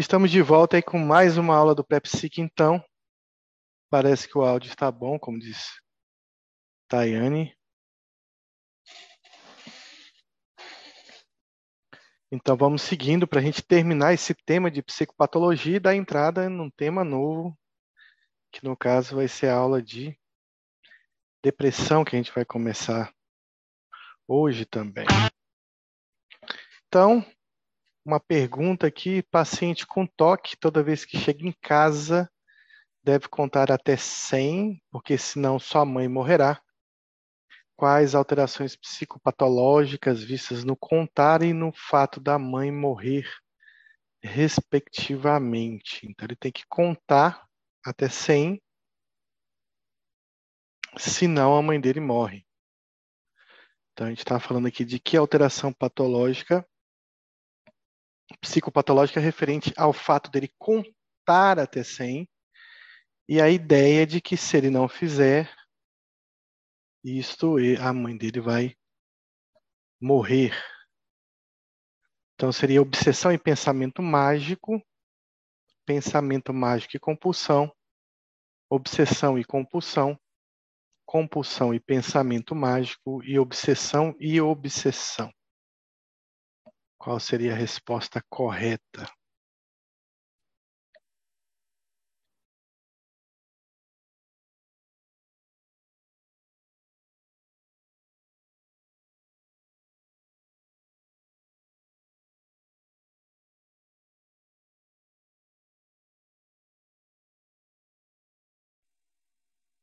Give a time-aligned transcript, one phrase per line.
[0.00, 2.82] Estamos de volta aí com mais uma aula do PrepSIC, então.
[3.90, 5.78] Parece que o áudio está bom, como disse
[6.88, 7.54] Tayane.
[12.32, 16.70] Então vamos seguindo para a gente terminar esse tema de psicopatologia e dar entrada num
[16.70, 17.54] tema novo,
[18.50, 20.18] que no caso vai ser a aula de
[21.44, 23.14] depressão que a gente vai começar
[24.26, 25.06] hoje também.
[26.86, 27.22] Então,
[28.04, 32.30] uma pergunta aqui: paciente com toque, toda vez que chega em casa,
[33.02, 36.60] deve contar até 100, porque senão sua mãe morrerá.
[37.76, 43.26] Quais alterações psicopatológicas vistas no contar e no fato da mãe morrer,
[44.22, 46.06] respectivamente?
[46.06, 47.46] Então, ele tem que contar
[47.82, 48.60] até 100,
[50.98, 52.44] senão a mãe dele morre.
[53.92, 56.66] Então, a gente está falando aqui de que alteração patológica
[58.38, 62.28] psicopatológica referente ao fato dele contar até 100
[63.28, 65.48] e a ideia de que se ele não fizer
[67.04, 68.76] isto, a mãe dele vai
[70.00, 70.52] morrer.
[72.34, 74.82] Então seria obsessão e pensamento mágico,
[75.86, 77.70] pensamento mágico e compulsão,
[78.68, 80.18] obsessão e compulsão,
[81.04, 85.32] compulsão e pensamento mágico e obsessão e obsessão.
[87.00, 89.10] Qual seria a resposta correta?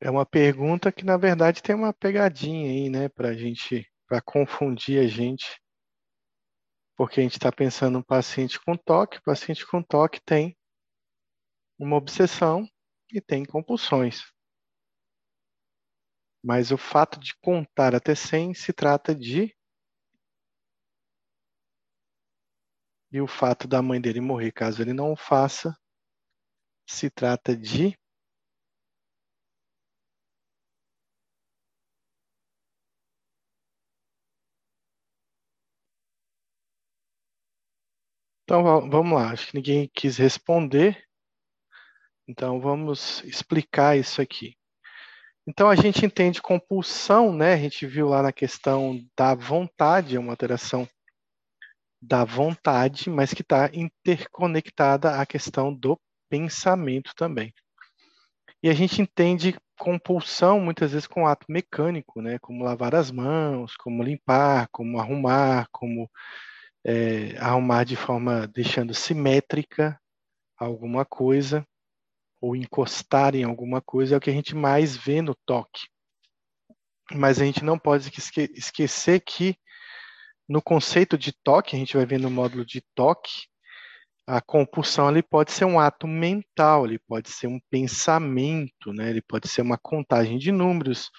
[0.01, 4.99] É uma pergunta que, na verdade, tem uma pegadinha aí, né, para gente, para confundir
[4.99, 5.45] a gente
[6.97, 10.57] porque a gente está pensando um paciente com toque, o paciente com toque tem
[11.77, 12.67] uma obsessão
[13.13, 14.23] e tem compulsões.
[16.43, 19.55] Mas o fato de contar até 100 se trata de.
[23.11, 25.77] E o fato da mãe dele morrer, caso ele não o faça,
[26.89, 27.97] se trata de
[38.47, 41.03] Então vamos lá, acho que ninguém quis responder,
[42.25, 44.55] então vamos explicar isso aqui.
[45.45, 47.55] Então a gente entende compulsão, né?
[47.55, 50.87] A gente viu lá na questão da vontade, é uma alteração
[52.01, 55.99] da vontade, mas que está interconectada à questão do
[56.29, 57.53] pensamento também.
[58.63, 62.39] E a gente entende compulsão muitas vezes com ato mecânico, né?
[62.39, 66.09] Como lavar as mãos, como limpar, como arrumar, como
[66.87, 69.99] é, arrumar de forma deixando simétrica
[70.57, 71.67] alguma coisa
[72.39, 75.87] ou encostar em alguma coisa é o que a gente mais vê no toque.
[77.11, 79.57] Mas a gente não pode esque esquecer que
[80.47, 83.47] no conceito de toque, a gente vai ver no módulo de toque,
[84.25, 89.09] a compulsão ele pode ser um ato mental, ele pode ser um pensamento, né?
[89.09, 91.11] ele pode ser uma contagem de números,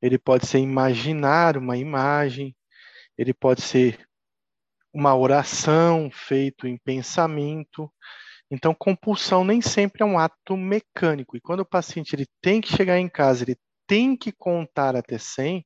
[0.00, 2.54] ele pode ser imaginar uma imagem,
[3.18, 4.08] ele pode ser
[4.92, 7.90] uma oração feito em pensamento.
[8.50, 11.36] Então, compulsão nem sempre é um ato mecânico.
[11.36, 15.18] E quando o paciente ele tem que chegar em casa, ele tem que contar até
[15.18, 15.64] 100,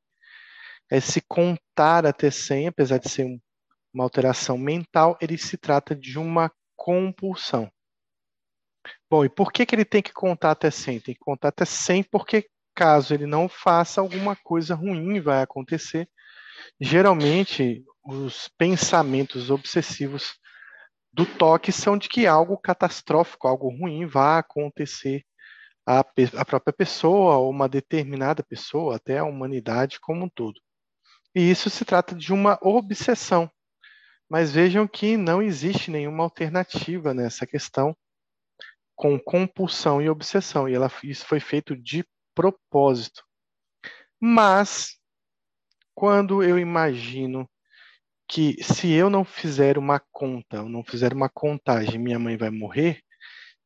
[0.90, 3.40] esse contar até 100, apesar de ser um,
[3.92, 7.70] uma alteração mental, ele se trata de uma compulsão.
[9.10, 11.00] Bom, e por que, que ele tem que contar até 100?
[11.00, 16.08] Tem que contar até 100 porque caso ele não faça, alguma coisa ruim vai acontecer.
[16.80, 20.38] Geralmente, os pensamentos obsessivos
[21.12, 25.24] do toque são de que algo catastrófico, algo ruim vai acontecer
[25.86, 30.60] à, à própria pessoa, ou uma determinada pessoa, até a humanidade como um todo.
[31.34, 33.50] E isso se trata de uma obsessão.
[34.28, 37.96] Mas vejam que não existe nenhuma alternativa nessa questão
[38.94, 42.04] com compulsão e obsessão, e ela, isso foi feito de
[42.34, 43.22] propósito.
[44.18, 44.98] Mas,
[45.94, 47.48] quando eu imagino
[48.28, 52.50] que se eu não fizer uma conta, ou não fizer uma contagem, minha mãe vai
[52.50, 53.00] morrer,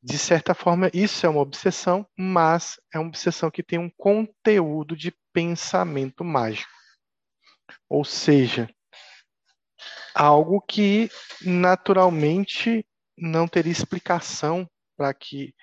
[0.02, 4.96] de certa forma isso é uma obsessão, mas é uma obsessão que tem um conteúdo
[4.96, 6.70] de pensamento mágico.
[7.88, 8.68] Ou seja,
[10.14, 11.08] algo que
[11.42, 12.84] naturalmente
[13.16, 15.54] não teria explicação para que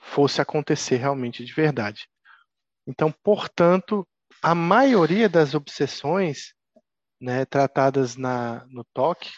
[0.00, 2.08] fosse acontecer realmente de verdade.
[2.86, 4.06] Então, portanto,
[4.42, 6.54] a maioria das obsessões
[7.20, 9.30] né, tratadas na, no toque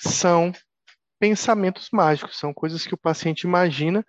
[0.00, 0.52] são
[1.18, 4.04] pensamentos mágicos, são coisas que o paciente imagina,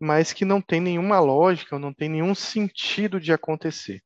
[0.00, 4.02] mas que não tem nenhuma lógica, não tem nenhum sentido de acontecer.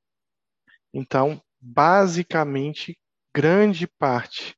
[0.92, 2.98] Então, basicamente,
[3.34, 4.56] grande parte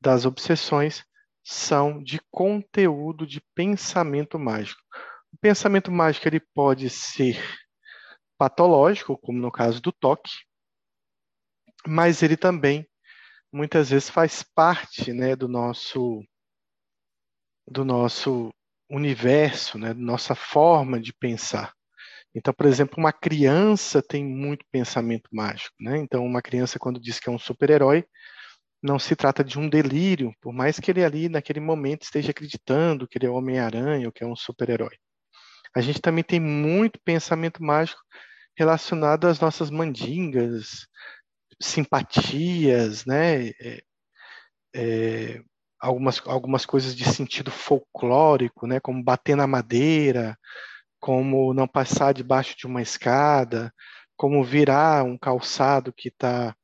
[0.00, 1.04] das obsessões
[1.42, 4.80] são de conteúdo de pensamento mágico.
[5.32, 7.38] O pensamento mágico ele pode ser
[8.38, 10.32] patológico, como no caso do toque,
[11.86, 12.88] mas ele também
[13.54, 16.22] muitas vezes faz parte, né, do nosso
[17.66, 18.50] do nosso
[18.90, 21.72] universo, né, nossa forma de pensar.
[22.34, 25.96] Então, por exemplo, uma criança tem muito pensamento mágico, né?
[25.98, 28.04] Então, uma criança quando diz que é um super-herói,
[28.82, 33.06] não se trata de um delírio, por mais que ele ali naquele momento esteja acreditando
[33.08, 34.96] que ele é Homem-Aranha ou que é um super-herói.
[35.76, 38.00] A gente também tem muito pensamento mágico
[38.58, 40.86] relacionado às nossas mandingas,
[41.60, 43.48] simpatias, né?
[43.60, 43.82] É,
[44.74, 45.42] é,
[45.80, 48.80] algumas, algumas coisas de sentido folclórico, né?
[48.80, 50.38] Como bater na madeira,
[51.00, 53.72] como não passar debaixo de uma escada,
[54.16, 56.54] como virar um calçado que está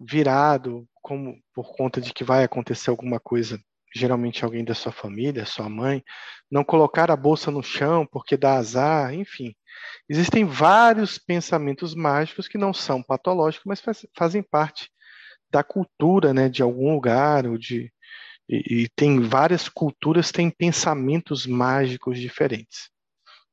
[0.00, 3.60] virado como por conta de que vai acontecer alguma coisa,
[3.96, 6.02] geralmente alguém da sua família, sua mãe,
[6.50, 9.54] não colocar a bolsa no chão porque dá azar, enfim.
[10.08, 14.90] Existem vários pensamentos mágicos que não são patológicos, mas faz, fazem parte
[15.50, 17.92] da cultura, né, de algum lugar ou de
[18.48, 22.90] e, e tem várias culturas têm pensamentos mágicos diferentes.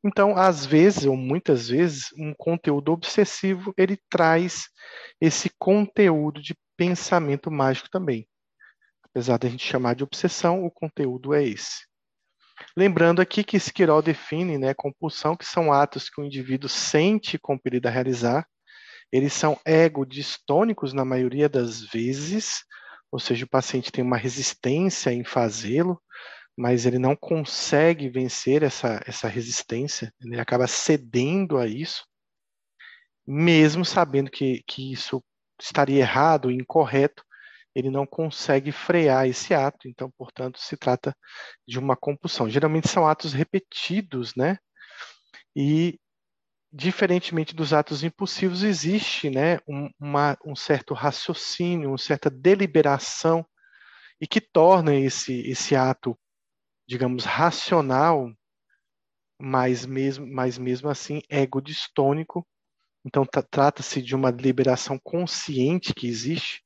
[0.05, 4.67] Então, às vezes, ou muitas vezes, um conteúdo obsessivo, ele traz
[5.19, 8.27] esse conteúdo de pensamento mágico também.
[9.13, 11.85] Apesar da gente chamar de obsessão, o conteúdo é esse.
[12.75, 17.87] Lembrando aqui que Esquirol define né, compulsão, que são atos que o indivíduo sente compelido
[17.87, 18.47] a realizar.
[19.11, 22.63] Eles são ego-distônicos na maioria das vezes,
[23.11, 26.01] ou seja, o paciente tem uma resistência em fazê-lo,
[26.57, 32.03] mas ele não consegue vencer essa, essa resistência, ele acaba cedendo a isso,
[33.25, 35.23] mesmo sabendo que, que isso
[35.61, 37.23] estaria errado, incorreto,
[37.75, 41.15] ele não consegue frear esse ato, então, portanto, se trata
[41.67, 42.49] de uma compulsão.
[42.49, 44.57] Geralmente são atos repetidos, né?
[45.55, 45.99] E,
[46.71, 53.45] diferentemente dos atos impulsivos, existe né, um, uma, um certo raciocínio, uma certa deliberação,
[54.21, 56.17] e que torna esse, esse ato
[56.87, 58.31] digamos, racional,
[59.39, 62.47] mas mesmo, mas mesmo assim ego-distônico.
[63.05, 66.63] Então, trata-se de uma liberação consciente que existe,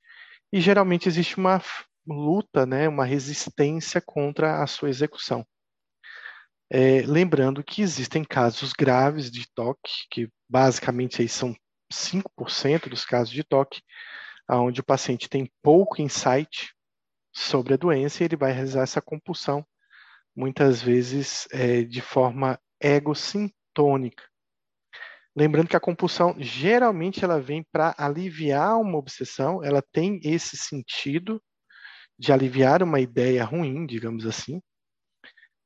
[0.52, 1.62] e geralmente existe uma
[2.08, 5.46] luta, né, uma resistência contra a sua execução.
[6.70, 11.56] É, lembrando que existem casos graves de toque, que basicamente aí são
[11.92, 13.82] 5% dos casos de toque,
[14.50, 16.74] onde o paciente tem pouco insight
[17.34, 19.66] sobre a doença e ele vai realizar essa compulsão
[20.36, 24.24] muitas vezes é, de forma egocintônica.
[25.38, 31.40] Lembrando que a compulsão geralmente ela vem para aliviar uma obsessão, ela tem esse sentido
[32.18, 34.60] de aliviar uma ideia ruim, digamos assim,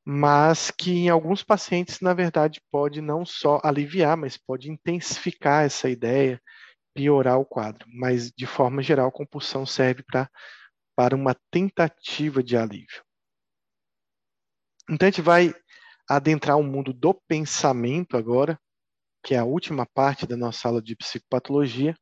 [0.05, 5.89] mas que em alguns pacientes, na verdade, pode não só aliviar, mas pode intensificar essa
[5.89, 6.41] ideia,
[6.93, 7.87] piorar o quadro.
[7.93, 10.29] Mas, de forma geral, a compulsão serve pra,
[10.97, 13.01] para uma tentativa de alívio.
[14.89, 15.53] Então a gente vai
[16.09, 18.59] adentrar o mundo do pensamento agora,
[19.23, 21.95] que é a última parte da nossa aula de psicopatologia.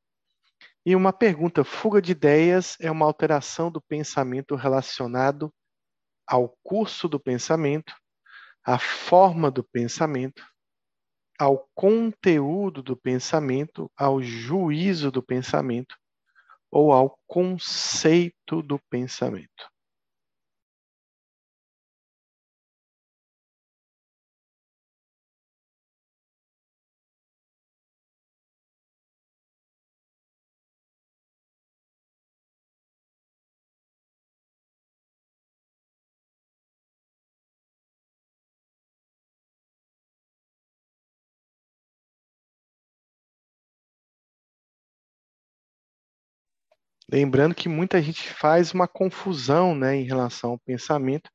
[0.85, 5.53] E uma pergunta: fuga de ideias é uma alteração do pensamento relacionado
[6.27, 7.93] ao curso do pensamento,
[8.63, 10.45] à forma do pensamento,
[11.39, 15.95] ao conteúdo do pensamento, ao juízo do pensamento
[16.71, 19.69] ou ao conceito do pensamento.
[47.11, 51.31] Lembrando que muita gente faz uma confusão né, em relação ao pensamento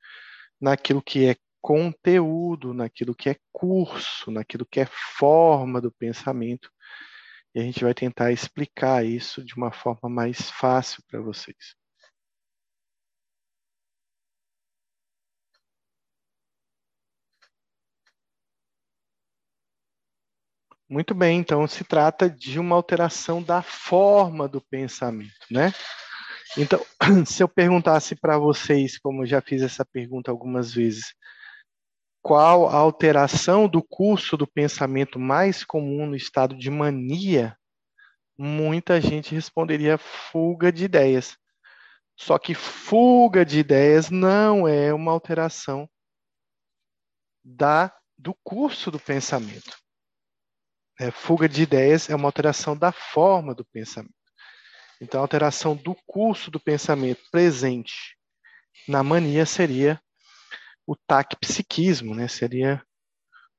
[0.60, 6.70] naquilo que é conteúdo, naquilo que é curso, naquilo que é forma do pensamento.
[7.52, 11.74] E a gente vai tentar explicar isso de uma forma mais fácil para vocês.
[20.88, 25.72] Muito bem, então se trata de uma alteração da forma do pensamento, né?
[26.58, 26.84] Então,
[27.26, 31.14] se eu perguntasse para vocês, como eu já fiz essa pergunta algumas vezes,
[32.22, 37.56] qual a alteração do curso do pensamento mais comum no estado de mania,
[38.36, 41.36] muita gente responderia fuga de ideias.
[42.16, 45.88] Só que fuga de ideias não é uma alteração
[47.42, 49.83] da do curso do pensamento.
[50.98, 54.14] É, fuga de ideias é uma alteração da forma do pensamento.
[55.00, 58.16] Então, a alteração do curso do pensamento presente
[58.86, 60.00] na mania seria
[60.86, 62.28] o taquipsiquismo, né?
[62.28, 62.82] seria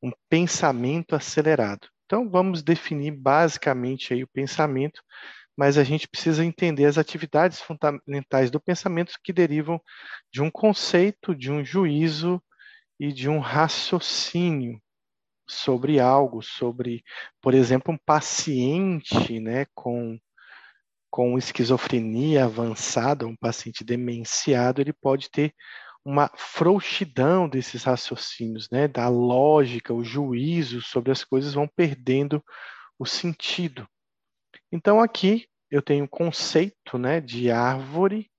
[0.01, 1.87] um pensamento acelerado.
[2.05, 5.01] Então, vamos definir basicamente aí o pensamento,
[5.57, 9.81] mas a gente precisa entender as atividades fundamentais do pensamento que derivam
[10.31, 12.41] de um conceito, de um juízo
[12.99, 14.79] e de um raciocínio
[15.47, 17.03] sobre algo, sobre,
[17.41, 20.17] por exemplo, um paciente né, com
[21.09, 25.55] com esquizofrenia avançada, um paciente demenciado, ele pode ter
[26.03, 32.43] uma frouxidão desses raciocínios, né, da lógica, o juízo sobre as coisas vão perdendo
[32.99, 33.87] o sentido.
[34.69, 38.29] Então aqui eu tenho um conceito, né, de árvore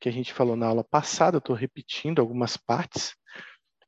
[0.00, 3.16] que a gente falou na aula passada, eu estou repetindo algumas partes,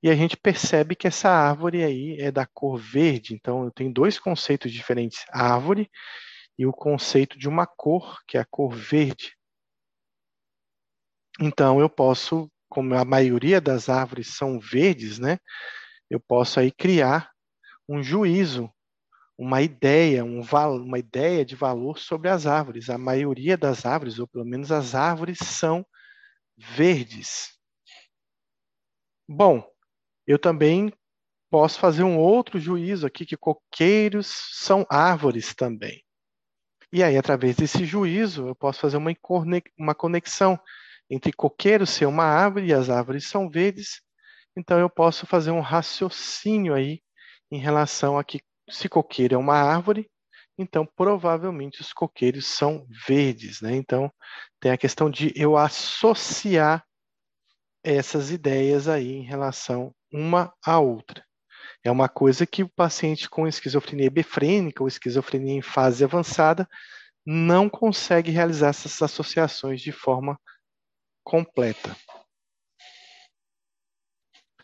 [0.02, 3.34] e a gente percebe que essa árvore aí é da cor verde.
[3.34, 5.90] Então eu tenho dois conceitos diferentes: árvore
[6.58, 9.36] e o conceito de uma cor, que é a cor verde.
[11.40, 15.38] Então, eu posso, como a maioria das árvores são verdes, né?
[16.10, 17.30] Eu posso aí criar
[17.88, 18.68] um juízo,
[19.38, 22.90] uma ideia, um uma ideia de valor sobre as árvores.
[22.90, 25.86] A maioria das árvores, ou pelo menos as árvores, são
[26.56, 27.56] verdes.
[29.28, 29.64] Bom,
[30.28, 30.92] eu também
[31.50, 36.04] posso fazer um outro juízo aqui que coqueiros são árvores também.
[36.92, 40.60] E aí, através desse juízo, eu posso fazer uma, conexão
[41.10, 44.02] entre coqueiro ser uma árvore e as árvores são verdes.
[44.54, 47.00] Então, eu posso fazer um raciocínio aí
[47.50, 50.10] em relação a que se coqueiro é uma árvore,
[50.58, 53.74] então provavelmente os coqueiros são verdes, né?
[53.74, 54.12] Então,
[54.60, 56.84] tem a questão de eu associar
[57.82, 61.24] essas ideias aí em relação uma à outra.
[61.84, 66.68] É uma coisa que o paciente com esquizofrenia befrênica ou esquizofrenia em fase avançada
[67.24, 70.38] não consegue realizar essas associações de forma
[71.22, 71.96] completa.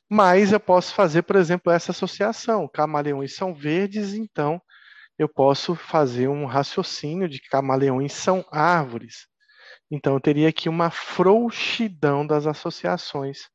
[0.09, 2.69] Mas eu posso fazer, por exemplo, essa associação.
[2.69, 4.61] Camaleões são verdes, então
[5.19, 9.27] eu posso fazer um raciocínio de que camaleões são árvores.
[9.91, 13.49] Então eu teria aqui uma frouxidão das associações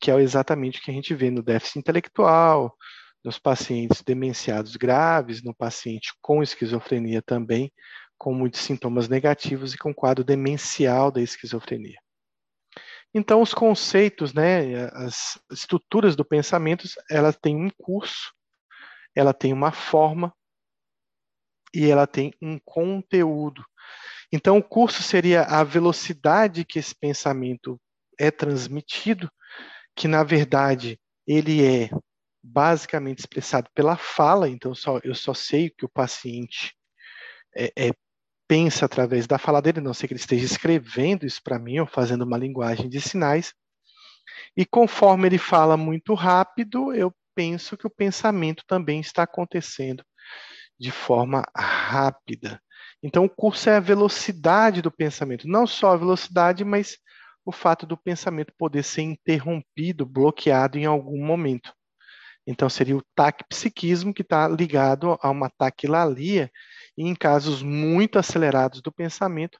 [0.00, 2.76] que é exatamente o que a gente vê no déficit intelectual,
[3.24, 7.72] nos pacientes demenciados graves, no paciente com esquizofrenia também,
[8.16, 11.98] com muitos sintomas negativos e com quadro demencial da esquizofrenia.
[13.14, 18.32] Então, os conceitos, né, as estruturas do pensamento, ela tem um curso,
[19.14, 20.32] ela tem uma forma
[21.74, 23.64] e ela tem um conteúdo.
[24.30, 27.80] Então, o curso seria a velocidade que esse pensamento
[28.18, 29.30] é transmitido
[29.98, 31.90] que na verdade ele é
[32.40, 36.72] basicamente expressado pela fala, então só, eu só sei que o paciente
[37.54, 37.90] é, é,
[38.46, 41.86] pensa através da fala dele, não sei que ele esteja escrevendo isso para mim ou
[41.86, 43.52] fazendo uma linguagem de sinais.
[44.56, 50.04] E conforme ele fala muito rápido, eu penso que o pensamento também está acontecendo
[50.78, 52.62] de forma rápida.
[53.02, 56.98] Então, o curso é a velocidade do pensamento, não só a velocidade, mas
[57.48, 61.72] o fato do pensamento poder ser interrompido, bloqueado em algum momento.
[62.46, 66.52] Então, seria o taquipsiquismo, que está ligado a uma taquilalia,
[66.94, 69.58] e em casos muito acelerados do pensamento,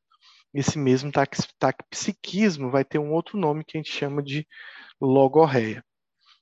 [0.53, 1.11] esse mesmo
[1.59, 4.47] taquipsiquismo vai ter um outro nome que a gente chama de
[5.01, 5.83] logorreia.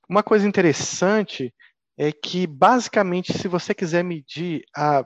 [0.09, 1.55] Uma coisa interessante
[1.97, 5.01] é que, basicamente, se você quiser medir a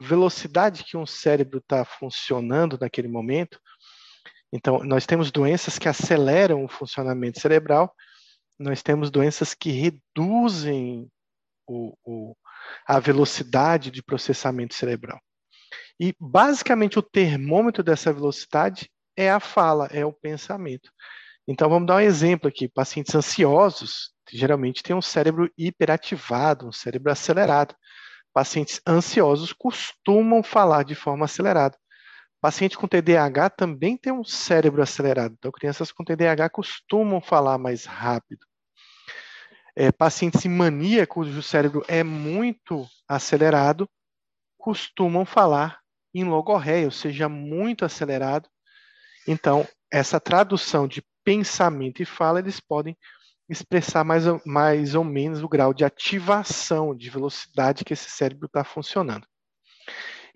[0.00, 3.60] velocidade que um cérebro está funcionando naquele momento,
[4.52, 7.94] então, nós temos doenças que aceleram o funcionamento cerebral,
[8.58, 11.10] nós temos doenças que reduzem
[11.66, 12.36] o, o,
[12.86, 15.20] a velocidade de processamento cerebral.
[16.00, 20.90] E, basicamente, o termômetro dessa velocidade é a fala, é o pensamento.
[21.48, 22.68] Então, vamos dar um exemplo aqui.
[22.68, 27.74] Pacientes ansiosos geralmente têm um cérebro hiperativado, um cérebro acelerado.
[28.32, 31.76] Pacientes ansiosos costumam falar de forma acelerada.
[32.40, 35.34] Paciente com TDAH também tem um cérebro acelerado.
[35.38, 38.46] Então, crianças com TDAH costumam falar mais rápido.
[39.74, 43.88] É, pacientes em mania, cujo cérebro é muito acelerado,
[44.56, 45.80] costumam falar
[46.14, 48.48] em logorreia, ou seja, muito acelerado,
[49.28, 52.96] Então, essa tradução de pensamento e fala, eles podem
[53.48, 58.46] expressar mais ou, mais ou menos o grau de ativação, de velocidade que esse cérebro
[58.46, 59.26] está funcionando.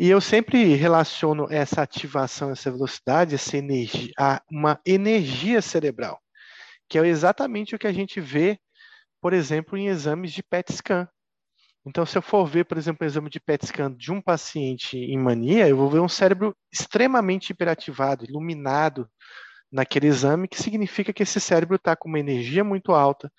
[0.01, 6.19] E eu sempre relaciono essa ativação, essa velocidade, essa energia, a uma energia cerebral,
[6.89, 8.59] que é exatamente o que a gente vê,
[9.21, 11.07] por exemplo, em exames de PET scan.
[11.85, 14.97] Então, se eu for ver, por exemplo, o exame de PET scan de um paciente
[14.97, 19.07] em mania, eu vou ver um cérebro extremamente hiperativado, iluminado,
[19.71, 23.31] naquele exame, que significa que esse cérebro está com uma energia muito alta,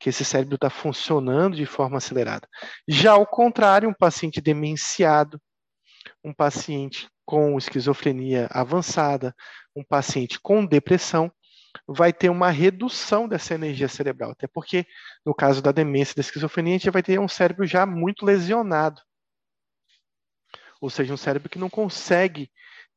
[0.00, 2.48] que esse cérebro está funcionando de forma acelerada.
[2.88, 5.40] Já ao contrário, um paciente demenciado,
[6.24, 9.34] um paciente com esquizofrenia avançada,
[9.76, 11.30] um paciente com depressão,
[11.86, 14.86] vai ter uma redução dessa energia cerebral, até porque
[15.24, 18.24] no caso da demência e da esquizofrenia, a gente vai ter um cérebro já muito
[18.24, 19.00] lesionado.
[20.80, 22.50] Ou seja, um cérebro que não consegue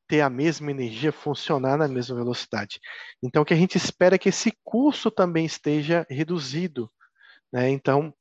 [0.08, 2.80] ter a mesma energia, funcionar na mesma velocidade.
[3.24, 6.92] Então, o que a gente espera é que esse curso também esteja reduzido.
[7.52, 7.70] Né?
[7.70, 8.14] Então,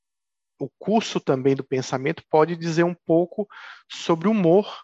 [0.61, 3.49] o curso também do pensamento pode dizer um pouco
[3.91, 4.83] sobre o humor.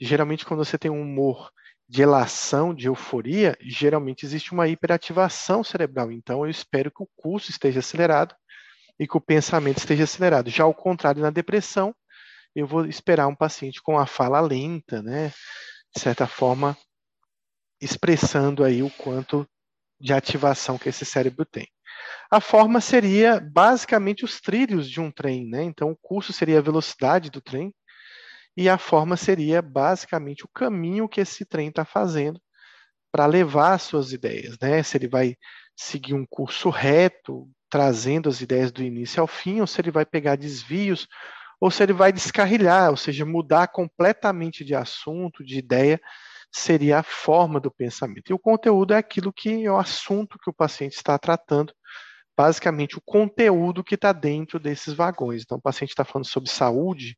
[0.00, 1.50] Geralmente, quando você tem um humor
[1.88, 6.12] de elação, de euforia, geralmente existe uma hiperativação cerebral.
[6.12, 8.34] Então, eu espero que o curso esteja acelerado
[8.98, 10.50] e que o pensamento esteja acelerado.
[10.50, 11.94] Já ao contrário, na depressão,
[12.54, 15.32] eu vou esperar um paciente com a fala lenta, né?
[15.94, 16.76] de certa forma,
[17.80, 19.48] expressando aí o quanto
[20.00, 21.68] de ativação que esse cérebro tem.
[22.30, 25.62] A forma seria basicamente os trilhos de um trem, né?
[25.62, 27.72] Então, o curso seria a velocidade do trem
[28.56, 32.40] e a forma seria basicamente o caminho que esse trem está fazendo
[33.12, 34.82] para levar as suas ideias, né?
[34.82, 35.36] Se ele vai
[35.76, 40.04] seguir um curso reto, trazendo as ideias do início ao fim, ou se ele vai
[40.06, 41.06] pegar desvios
[41.60, 46.00] ou se ele vai descarrilhar, ou seja, mudar completamente de assunto, de ideia,
[46.54, 48.30] seria a forma do pensamento.
[48.30, 51.74] E o conteúdo é aquilo que é o assunto que o paciente está tratando,
[52.36, 55.42] basicamente o conteúdo que está dentro desses vagões.
[55.42, 57.16] Então, o paciente está falando sobre saúde,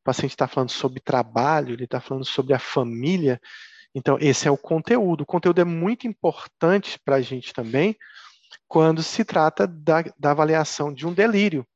[0.00, 3.40] o paciente está falando sobre trabalho, ele está falando sobre a família.
[3.92, 5.22] Então, esse é o conteúdo.
[5.22, 7.96] O conteúdo é muito importante para a gente também
[8.68, 11.66] quando se trata da, da avaliação de um delírio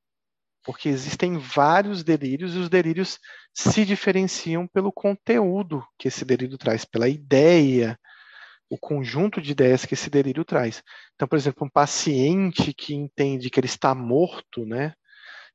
[0.62, 3.18] porque existem vários delírios e os delírios
[3.54, 7.98] se diferenciam pelo conteúdo que esse delírio traz, pela ideia,
[8.68, 10.82] o conjunto de ideias que esse delírio traz.
[11.14, 14.92] Então, por exemplo, um paciente que entende que ele está morto, né,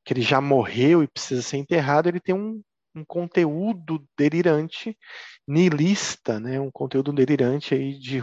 [0.04, 2.62] que ele já morreu e precisa ser enterrado, ele tem um,
[2.96, 4.98] um conteúdo delirante,
[5.48, 8.22] nihilista, né, um conteúdo delirante aí de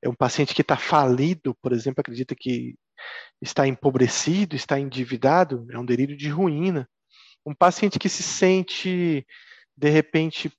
[0.00, 2.76] é um paciente que está falido, por exemplo, acredita que
[3.40, 6.88] está empobrecido, está endividado, é um delírio de ruína.
[7.44, 9.26] Um paciente que se sente,
[9.76, 10.52] de repente,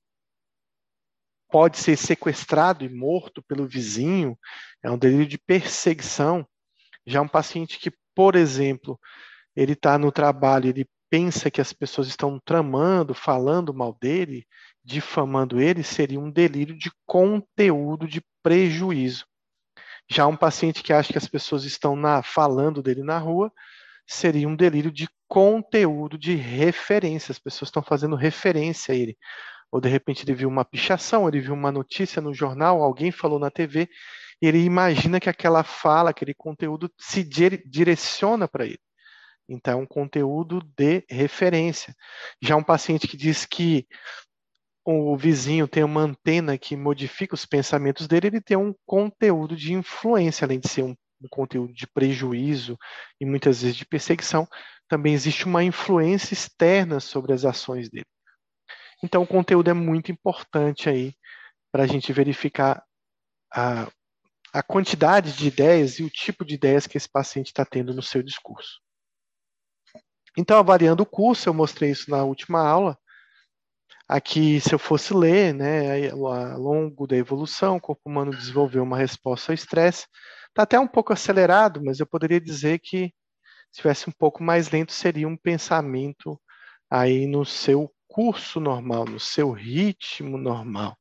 [1.50, 4.38] pode ser sequestrado e morto pelo vizinho,
[4.82, 6.46] é um delírio de perseguição.
[7.06, 8.98] Já um paciente que, por exemplo,
[9.56, 14.46] ele está no trabalho, ele pensa que as pessoas estão tramando, falando mal dele,
[14.82, 19.26] difamando ele, seria um delírio de conteúdo de prejuízo.
[20.08, 23.52] Já um paciente que acha que as pessoas estão na, falando dele na rua
[24.06, 27.30] seria um delírio de conteúdo, de referência.
[27.30, 29.16] As pessoas estão fazendo referência a ele.
[29.70, 33.38] Ou de repente ele viu uma pichação, ele viu uma notícia no jornal, alguém falou
[33.38, 33.88] na TV,
[34.42, 38.80] e ele imagina que aquela fala, aquele conteúdo se direciona para ele.
[39.50, 41.92] Então, é um conteúdo de referência.
[42.40, 43.84] Já um paciente que diz que
[44.84, 49.72] o vizinho tem uma antena que modifica os pensamentos dele, ele tem um conteúdo de
[49.72, 52.78] influência, além de ser um, um conteúdo de prejuízo
[53.20, 54.46] e muitas vezes de perseguição,
[54.88, 58.06] também existe uma influência externa sobre as ações dele.
[59.02, 61.12] Então, o conteúdo é muito importante aí
[61.72, 62.84] para a gente verificar
[63.52, 63.90] a,
[64.52, 68.02] a quantidade de ideias e o tipo de ideias que esse paciente está tendo no
[68.02, 68.80] seu discurso.
[70.36, 72.98] Então, avaliando o curso, eu mostrei isso na última aula,
[74.12, 78.98] Aqui, se eu fosse ler, né, ao longo da evolução, o corpo humano desenvolveu uma
[78.98, 80.08] resposta ao estresse.
[80.48, 83.14] Está até um pouco acelerado, mas eu poderia dizer que
[83.70, 86.40] se tivesse um pouco mais lento, seria um pensamento
[86.90, 90.98] aí no seu curso normal, no seu ritmo normal.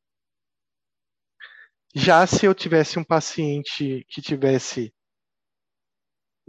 [1.96, 4.94] Já se eu tivesse um paciente que tivesse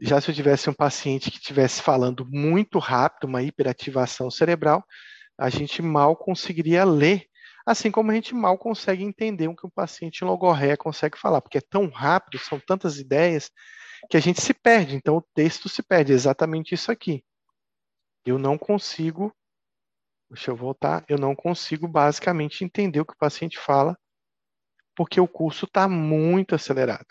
[0.01, 4.83] já se eu tivesse um paciente que estivesse falando muito rápido, uma hiperativação cerebral,
[5.39, 7.27] a gente mal conseguiria ler,
[7.67, 11.59] assim como a gente mal consegue entender o que um paciente logorreia consegue falar, porque
[11.59, 13.51] é tão rápido, são tantas ideias,
[14.09, 14.97] que a gente se perde.
[14.97, 17.23] Então o texto se perde, é exatamente isso aqui.
[18.25, 19.35] Eu não consigo,
[20.31, 23.99] deixa eu voltar, eu não consigo basicamente entender o que o paciente fala,
[24.95, 27.09] porque o curso está muito acelerado.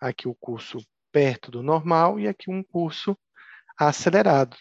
[0.00, 0.78] Aqui o curso
[1.12, 3.18] perto do normal e aqui um curso
[3.78, 4.56] acelerado.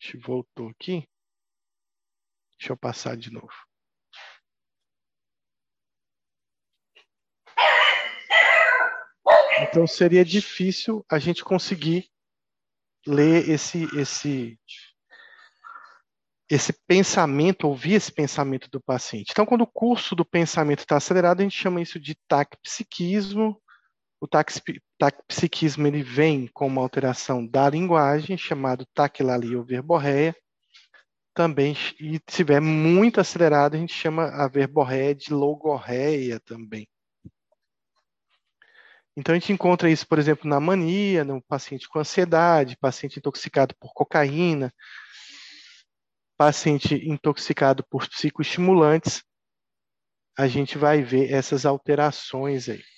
[0.00, 1.08] A gente voltou aqui.
[2.58, 3.52] Deixa eu passar de novo.
[9.62, 12.10] Então seria difícil a gente conseguir
[13.06, 14.58] ler esse esse
[16.50, 19.30] esse pensamento, ouvir esse pensamento do paciente.
[19.30, 23.61] Então, quando o curso do pensamento está acelerado, a gente chama isso de taquipsiquismo.
[24.22, 30.32] O taquipsiquismo ele vem com uma alteração da linguagem, chamado taquilalia ou verborreia.
[31.34, 36.86] Também, e se estiver muito acelerado, a gente chama a verborreia de logorreia também.
[39.16, 43.74] Então, a gente encontra isso, por exemplo, na mania, no paciente com ansiedade, paciente intoxicado
[43.74, 44.72] por cocaína,
[46.36, 49.24] paciente intoxicado por psicoestimulantes.
[50.38, 52.91] A gente vai ver essas alterações aí.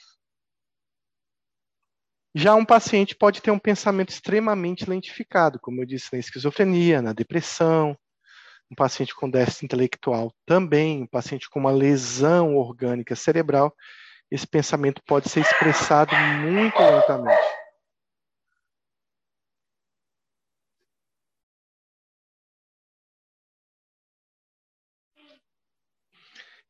[2.35, 7.13] Já um paciente pode ter um pensamento extremamente lentificado, como eu disse, na esquizofrenia, na
[7.13, 7.97] depressão,
[8.71, 13.73] um paciente com déficit intelectual também, um paciente com uma lesão orgânica cerebral
[14.31, 17.43] esse pensamento pode ser expressado muito lentamente.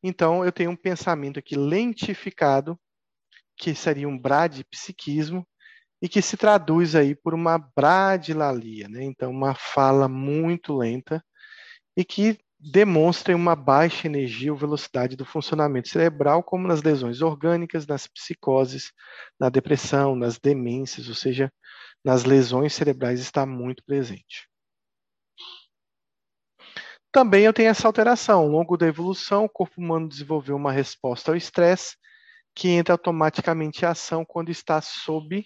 [0.03, 2.79] Então, eu tenho um pensamento aqui lentificado,
[3.57, 5.47] que seria um bradipsiquismo,
[6.01, 9.03] e que se traduz aí por uma bradilalia, né?
[9.03, 11.23] Então, uma fala muito lenta
[11.97, 17.85] e que demonstrem uma baixa energia ou velocidade do funcionamento cerebral, como nas lesões orgânicas,
[17.85, 18.91] nas psicoses,
[19.39, 21.51] na depressão, nas demências, ou seja,
[22.03, 24.49] nas lesões cerebrais está muito presente.
[27.11, 28.41] Também eu tenho essa alteração.
[28.41, 31.95] Ao longo da evolução, o corpo humano desenvolveu uma resposta ao estresse
[32.53, 35.45] que entra automaticamente em ação quando está sob.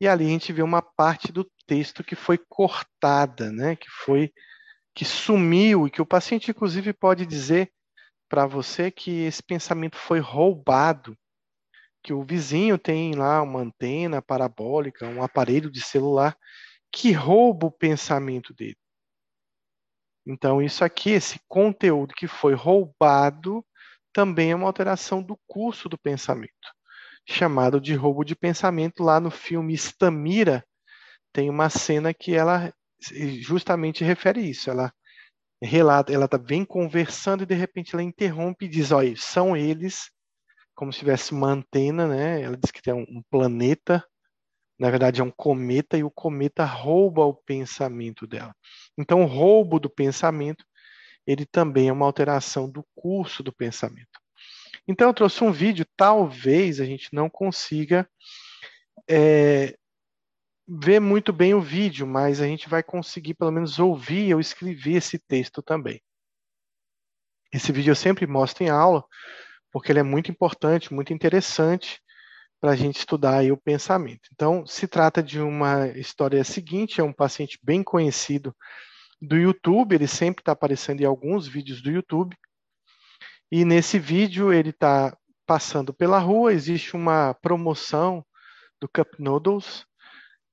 [0.00, 3.76] E ali a gente vê uma parte do texto que foi cortada, né?
[3.76, 4.32] que foi
[4.94, 7.72] que sumiu e que o paciente, inclusive, pode dizer
[8.28, 11.16] para você que esse pensamento foi roubado,
[12.02, 16.36] que o vizinho tem lá uma antena parabólica, um aparelho de celular
[16.92, 18.76] que rouba o pensamento dele.
[20.26, 23.64] Então, isso aqui, esse conteúdo que foi roubado,
[24.12, 26.74] também é uma alteração do curso do pensamento,
[27.28, 29.02] chamado de roubo de pensamento.
[29.02, 30.64] Lá no filme Estamira,
[31.32, 32.72] tem uma cena que ela
[33.40, 34.70] justamente refere isso.
[34.70, 34.92] Ela
[35.62, 40.10] relata, ela tá, vem conversando e de repente ela interrompe e diz: olha, são eles,
[40.74, 42.42] como se tivesse uma antena, né?
[42.42, 44.02] Ela diz que tem um, planeta,
[44.78, 48.54] na verdade é um cometa, e o cometa rouba o pensamento dela.
[48.96, 50.64] Então, o roubo do pensamento,
[51.26, 54.18] ele também é uma alteração do curso do pensamento.
[54.88, 58.08] Então, eu trouxe um vídeo, talvez a gente não consiga
[59.06, 59.76] é,
[60.66, 64.94] ver muito bem o vídeo, mas a gente vai conseguir pelo menos ouvir eu escrever
[64.94, 66.00] esse texto também.
[67.52, 69.04] Esse vídeo eu sempre mostro em aula,
[69.70, 72.00] porque ele é muito importante, muito interessante
[72.60, 74.28] para a gente estudar o pensamento.
[74.32, 78.54] Então, se trata de uma história seguinte, é um paciente bem conhecido
[79.20, 82.36] do YouTube, ele sempre está aparecendo em alguns vídeos do YouTube,
[83.50, 88.24] e nesse vídeo ele está passando pela rua, existe uma promoção
[88.80, 89.86] do Cup Noodles,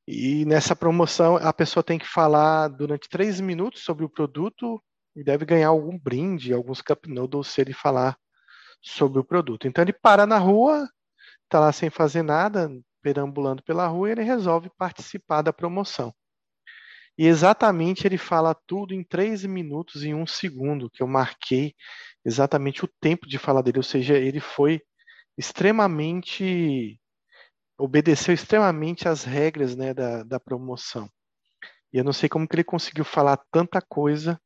[0.08, 4.82] e nessa promoção, a pessoa tem que falar durante três minutos sobre o produto
[5.16, 8.16] e deve ganhar algum brinde, alguns cup noodles se ele falar
[8.82, 9.68] sobre o produto.
[9.68, 10.88] Então ele para na rua,
[11.44, 12.70] está lá sem fazer nada,
[13.02, 16.14] perambulando pela rua, e ele resolve participar da promoção.
[17.18, 21.74] E exatamente ele fala tudo em três minutos e um segundo, que eu marquei
[22.26, 24.82] exatamente o tempo de fala dele, ou seja, ele foi
[25.38, 27.00] extremamente
[27.78, 31.10] obedeceu extremamente às regras né, da, da promoção.
[31.92, 34.40] E eu não sei como que ele conseguiu falar tanta coisa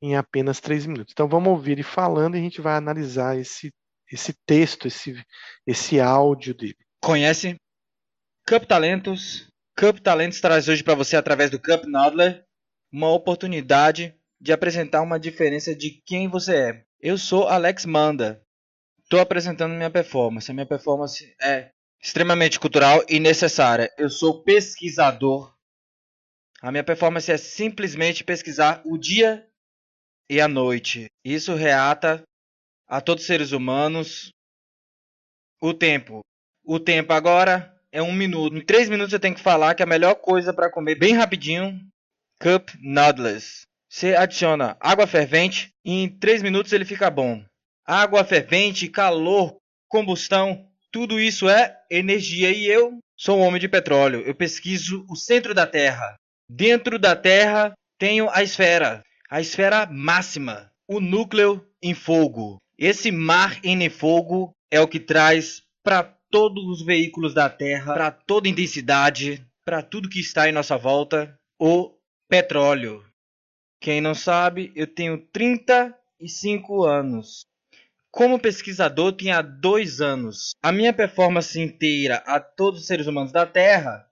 [0.00, 1.12] em apenas três minutos.
[1.12, 3.72] Então vamos ouvir ele falando e a gente vai analisar esse,
[4.10, 5.22] esse texto, esse,
[5.66, 6.76] esse áudio dele.
[7.02, 7.56] Conhece?
[8.46, 9.48] Cup Talentos.
[9.78, 12.46] Cup Talentos traz hoje para você, através do Cup Nodler,
[12.90, 16.84] uma oportunidade de apresentar uma diferença de quem você é.
[16.98, 18.42] Eu sou Alex Manda.
[19.02, 20.50] Estou apresentando minha performance.
[20.50, 23.92] A minha performance é extremamente cultural e necessária.
[23.98, 25.54] Eu sou pesquisador.
[26.62, 29.46] A minha performance é simplesmente pesquisar o dia
[30.30, 31.04] e a noite.
[31.22, 32.22] Isso reata
[32.88, 34.30] a todos os seres humanos
[35.60, 36.20] o tempo.
[36.64, 38.56] O tempo agora é um minuto.
[38.56, 41.80] Em três minutos eu tenho que falar que a melhor coisa para comer bem rapidinho,
[42.40, 43.62] cup noodles.
[43.88, 47.42] Você adiciona água fervente e em três minutos ele fica bom.
[47.86, 49.56] água fervente, calor,
[49.88, 54.22] combustão, tudo isso é energia e eu sou um homem de petróleo.
[54.26, 56.16] Eu pesquiso o centro da Terra.
[56.48, 62.58] Dentro da Terra tenho a esfera, a esfera máxima, o núcleo em fogo.
[62.78, 68.10] Esse mar em fogo é o que traz para todos os veículos da Terra, para
[68.10, 71.94] toda intensidade, para tudo que está em nossa volta, o
[72.28, 73.02] petróleo.
[73.80, 77.46] Quem não sabe, eu tenho 35 anos.
[78.10, 80.50] Como pesquisador, tinha dois anos.
[80.62, 84.06] A minha performance inteira a todos os seres humanos da Terra,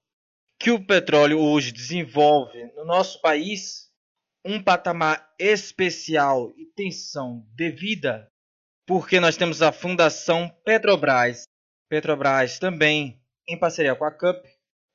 [0.59, 3.91] que o petróleo hoje desenvolve no nosso país,
[4.43, 8.27] um patamar especial e tensão devida,
[8.87, 11.45] porque nós temos a Fundação Petrobras.
[11.95, 14.43] Petrobras também, em parceria com a CUP,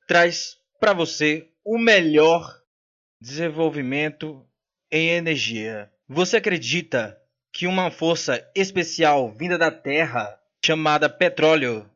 [0.06, 2.60] traz para você o melhor
[3.18, 4.46] desenvolvimento
[4.92, 5.90] em energia.
[6.06, 7.18] Você acredita
[7.50, 11.90] que uma força especial vinda da Terra, chamada petróleo,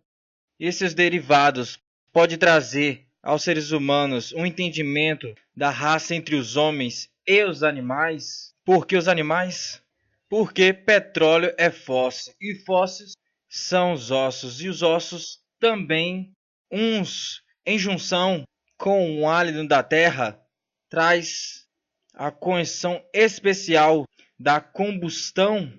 [0.58, 1.78] e seus derivados
[2.10, 8.54] pode trazer aos seres humanos um entendimento da raça entre os homens e os animais?
[8.64, 9.82] Por que os animais?
[10.30, 13.12] Porque petróleo é fóssil e fósseis
[13.54, 16.32] são os ossos e os ossos também
[16.72, 18.42] uns em junção
[18.76, 20.42] com o hálito da terra
[20.90, 21.64] traz
[22.12, 24.04] a condição especial
[24.36, 25.72] da combustão,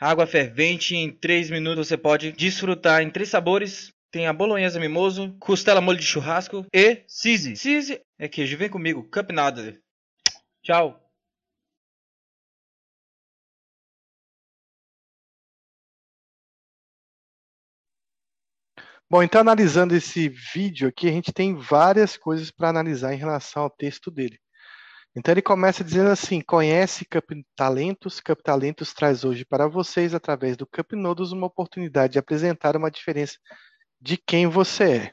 [0.00, 3.92] água fervente em 3 minutos você pode desfrutar em três sabores.
[4.10, 7.54] Tem a bolonhesa mimoso, costela molho de churrasco e sisi.
[7.54, 8.56] Sisi é queijo.
[8.56, 9.78] Vem comigo, Cup Nudless.
[10.62, 11.09] Tchau.
[19.10, 23.64] Bom, então analisando esse vídeo aqui, a gente tem várias coisas para analisar em relação
[23.64, 24.38] ao texto dele.
[25.16, 30.56] Então ele começa dizendo assim: conhece Cup Talentos, Cup Talentos traz hoje para vocês, através
[30.56, 33.36] do Cup Nodos, uma oportunidade de apresentar uma diferença
[34.00, 35.12] de quem você é.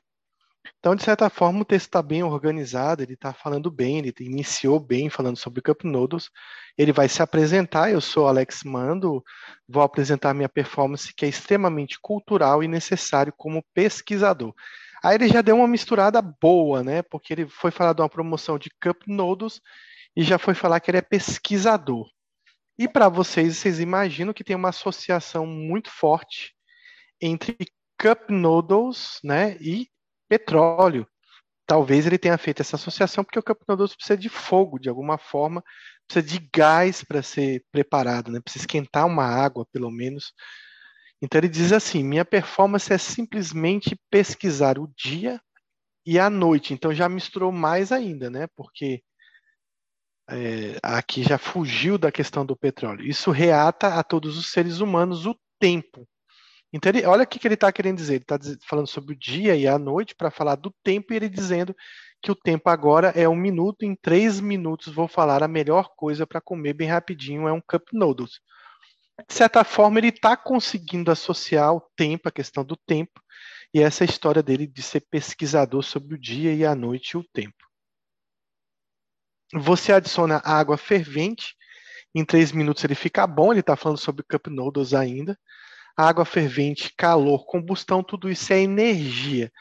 [0.79, 4.79] Então, de certa forma, o texto está bem organizado, ele está falando bem, ele iniciou
[4.79, 6.29] bem falando sobre Cup Nodos.
[6.77, 9.23] Ele vai se apresentar, eu sou Alex Mando,
[9.67, 14.53] vou apresentar minha performance que é extremamente cultural e necessário como pesquisador.
[15.03, 17.01] Aí ele já deu uma misturada boa, né?
[17.01, 19.61] Porque ele foi falar de uma promoção de Cup Nodos
[20.15, 22.09] e já foi falar que ele é pesquisador.
[22.79, 26.53] E para vocês, vocês imaginam que tem uma associação muito forte
[27.21, 27.55] entre
[27.99, 29.87] Cup Noodles né, e
[30.27, 31.07] petróleo.
[31.65, 35.63] Talvez ele tenha feito essa associação porque o Noodles precisa de fogo, de alguma forma,
[36.07, 38.39] precisa de gás para ser preparado, né?
[38.39, 40.33] precisa esquentar uma água, pelo menos.
[41.21, 45.41] Então ele diz assim: minha performance é simplesmente pesquisar o dia
[46.05, 46.73] e a noite.
[46.73, 48.47] Então já misturou mais ainda, né?
[48.55, 49.03] Porque
[50.29, 53.05] é, aqui já fugiu da questão do petróleo.
[53.05, 56.07] Isso reata a todos os seres humanos o tempo.
[56.73, 58.15] Então, ele, olha o que, que ele está querendo dizer.
[58.15, 61.29] Ele está falando sobre o dia e a noite para falar do tempo, e ele
[61.29, 61.75] dizendo
[62.21, 63.83] que o tempo agora é um minuto.
[63.83, 67.87] Em três minutos, vou falar a melhor coisa para comer bem rapidinho: é um cup
[67.93, 68.41] noodles.
[69.27, 73.19] De certa forma, ele está conseguindo associar o tempo, a questão do tempo,
[73.73, 77.23] e essa história dele de ser pesquisador sobre o dia e a noite e o
[77.33, 77.55] tempo.
[79.53, 81.55] Você adiciona água fervente,
[82.13, 85.37] em três minutos ele fica bom, ele está falando sobre cup noodles ainda.
[85.97, 89.51] Água fervente, calor, combustão, tudo isso é energia.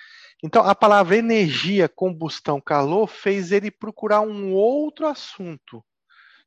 [0.44, 5.82] Então, a palavra energia, combustão, calor fez ele procurar um outro assunto.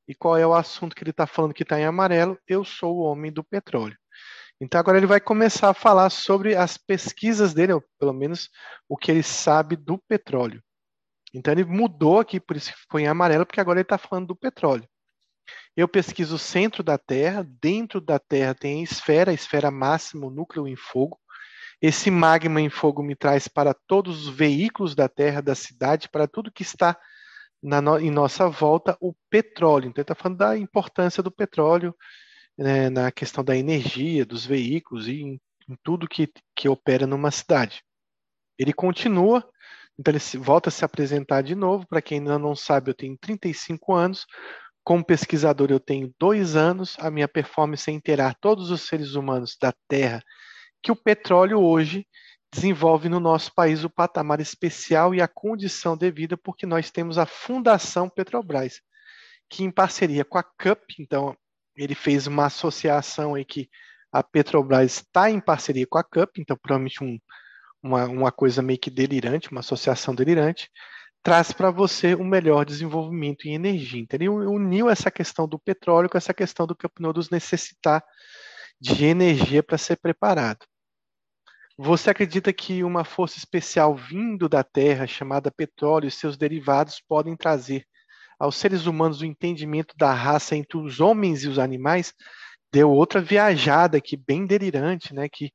[0.08, 2.38] E qual é o assunto que ele está falando que está em amarelo?
[2.48, 3.98] Eu sou o homem do petróleo.
[4.62, 8.50] Então, agora ele vai começar a falar sobre as pesquisas dele, ou pelo menos
[8.88, 10.62] o que ele sabe do petróleo.
[11.34, 14.28] Então ele mudou aqui, por isso que ficou em amarelo, porque agora ele está falando
[14.28, 14.88] do petróleo.
[15.76, 20.28] Eu pesquiso o centro da Terra, dentro da Terra tem a esfera, a esfera máxima,
[20.28, 21.20] o núcleo em fogo.
[21.82, 26.28] Esse magma em fogo me traz para todos os veículos da Terra, da cidade, para
[26.28, 26.98] tudo que está
[27.62, 29.90] no, em nossa volta, o petróleo.
[29.90, 31.96] Então, está falando da importância do petróleo
[32.58, 37.32] né, na questão da energia, dos veículos e em, em tudo que, que opera numa
[37.32, 37.82] cidade.
[38.58, 39.50] Ele continua
[39.98, 41.88] Então ele volta a se apresentar de novo.
[41.88, 44.26] Para quem ainda não sabe, eu tenho 35 anos.
[44.90, 46.96] Como pesquisador, eu tenho dois anos.
[46.98, 50.20] A minha performance é inteirar todos os seres humanos da Terra
[50.82, 52.08] que o petróleo hoje
[52.52, 57.28] desenvolve no nosso país o patamar especial e a condição devida, porque nós temos a
[57.28, 58.82] Fundação Petrobras,
[59.48, 61.38] que em parceria com a CUP, então
[61.78, 63.70] ele fez uma associação aí que
[64.12, 67.20] a Petrobras está em parceria com a CUP, então provavelmente um,
[67.84, 70.68] uma, uma coisa meio que delirante, uma associação delirante,
[71.24, 74.02] traz para você um melhor desenvolvimento em energia.
[74.02, 78.04] Então, ele uniu essa questão do petróleo com essa questão do Cup Noodles necessitar
[78.80, 80.66] de energia para ser preparado.
[81.78, 87.38] Você acredita que uma força especial vindo da Terra, chamada petróleo e seus derivados, podem
[87.38, 87.86] trazer
[88.38, 92.14] aos seres humanos o entendimento da raça entre os homens e os animais?
[92.72, 95.28] Deu outra viajada aqui, bem delirante, né?
[95.30, 95.52] Que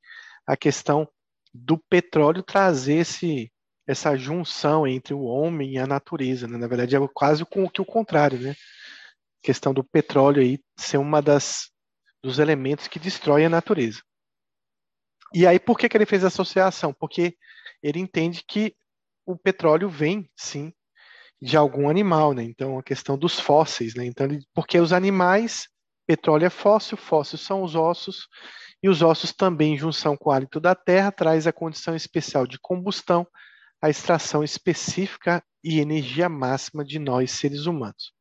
[0.47, 1.09] a questão
[1.53, 3.53] do petróleo trazer esse,
[3.87, 6.47] essa junção entre o homem e a natureza.
[6.47, 6.57] Né?
[6.57, 8.51] Na verdade, é quase o que o contrário, né?
[8.51, 11.71] A questão do petróleo aí ser uma das
[12.23, 14.01] dos elementos que destrói a natureza.
[15.35, 16.95] E aí, por que, que ele fez a associação?
[16.95, 17.37] Porque
[17.83, 18.75] ele entende que
[19.27, 20.73] o petróleo vem, sim,
[21.41, 22.43] de algum animal, né?
[22.43, 24.07] Então, a questão dos fósseis, né?
[24.07, 25.69] Então, ele, porque os animais,
[26.07, 28.27] petróleo é fóssil, fósseis são os ossos,
[28.83, 32.47] e os ossos também, em junção com o hálito da terra, traz a condição especial
[32.47, 33.27] de combustão,
[33.85, 38.15] a extração específica e energia máxima de nós, seres humanos.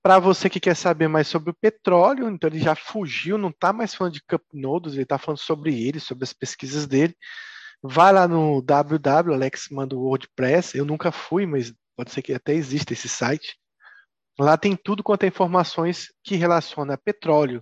[0.00, 3.72] Para você que quer saber mais sobre o petróleo, então ele já fugiu, não está
[3.72, 7.16] mais falando de Cup Nodes, ele está falando sobre ele, sobre as pesquisas dele.
[7.82, 12.32] Vai lá no www, Alex manda o WordPress, eu nunca fui, mas pode ser que
[12.32, 13.58] até exista esse site.
[14.38, 17.60] Lá tem tudo quanto é informações que relaciona a petróleo,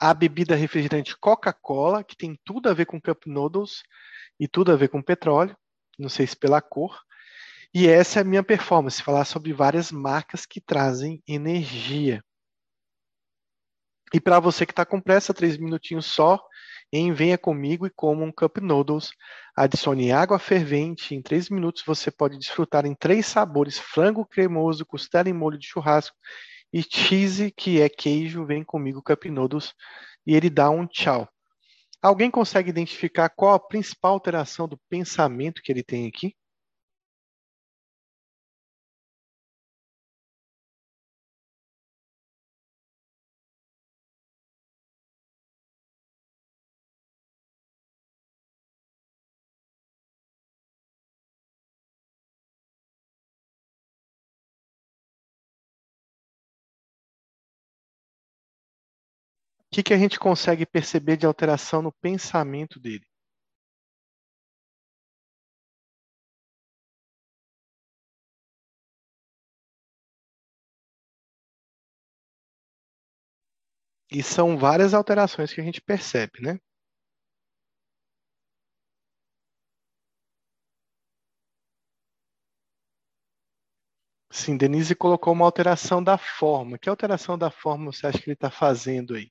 [0.00, 3.82] a bebida refrigerante Coca-Cola, que tem tudo a ver com Cup Noodles
[4.40, 5.54] e tudo a ver com petróleo,
[5.98, 6.98] não sei se pela cor,
[7.74, 12.22] e essa é a minha performance, falar sobre várias marcas que trazem energia.
[14.12, 16.42] E para você que está com pressa, três minutinhos só,
[16.92, 19.10] em Venha Comigo e Coma um Cup Noodles.
[19.54, 21.14] Adicione água fervente.
[21.14, 25.66] Em três minutos você pode desfrutar em três sabores: frango cremoso, costela em molho de
[25.66, 26.16] churrasco
[26.72, 28.46] e cheese, que é queijo.
[28.46, 29.74] Vem comigo, Cup Noodles.
[30.26, 31.28] E ele dá um tchau.
[32.02, 36.34] Alguém consegue identificar qual a principal alteração do pensamento que ele tem aqui?
[59.78, 63.06] Que, que a gente consegue perceber de alteração no pensamento dele?
[74.12, 76.58] E são várias alterações que a gente percebe, né?
[84.32, 86.78] Sim, Denise colocou uma alteração da forma.
[86.78, 89.30] Que alteração da forma você acha que ele está fazendo aí?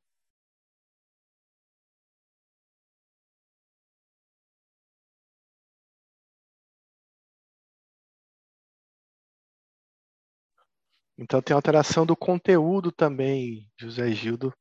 [11.18, 14.54] Então tem alteração do conteúdo também, José Gildo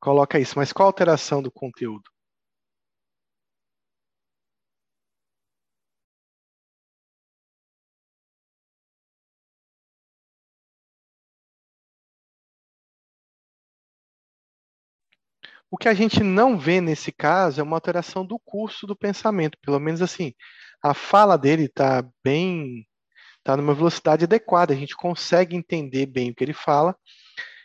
[0.00, 0.54] coloca isso.
[0.58, 2.10] Mas qual a alteração do conteúdo?
[15.70, 19.56] O que a gente não vê nesse caso é uma alteração do curso do pensamento,
[19.62, 20.32] pelo menos assim,
[20.82, 22.86] a fala dele está bem
[23.40, 26.96] está numa velocidade adequada, a gente consegue entender bem o que ele fala.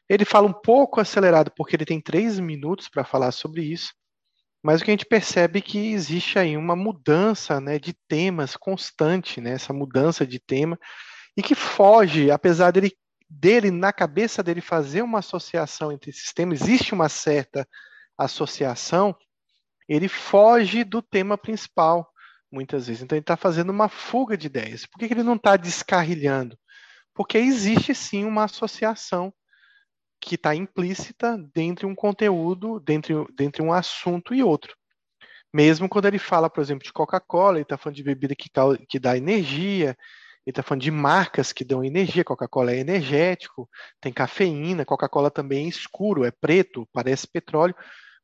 [0.09, 3.93] Ele fala um pouco acelerado, porque ele tem três minutos para falar sobre isso,
[4.63, 8.55] mas o que a gente percebe é que existe aí uma mudança né, de temas
[8.55, 10.79] constante, né, essa mudança de tema,
[11.37, 12.91] e que foge, apesar dele,
[13.29, 17.67] dele, na cabeça dele, fazer uma associação entre esses temas, existe uma certa
[18.17, 19.15] associação,
[19.87, 22.11] ele foge do tema principal
[22.55, 23.03] muitas vezes.
[23.03, 24.85] Então ele está fazendo uma fuga de ideias.
[24.85, 26.57] Por que, que ele não está descarrilhando?
[27.13, 29.33] Porque existe sim uma associação
[30.21, 34.75] que está implícita dentro de um conteúdo, dentro, dentro de um assunto e outro.
[35.53, 38.49] Mesmo quando ele fala, por exemplo, de Coca-Cola, ele está falando de bebida que,
[38.87, 39.89] que dá energia,
[40.45, 42.23] ele está falando de marcas que dão energia.
[42.23, 43.69] Coca-Cola é energético,
[44.01, 47.75] tem cafeína, Coca-Cola também é escuro, é preto, parece petróleo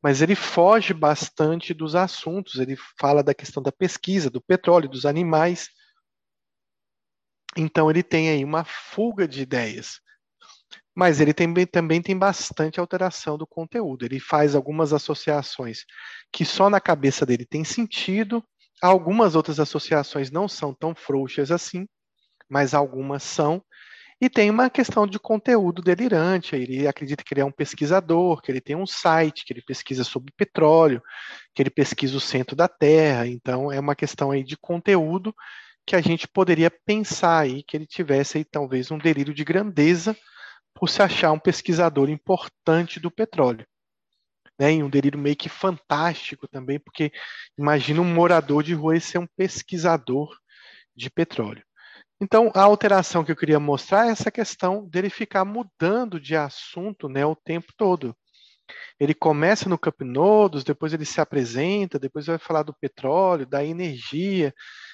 [0.02, 2.56] mas ele foge bastante dos assuntos.
[2.56, 5.70] Ele fala da questão da pesquisa, do petróleo, dos animais,
[7.58, 10.00] Então ele tem aí uma fuga de ideias.
[10.96, 14.06] Mas ele tem, também tem bastante alteração do conteúdo.
[14.06, 15.86] Ele faz algumas associações
[16.32, 18.44] que só na cabeça dele tem sentido,
[18.82, 21.88] algumas outras associações não são tão frouxas assim,
[22.50, 23.64] mas algumas são.
[24.22, 26.56] E tem uma questão de conteúdo delirante.
[26.56, 30.04] Ele acredita que ele é um pesquisador, que ele tem um site, que ele pesquisa
[30.04, 31.02] sobre petróleo,
[31.56, 33.26] que ele pesquisa o centro da Terra.
[33.26, 35.34] Então, é uma questão aí de conteúdo
[35.88, 40.16] que a gente poderia pensar aí que ele tivesse aí talvez um delírio de grandeza
[40.76, 43.66] por se achar um pesquisador importante do petróleo.
[44.60, 47.12] Né, um delírio meio que fantástico também, porque
[47.58, 50.38] imagina um morador de rua ser um pesquisador
[50.96, 51.64] de petróleo.
[52.24, 57.10] Então, a alteração que eu queria mostrar é essa questão dele ficar mudando de assunto
[57.10, 58.16] né, o tempo todo.
[59.00, 63.66] Ele começa no Cup Nodos, depois ele se apresenta, depois vai falar do petróleo, da
[63.66, 64.54] energia,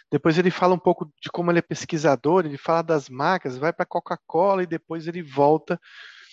[0.10, 3.74] depois ele fala um pouco de como ele é pesquisador, ele fala das marcas, vai
[3.74, 5.78] para a Coca-Cola e depois ele volta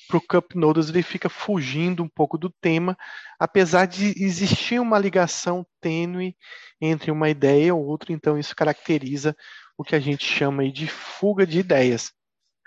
[0.07, 2.97] para o Noodles, ele fica fugindo um pouco do tema,
[3.39, 6.37] apesar de existir uma ligação tênue
[6.81, 9.35] entre uma ideia ou outra, então isso caracteriza
[9.77, 12.13] o que a gente chama aí de fuga de ideias.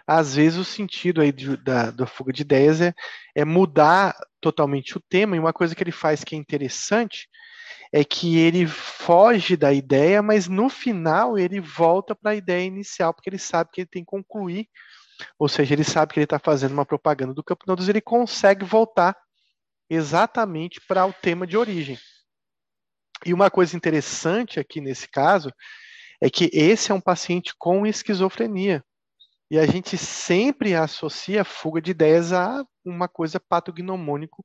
[0.06, 2.94] Às vezes o sentido aí de, da, da fuga de ideias é,
[3.36, 7.28] é mudar totalmente o tema, e uma coisa que ele faz que é interessante
[7.92, 13.14] é que ele foge da ideia, mas no final ele volta para a ideia inicial,
[13.14, 14.68] porque ele sabe que ele tem que concluir,
[15.40, 18.66] ou seja, ele sabe que ele está fazendo uma propaganda do Campo Nodos, ele consegue
[18.66, 19.18] voltar
[19.90, 21.98] exatamente para o tema de origem.
[23.26, 25.52] E uma coisa interessante aqui nesse caso
[26.22, 28.84] é que esse é um paciente com esquizofrenia.
[29.50, 34.44] E a gente sempre associa a fuga de ideias a uma coisa patognomônico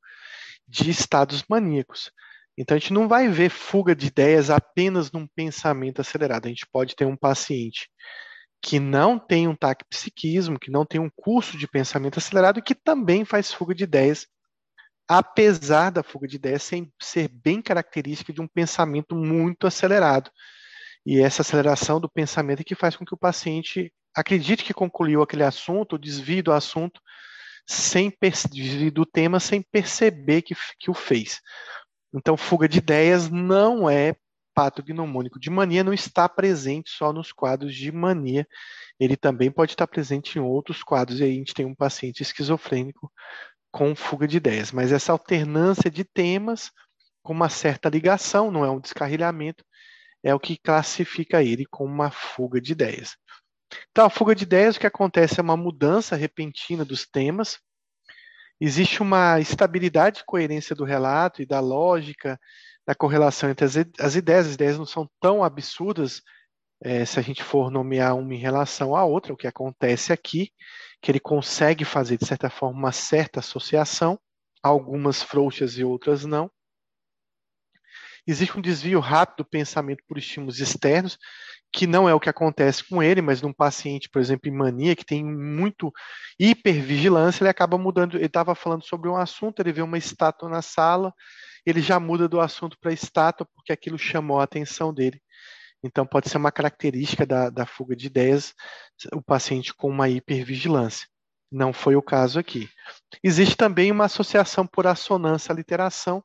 [0.69, 2.11] de estados maníacos.
[2.57, 6.47] Então a gente não vai ver fuga de ideias apenas num pensamento acelerado.
[6.47, 7.89] A gente pode ter um paciente
[8.63, 12.75] que não tem um taquipsiquismo, que não tem um curso de pensamento acelerado e que
[12.75, 14.29] também faz fuga de ideias,
[15.09, 16.71] apesar da fuga de ideias
[17.01, 20.31] ser bem característica de um pensamento muito acelerado.
[21.05, 25.23] E essa aceleração do pensamento é que faz com que o paciente acredite que concluiu
[25.23, 27.01] aquele assunto, desvie do assunto,
[27.67, 28.13] sem
[28.51, 31.41] desvie do tema, sem perceber que, que o fez.
[32.15, 34.15] Então, fuga de ideias não é
[34.55, 38.47] patognomônico de mania, não está presente só nos quadros de mania,
[39.01, 42.23] ele também pode estar presente em outros quadros, e aí a gente tem um paciente
[42.23, 43.11] esquizofrênico
[43.71, 44.71] com fuga de ideias.
[44.71, 46.71] Mas essa alternância de temas,
[47.23, 49.65] com uma certa ligação, não é um descarrilhamento,
[50.23, 53.17] é o que classifica ele como uma fuga de ideias.
[53.91, 57.59] Então, a fuga de ideias, o que acontece é uma mudança repentina dos temas,
[58.61, 62.39] existe uma estabilidade e coerência do relato e da lógica,
[62.87, 64.47] da correlação entre as, as ideias.
[64.47, 66.23] As ideias não são tão absurdas
[66.85, 70.51] é, se a gente for nomear uma em relação à outra, o que acontece aqui,
[71.01, 74.19] que ele consegue fazer, de certa forma, uma certa associação,
[74.63, 76.51] algumas frouxas e outras não.
[78.27, 81.19] Existe um desvio rápido do pensamento por estímulos externos,
[81.73, 84.95] que não é o que acontece com ele, mas num paciente, por exemplo, em mania,
[84.95, 85.91] que tem muito
[86.39, 88.17] hipervigilância, ele acaba mudando.
[88.17, 91.13] Ele estava falando sobre um assunto, ele vê uma estátua na sala,
[91.65, 95.21] ele já muda do assunto para a estátua, porque aquilo chamou a atenção dele.
[95.83, 98.55] Então, pode ser uma característica da, da fuga de ideias,
[99.13, 101.09] o paciente com uma hipervigilância.
[101.51, 102.69] Não foi o caso aqui.
[103.23, 106.23] Existe também uma associação por assonância à literação,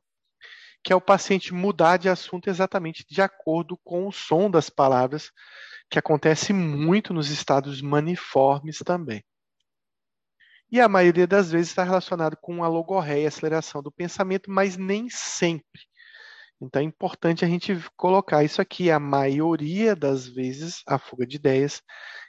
[0.88, 5.34] que é o paciente mudar de assunto exatamente de acordo com o som das palavras,
[5.90, 9.22] que acontece muito nos estados maniformes também.
[10.72, 15.10] E a maioria das vezes está relacionado com a logorreia, aceleração do pensamento, mas nem
[15.10, 15.82] sempre.
[16.62, 18.90] Então é importante a gente colocar isso aqui.
[18.90, 21.82] A maioria das vezes a fuga de ideias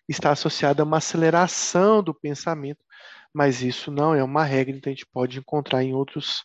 [0.08, 2.84] está associada a uma aceleração do pensamento,
[3.32, 6.44] mas isso não é uma regra, então a gente pode encontrar em outros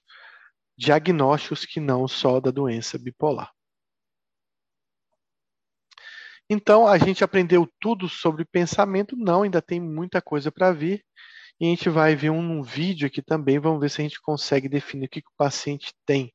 [0.78, 3.52] diagnósticos que não só da doença bipolar.
[6.50, 9.16] Então, a gente aprendeu tudo sobre pensamento?
[9.16, 11.04] Não, ainda tem muita coisa para vir.
[11.60, 14.22] E a gente vai ver um, um, vídeo aqui também, vamos ver se a gente
[14.22, 16.34] consegue definir o que, que o paciente tem.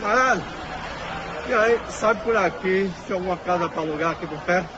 [0.00, 0.42] Caralho,
[1.48, 4.68] e aí, sabe por aqui se tem alguma casa para alugar aqui por perto?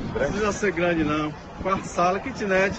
[0.00, 1.32] Não precisa ser grande não.
[1.62, 2.76] Quarto sala, kitnet.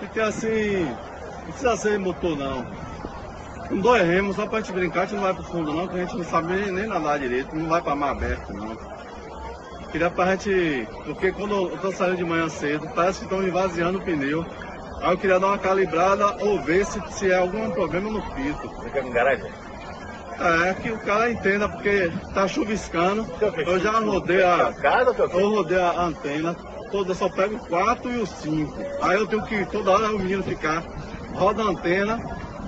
[0.00, 0.84] Que tem assim.
[0.84, 2.93] Não precisa ser motor não
[3.68, 5.96] com dois remos, só pra gente brincar, a gente não vai pro fundo não, que
[5.96, 8.76] a gente não sabe nem nadar direito, não vai pra mar aberto não.
[9.90, 13.98] Queria pra gente, porque quando eu tô saindo de manhã cedo, parece que estão esvaziando
[13.98, 14.44] o pneu.
[15.00, 18.68] Aí eu queria dar uma calibrada ou ver se, se é algum problema no pito.
[18.92, 19.52] Quer com garagem?
[20.40, 23.24] É, que o cara entenda, porque tá chuviscando.
[23.66, 24.74] Eu já rodei a.
[25.32, 26.56] Eu rodei a antena,
[26.90, 28.74] toda só pego o 4 e o 5.
[29.02, 30.82] Aí eu tenho que toda hora o menino ficar,
[31.34, 32.18] roda a antena,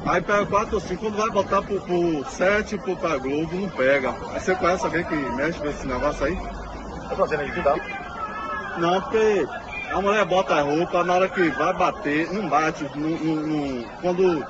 [0.06, 1.02] aí pega o 4 ou 5.
[1.02, 4.14] Quando vai botar pro, pro 7 pro pra Globo, não pega.
[4.32, 6.36] Aí você conhece alguém que mexe com esse negócio aí?
[7.08, 7.74] Tô fazendo aí, tá?
[8.78, 9.46] Não, porque
[9.92, 12.84] a mulher bota a roupa, na hora que vai bater, não bate.
[12.94, 14.46] Não, não, não, quando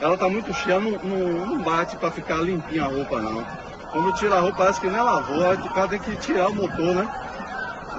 [0.00, 3.44] ela tá muito cheia, não, não, não bate para ficar limpinha a roupa, não.
[3.92, 6.94] Quando tira a roupa, parece que nem lavou, o cara tem que tirar o motor,
[6.94, 7.08] né?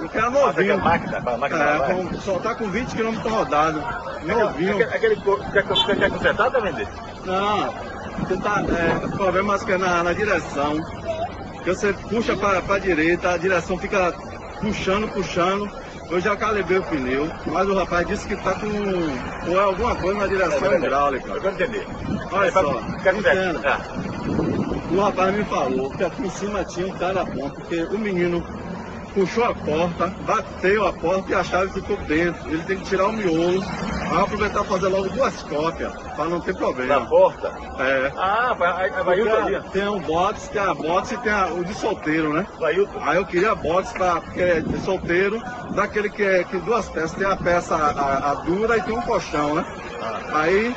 [0.00, 0.74] Porque é novinho.
[0.74, 3.84] Ah, máquina, máquina é, com, só tá com 20 km rodado.
[4.24, 4.74] Novinho.
[4.74, 6.88] Aquele, aquele, quer, quer, quer consertar ou vender?
[7.24, 7.74] Não,
[8.20, 10.76] você tá, é, o problema é na, na direção.
[11.62, 14.12] Que você puxa para a direita, a direção fica
[14.60, 15.70] puxando, puxando
[16.10, 18.68] eu já calibrei o pneu, mas o rapaz disse que está com,
[19.46, 21.28] com alguma coisa na direção é, hidráulica.
[21.28, 21.86] Eu quero entender.
[22.32, 22.80] Olha é, só,
[23.16, 23.60] entenda.
[23.64, 23.80] Ah.
[24.90, 28.44] O rapaz me falou que aqui em cima tinha um cara bom, porque o menino
[29.14, 32.48] puxou a porta, bateu a porta e a chave ficou dentro.
[32.48, 33.60] Ele tem que tirar o miolo.
[34.10, 36.98] Vai aproveitar fazer logo duas cópias, para não ter problema.
[36.98, 37.52] Da porta?
[37.78, 38.12] É.
[38.16, 39.60] Ah, vai, vai ali.
[39.70, 42.44] Tem um box, tem a box e tem a, o de solteiro, né?
[42.58, 43.00] Vailton.
[43.02, 45.40] Aí eu queria a box pra, porque é de solteiro,
[45.76, 47.12] daquele que é que duas peças.
[47.12, 49.64] Tem a peça a, a dura e tem um colchão, né?
[50.02, 50.40] Ah.
[50.40, 50.74] Aí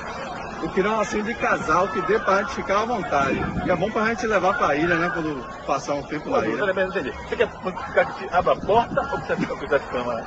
[0.69, 3.43] queria um assim de casal que dê pra gente ficar à vontade.
[3.63, 5.11] Que é bom pra gente levar pra ilha, né?
[5.13, 6.73] Quando passar um tempo na ilha.
[7.29, 10.23] Você quer ficar que abra a porta ou você quer cuidar de cama?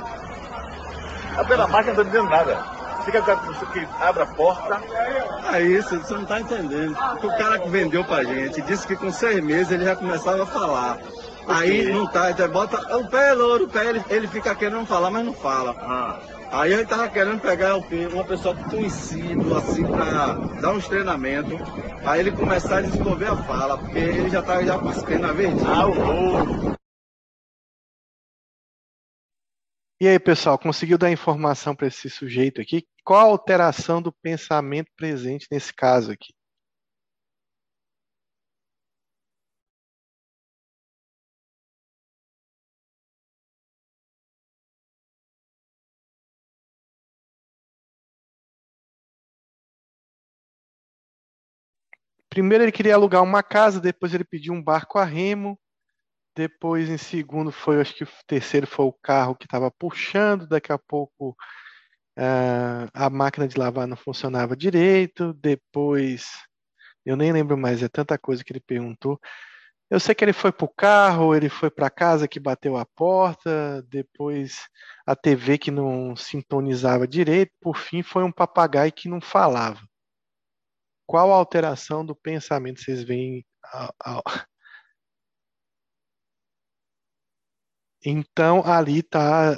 [1.37, 2.55] A pela máquina não tá dizendo nada.
[3.03, 4.81] Você quer que abra a porta?
[5.53, 6.95] É isso, você não tá entendendo.
[6.95, 10.43] Porque o cara que vendeu pra gente disse que com seis meses ele já começava
[10.43, 10.97] a falar.
[11.47, 14.85] Aí não tá, então bota o pé é louro, o pé ele, ele fica querendo
[14.85, 15.73] falar, mas não fala.
[15.79, 16.36] Ah.
[16.51, 21.59] Aí ele tava querendo pegar uma pessoa conhecida, assim, para dar uns treinamentos,
[22.05, 25.35] aí ele começar a desenvolver a fala, porque ele já tava já com as penas
[25.35, 25.65] verdinhas.
[25.65, 26.77] Ah, o
[29.99, 32.85] E aí, pessoal, conseguiu dar informação para esse sujeito aqui?
[33.03, 36.36] Qual a alteração do pensamento presente nesse caso aqui?
[52.37, 55.59] Primeiro ele queria alugar uma casa, depois ele pediu um barco a remo,
[56.35, 60.71] depois em segundo foi, acho que o terceiro foi o carro que estava puxando, daqui
[60.71, 61.31] a pouco
[62.15, 66.27] uh, a máquina de lavar não funcionava direito, depois
[67.03, 69.19] eu nem lembro mais, é tanta coisa que ele perguntou.
[69.89, 72.85] Eu sei que ele foi para o carro, ele foi para casa que bateu a
[72.85, 74.59] porta, depois
[75.07, 79.81] a TV que não sintonizava direito, por fim foi um papagaio que não falava
[81.07, 83.45] qual alteração do pensamento vocês veem?
[88.05, 89.55] Então, ali tá,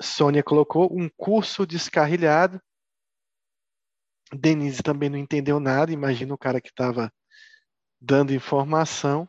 [0.00, 2.60] Sônia colocou um curso descarrilhado.
[4.32, 7.12] Denise também não entendeu nada, imagina o cara que estava
[8.00, 9.28] dando informação.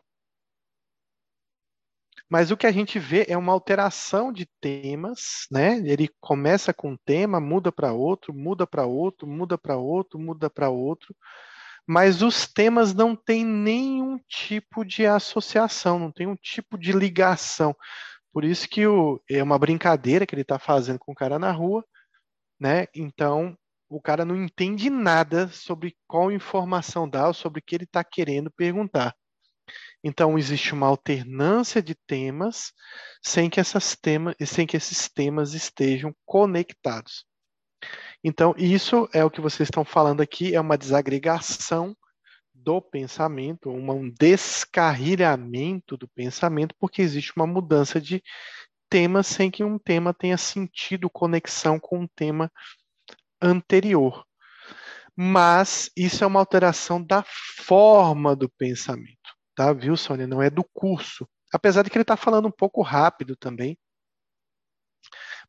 [2.28, 5.78] Mas o que a gente vê é uma alteração de temas, né?
[5.78, 10.48] Ele começa com um tema, muda para outro, muda para outro, muda para outro, muda
[10.48, 11.14] para outro
[11.86, 17.74] mas os temas não têm nenhum tipo de associação, não tem um tipo de ligação.
[18.32, 21.50] Por isso que o, é uma brincadeira que ele está fazendo com o cara na
[21.50, 21.84] rua,
[22.58, 22.86] né?
[22.94, 23.56] Então
[23.88, 28.04] o cara não entende nada sobre qual informação dá ou sobre o que ele está
[28.04, 29.14] querendo perguntar.
[30.02, 32.72] Então existe uma alternância de temas
[33.22, 37.26] sem que, essas temas, sem que esses temas estejam conectados.
[38.22, 41.96] Então, isso é o que vocês estão falando aqui, é uma desagregação
[42.54, 48.22] do pensamento, um descarrilhamento do pensamento, porque existe uma mudança de
[48.90, 52.52] tema sem que um tema tenha sentido conexão com um tema
[53.40, 54.24] anterior.
[55.16, 59.72] Mas isso é uma alteração da forma do pensamento, tá?
[59.72, 60.26] Viu, Sônia?
[60.26, 61.28] Não é do curso.
[61.52, 63.76] Apesar de que ele está falando um pouco rápido também,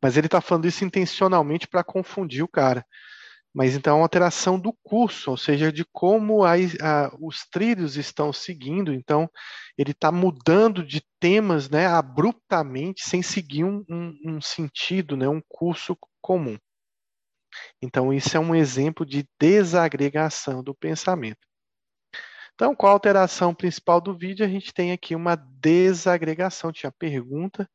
[0.02, 2.86] mas ele está falando isso intencionalmente para confundir o cara.
[3.54, 7.97] Mas então é uma alteração do curso, ou seja, de como a, a, os trilhos
[7.97, 8.93] estão seguindo.
[8.93, 9.30] Então
[9.78, 15.41] ele está mudando de temas, né, abruptamente, sem seguir um, um, um sentido, né, um
[15.49, 16.58] curso comum.
[17.82, 21.52] Então isso é um exemplo de desagregação do pensamento.
[22.62, 24.45] Então, qual a alteração principal do vídeo?
[24.45, 26.72] A gente tem aqui uma desagregação.
[26.72, 27.68] Tinha pergunta,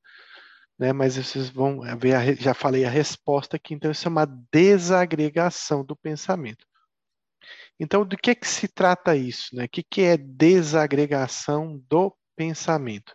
[0.78, 0.92] né?
[0.92, 5.84] Mas vocês vão ver, a, já falei a resposta aqui, então isso é uma desagregação
[5.84, 6.66] do pensamento.
[7.78, 9.54] Então, do que, que se trata isso?
[9.54, 9.64] Né?
[9.64, 13.14] O que, que é desagregação do pensamento?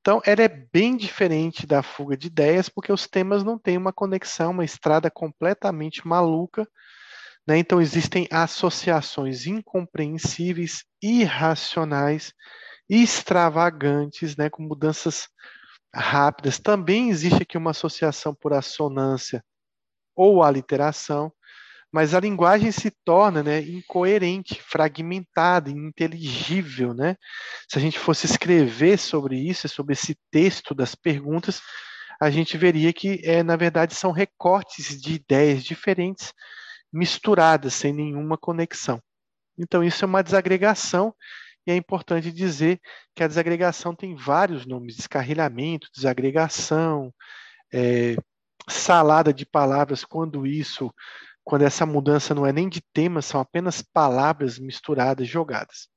[0.00, 3.92] Então, ela é bem diferente da fuga de ideias, porque os temas não têm uma
[3.92, 6.66] conexão, uma estrada completamente maluca.
[7.46, 7.58] Né?
[7.58, 12.32] Então, existem associações incompreensíveis, irracionais,
[12.88, 14.48] extravagantes, né?
[14.48, 15.28] com mudanças
[15.94, 16.58] rápidas.
[16.58, 19.44] Também existe aqui uma associação por assonância
[20.14, 21.32] ou aliteração
[21.96, 26.92] mas a linguagem se torna né, incoerente, fragmentada, ininteligível.
[26.92, 27.16] Né?
[27.66, 31.62] Se a gente fosse escrever sobre isso, sobre esse texto das perguntas,
[32.20, 36.34] a gente veria que, é, na verdade, são recortes de ideias diferentes
[36.92, 39.00] misturadas, sem nenhuma conexão.
[39.58, 41.14] Então, isso é uma desagregação,
[41.66, 42.80] e é importante dizer
[43.14, 47.12] que a desagregação tem vários nomes: descarrilhamento, desagregação,
[47.72, 48.16] é,
[48.68, 50.92] salada de palavras, quando isso
[51.46, 55.88] quando essa mudança não é nem de tema, são apenas palavras misturadas, jogadas.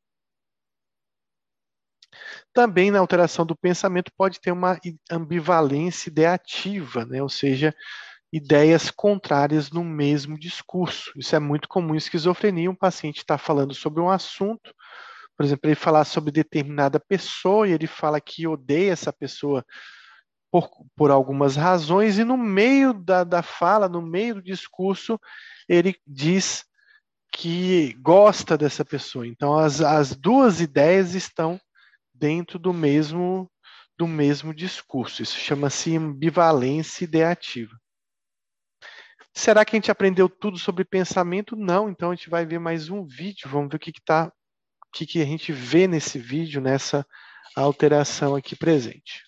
[2.54, 7.20] Também na alteração do pensamento pode ter uma ambivalência ideativa, né?
[7.24, 7.76] ou seja,
[8.32, 11.12] ideias contrárias no mesmo discurso.
[11.16, 12.70] Isso é muito comum em esquizofrenia.
[12.70, 14.72] Um paciente está falando sobre um assunto,
[15.40, 19.66] por exemplo, ele falar sobre determinada pessoa e ele fala que odeia essa pessoa
[20.52, 25.18] por, por algumas razões, e no meio da, da fala, no meio do discurso,
[25.66, 26.66] ele diz
[27.32, 29.26] que gosta dessa pessoa.
[29.26, 31.58] Então, as, as duas ideias estão
[32.14, 33.50] dentro do mesmo,
[33.98, 35.24] do mesmo discurso.
[35.24, 37.80] Isso chama-se ambivalência ideativa.
[39.34, 41.56] Será que a gente aprendeu tudo sobre pensamento?
[41.56, 43.50] Não, então a gente vai ver mais um vídeo.
[43.50, 44.30] Vamos ver o que, que, tá,
[44.90, 47.06] o que, que a gente vê nesse vídeo, nessa
[47.56, 49.24] alteração aqui presente.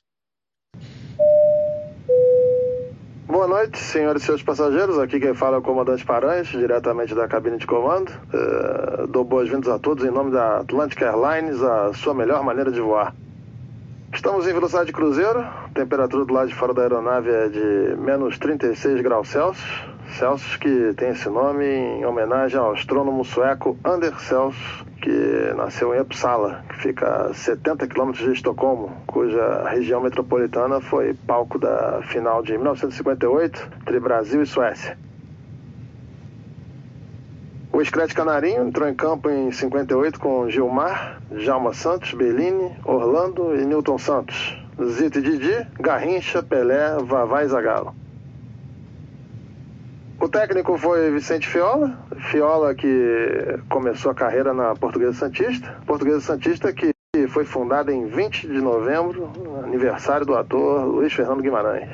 [3.27, 4.99] Boa noite, senhores e seus passageiros.
[4.99, 8.09] Aqui quem fala é o comandante Paranhos, diretamente da cabine de comando.
[8.09, 12.81] Uh, dou boas-vindas a todos em nome da Atlantic Airlines, a sua melhor maneira de
[12.81, 13.15] voar.
[14.13, 18.37] Estamos em velocidade de cruzeiro, temperatura do lado de fora da aeronave é de menos
[18.37, 19.85] 36 graus Celsius.
[20.11, 25.99] Celsius que tem esse nome em homenagem ao astrônomo sueco Anders Celsius, que nasceu em
[25.99, 32.43] Uppsala, que fica a 70 quilômetros de Estocolmo, cuja região metropolitana foi palco da final
[32.43, 34.97] de 1958 entre Brasil e Suécia.
[37.73, 43.65] O Screte Canarinho entrou em campo em 58 com Gilmar, Jalma Santos, Bellini, Orlando e
[43.65, 44.57] Newton Santos.
[44.83, 48.00] Zito e Didi, Garrincha, Pelé, Vavá e Zagallo.
[50.31, 51.99] Técnico foi Vicente Fiola,
[52.31, 56.93] Fiola que começou a carreira na Portuguesa Santista, Portuguesa Santista que
[57.27, 59.29] foi fundada em 20 de novembro,
[59.61, 61.89] aniversário do ator Luiz Fernando Guimarães.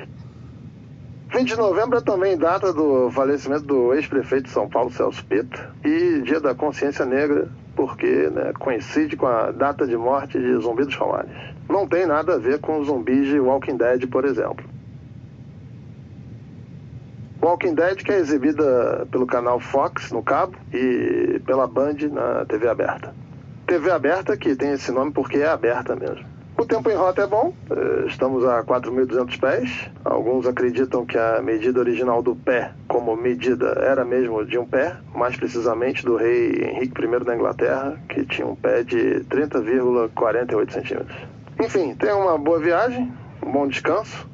[1.30, 5.60] 20 de novembro é também data do falecimento do ex-prefeito de São Paulo, Celso Pito,
[5.84, 10.86] e dia da consciência negra, porque né, coincide com a data de morte de Zumbi
[10.86, 11.32] dos Palmares.
[11.68, 14.77] Não tem nada a ver com zumbis de Walking Dead, por exemplo.
[17.42, 22.68] Walking Dead, que é exibida pelo canal Fox no cabo e pela Band na TV
[22.68, 23.14] aberta.
[23.68, 26.26] TV aberta que tem esse nome porque é aberta mesmo.
[26.58, 29.92] O tempo em rota é bom, eh, estamos a 4.200 pés.
[30.04, 34.98] Alguns acreditam que a medida original do pé, como medida, era mesmo de um pé,
[35.14, 41.18] mais precisamente do rei Henrique I da Inglaterra, que tinha um pé de 30,48 centímetros.
[41.60, 43.14] Enfim, tenha uma boa viagem,
[43.46, 44.28] um bom descanso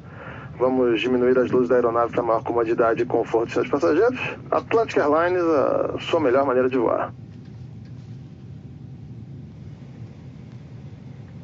[0.58, 4.18] Vamos diminuir as luzes da aeronave para maior comodidade e conforto de seus passageiros.
[4.50, 7.12] Atlantic Airlines, a sua melhor maneira de voar.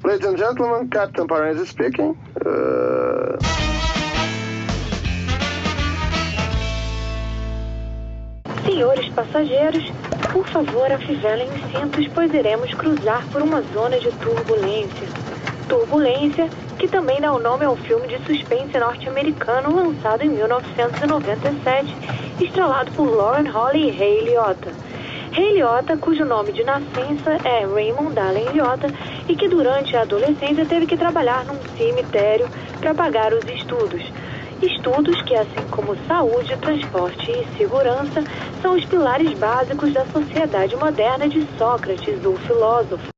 [0.03, 2.17] Ladies and gentlemen, Captain Paranese speaking.
[2.45, 3.37] Uh...
[8.65, 9.93] Senhores passageiros,
[10.33, 15.09] por favor afivelem os cintos, pois iremos cruzar por uma zona de turbulência.
[15.71, 16.51] Turbulência
[16.81, 21.97] que também dá o nome ao filme de suspense norte-americano lançado em 1997,
[22.41, 24.73] estrelado por Lauren Holly e Ray Liotta.
[25.31, 28.89] Ray Liotta, cujo nome de nascença é Raymond Allen Liotta,
[29.29, 32.49] e que durante a adolescência teve que trabalhar num cemitério
[32.81, 34.03] para pagar os estudos.
[34.61, 38.25] Estudos que, assim como saúde, transporte e segurança,
[38.61, 43.10] são os pilares básicos da sociedade moderna de Sócrates, o filósofo.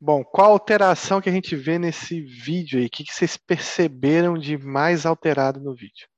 [0.00, 2.86] Bom, qual alteração que a gente vê nesse vídeo aí?
[2.86, 6.08] O que, que vocês perceberam de mais alterado no vídeo?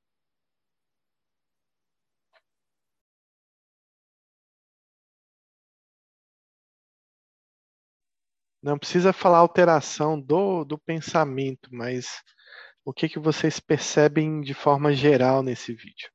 [8.63, 12.23] Não precisa falar alteração do, do pensamento, mas
[12.85, 16.11] o que, que vocês percebem de forma geral nesse vídeo?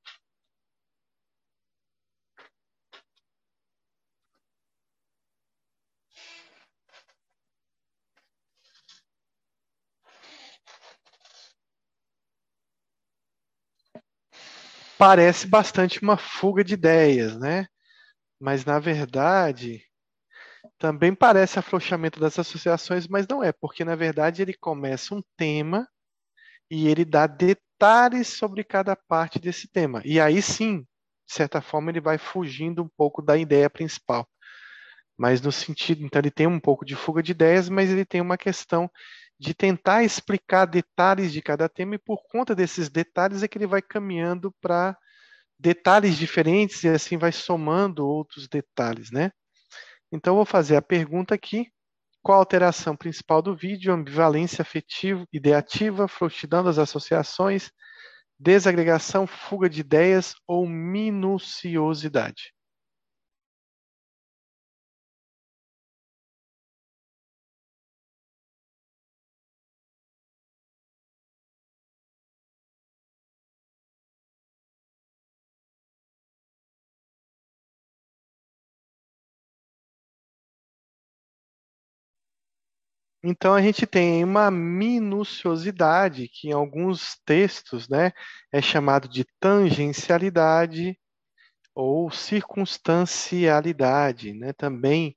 [14.97, 17.67] Parece bastante uma fuga de ideias, né?
[18.39, 19.83] Mas na verdade
[20.77, 25.87] também parece afrouxamento das associações, mas não é, porque na verdade ele começa um tema
[26.69, 30.01] e ele dá detalhes sobre cada parte desse tema.
[30.05, 30.85] E aí sim,
[31.27, 34.27] de certa forma, ele vai fugindo um pouco da ideia principal.
[35.17, 38.21] Mas no sentido, então ele tem um pouco de fuga de ideias, mas ele tem
[38.21, 38.89] uma questão
[39.39, 43.67] de tentar explicar detalhes de cada tema e por conta desses detalhes é que ele
[43.67, 44.97] vai caminhando para
[45.59, 49.31] detalhes diferentes e assim vai somando outros detalhes, né?
[50.11, 51.71] Então vou fazer a pergunta aqui:
[52.21, 53.93] qual a alteração principal do vídeo?
[53.93, 57.71] Ambivalência afetiva, ideativa, frouxidão das associações,
[58.39, 62.56] desagregação, fuga de ideias ou minuciosidade?
[83.29, 88.13] Então a gente tem uma minuciosidade que em alguns textos, né,
[88.53, 90.97] é chamado de tangencialidade
[91.75, 94.53] ou circunstancialidade, né?
[94.53, 95.13] Também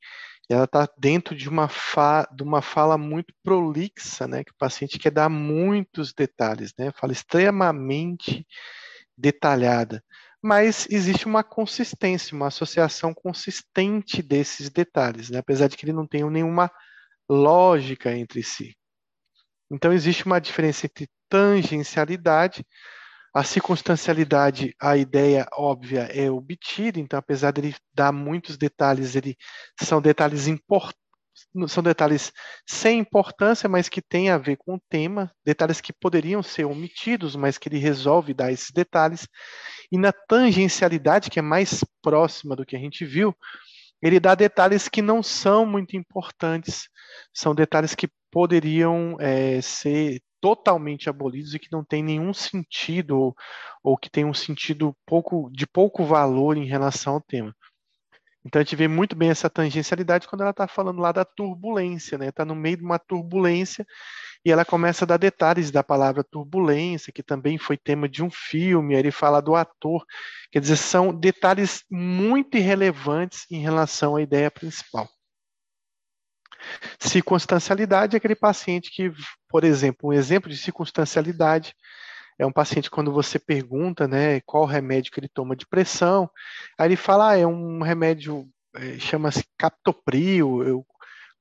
[0.48, 4.42] ela está dentro de uma, fa de uma fala muito prolixa, né?
[4.42, 6.90] Que o paciente quer dar muitos detalhes, né?
[6.92, 8.44] Fala extremamente
[9.16, 10.02] detalhada.
[10.42, 15.38] Mas existe uma consistência, uma associação consistente desses detalhes, né?
[15.38, 16.68] Apesar de que ele não tenha nenhuma
[17.30, 18.76] lógica entre si.
[19.70, 22.66] Então, existe uma diferença entre tangencialidade,
[23.32, 29.36] a circunstancialidade, a ideia óbvia é obtida, então, apesar dele dar muitos detalhes, ele
[29.80, 30.48] são detalhes
[31.68, 32.32] são detalhes
[32.66, 37.36] sem importância, mas que têm a ver com o tema, detalhes que poderiam ser omitidos,
[37.36, 39.26] mas que ele resolve dar esses detalhes.
[39.90, 43.34] E na tangencialidade, que é mais próxima do que a gente viu,
[44.03, 46.88] ele dá detalhes que não são muito importantes,
[47.34, 53.36] são detalhes que poderiam é, ser totalmente abolidos e que não tem nenhum sentido ou,
[53.82, 57.55] ou que tem um sentido pouco de pouco valor em relação ao tema.
[58.44, 62.16] Então a gente vê muito bem essa tangencialidade quando ela está falando lá da turbulência,
[62.16, 62.28] né?
[62.28, 63.86] Está no meio de uma turbulência
[64.45, 68.30] e ela começa a dar detalhes da palavra turbulência, que também foi tema de um
[68.30, 70.05] filme, aí ele fala do ator,
[70.51, 75.09] quer dizer, são detalhes muito irrelevantes em relação à ideia principal.
[76.99, 79.12] Circunstancialidade é aquele paciente que,
[79.49, 81.74] por exemplo, um exemplo de circunstancialidade
[82.38, 86.30] é um paciente quando você pergunta, né, qual remédio que ele toma de pressão,
[86.78, 90.86] aí ele fala, ah, é um remédio, é, chama-se Captopril, eu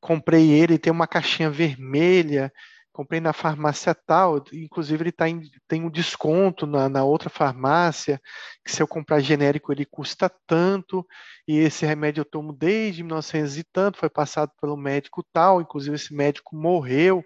[0.02, 2.52] comprei ele, tem uma caixinha vermelha,
[3.00, 5.39] comprei na farmácia tal, inclusive ele tá em,
[5.70, 8.20] tem um desconto na, na, outra farmácia,
[8.62, 11.08] que se eu comprar genérico ele custa tanto,
[11.47, 15.95] e esse remédio eu tomo desde 1900 e tanto, foi passado pelo médico tal, inclusive
[15.95, 17.24] esse médico morreu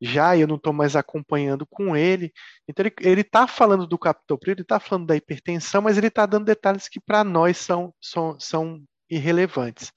[0.00, 2.32] já, e eu não estou mais acompanhando com ele.
[2.68, 6.44] Então ele está falando do captopril, ele está falando da hipertensão, mas ele está dando
[6.44, 8.80] detalhes que para nós são, são, são
[9.10, 9.90] irrelevantes.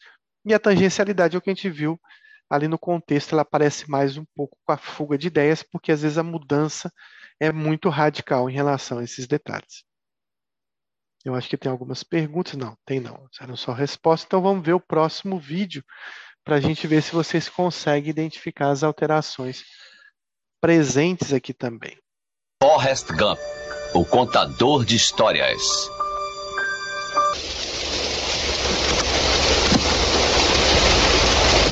[0.43, 1.99] E a tangencialidade é o que a gente viu
[2.53, 6.03] ali no contexto ela parece mais um pouco com a fuga de ideias, porque às
[6.03, 6.93] vezes a mudança
[7.39, 9.83] é muito radical em relação a esses detalhes.
[11.25, 12.53] Eu acho que tem algumas perguntas.
[12.53, 13.27] Não, tem não.
[13.41, 14.27] Eram só respostas.
[14.27, 15.83] Então vamos ver o próximo vídeo
[16.43, 19.63] para a gente ver se vocês conseguem identificar as alterações
[20.61, 21.97] presentes aqui também.
[22.61, 23.39] Forrest Gump,
[23.95, 25.61] o contador de histórias.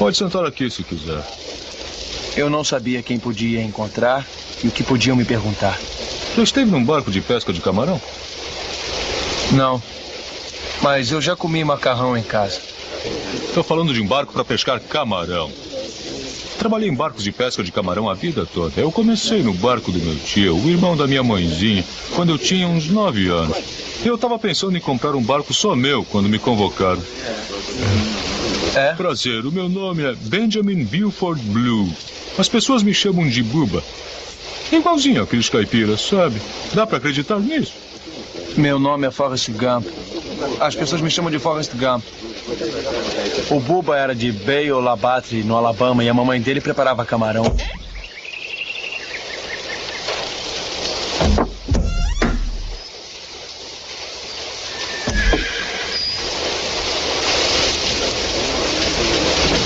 [0.01, 1.23] Pode sentar aqui se quiser.
[2.35, 4.25] Eu não sabia quem podia encontrar
[4.63, 5.79] e o que podiam me perguntar.
[6.35, 8.01] Já esteve num barco de pesca de camarão?
[9.51, 9.79] Não.
[10.81, 12.59] Mas eu já comi macarrão em casa.
[13.47, 15.51] Estou falando de um barco para pescar camarão.
[16.61, 18.79] Trabalhei em barcos de pesca de camarão a vida toda.
[18.79, 21.83] Eu comecei no barco do meu tio, o irmão da minha mãezinha,
[22.13, 23.57] quando eu tinha uns nove anos.
[24.05, 27.01] Eu estava pensando em comprar um barco só meu quando me convocaram.
[28.75, 28.93] É?
[28.93, 31.91] Prazer, o meu nome é Benjamin Buford Blue.
[32.37, 33.83] As pessoas me chamam de Buba.
[34.71, 36.39] Igualzinho aqueles caipiras, sabe?
[36.75, 37.73] Dá para acreditar nisso?
[38.57, 39.87] Meu nome é Forrest Gump.
[40.59, 42.03] As pessoas me chamam de Forrest Gump.
[43.49, 47.43] O Buba era de Bay Labatri, no Alabama, e a mamãe dele preparava camarão.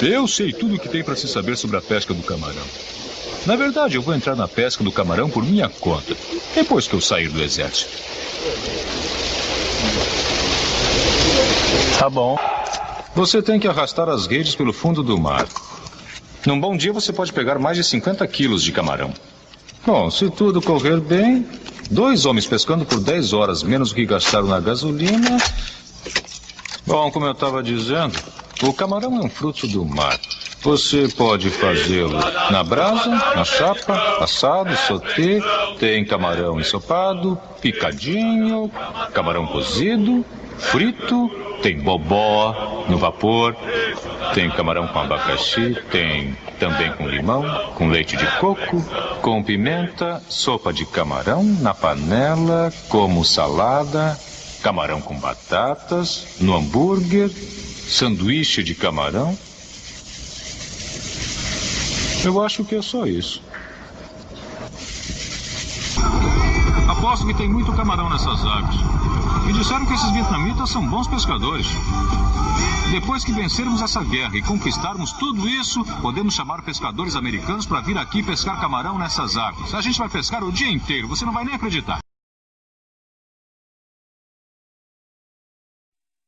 [0.01, 2.63] Eu sei tudo o que tem para se saber sobre a pesca do camarão.
[3.45, 6.15] Na verdade, eu vou entrar na pesca do camarão por minha conta,
[6.53, 8.14] depois que eu sair do exército.
[11.97, 12.37] Tá bom.
[13.15, 15.47] Você tem que arrastar as redes pelo fundo do mar.
[16.45, 19.13] Num bom dia você pode pegar mais de 50 quilos de camarão.
[19.85, 21.47] Bom, se tudo correr bem,
[21.89, 25.37] dois homens pescando por 10 horas, menos o que gastaram na gasolina.
[26.85, 28.19] Bom, como eu estava dizendo,
[28.63, 30.19] o camarão é um fruto do mar.
[30.61, 32.17] Você pode fazê-lo
[32.49, 35.39] na brasa, na chapa, assado, sauté,
[35.79, 38.71] tem camarão ensopado, picadinho,
[39.13, 40.25] camarão cozido,
[40.57, 41.29] frito,
[41.61, 43.55] tem bobó no vapor,
[44.33, 47.43] tem camarão com abacaxi, tem também com limão,
[47.75, 48.83] com leite de coco,
[49.21, 54.17] com pimenta, sopa de camarão na panela, como salada,
[54.63, 57.29] camarão com batatas, no hambúrguer,
[57.87, 59.37] sanduíche de camarão.
[62.23, 63.41] Eu acho que é só isso.
[66.89, 68.75] Aposto que tem muito camarão nessas águas.
[69.45, 71.67] Me disseram que esses vietnamitas são bons pescadores.
[72.91, 77.97] Depois que vencermos essa guerra e conquistarmos tudo isso, podemos chamar pescadores americanos para vir
[77.97, 79.73] aqui pescar camarão nessas águas.
[79.73, 82.04] A gente vai pescar o dia inteiro, você não vai nem acreditar.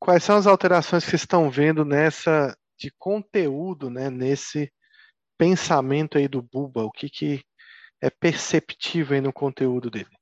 [0.07, 4.71] Quais são as alterações que vocês estão vendo nessa de conteúdo, né, nesse
[5.37, 7.43] pensamento aí do Buba, o que, que
[8.01, 10.16] é perceptível aí no conteúdo dele?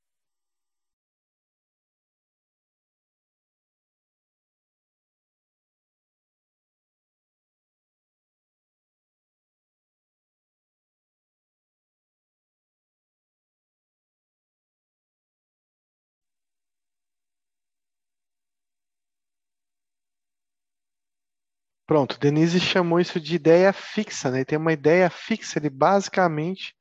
[21.87, 24.43] Pronto, Denise chamou isso de ideia fixa, né?
[24.43, 26.75] Tem uma ideia fixa, ele basicamente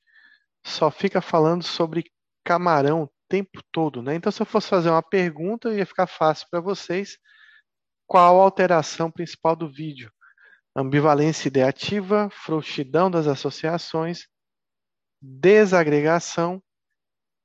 [0.65, 2.11] só fica falando sobre
[2.43, 4.15] camarão o tempo todo, né?
[4.15, 7.19] Então, se eu fosse fazer uma pergunta, ia ficar fácil para vocês.
[8.07, 10.11] Qual a alteração principal do vídeo?
[10.75, 14.27] Ambivalência ideativa, frouxidão das associações,
[15.21, 16.63] desagregação,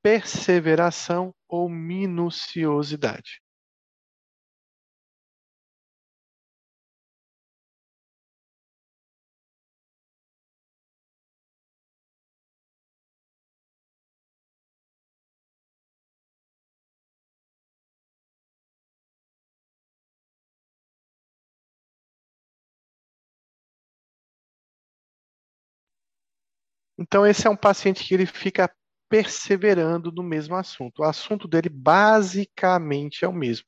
[0.02, 3.42] perseveração ou minuciosidade?
[27.00, 28.70] Então, esse é um paciente que ele fica
[29.08, 31.00] perseverando no mesmo assunto.
[31.00, 33.64] O assunto dele basicamente é o mesmo.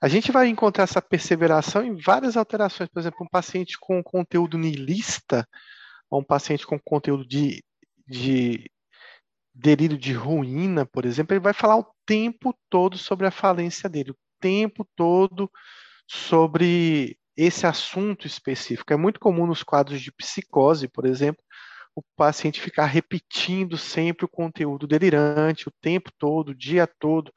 [0.00, 2.88] A gente vai encontrar essa perseveração em várias alterações.
[2.88, 5.46] Por exemplo, um paciente com conteúdo niilista,
[6.10, 7.62] ou um paciente com conteúdo de,
[8.08, 8.70] de
[9.54, 14.12] delírio de ruína, por exemplo, ele vai falar o tempo todo sobre a falência dele,
[14.12, 15.50] o tempo todo
[16.06, 18.92] sobre esse assunto específico.
[18.92, 21.42] É muito comum nos quadros de psicose, por exemplo,
[21.94, 27.32] o paciente ficar repetindo sempre o conteúdo delirante o tempo todo, o dia todo,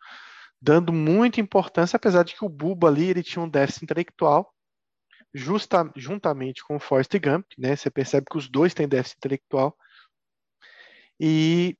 [0.62, 4.54] dando muita importância, apesar de que o Buba ali ele tinha um déficit intelectual,
[5.34, 7.76] justa, juntamente com o Forrest Gump, né?
[7.76, 9.76] Você percebe que os dois têm déficit intelectual.
[11.20, 11.78] E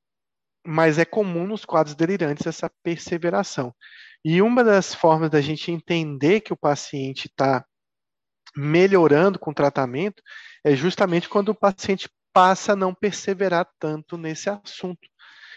[0.68, 3.74] mas é comum nos quadros delirantes essa perseveração.
[4.24, 7.64] E uma das formas da gente entender que o paciente está
[8.56, 10.24] melhorando com o tratamento
[10.64, 15.08] é justamente quando o paciente passa a não perseverar tanto nesse assunto.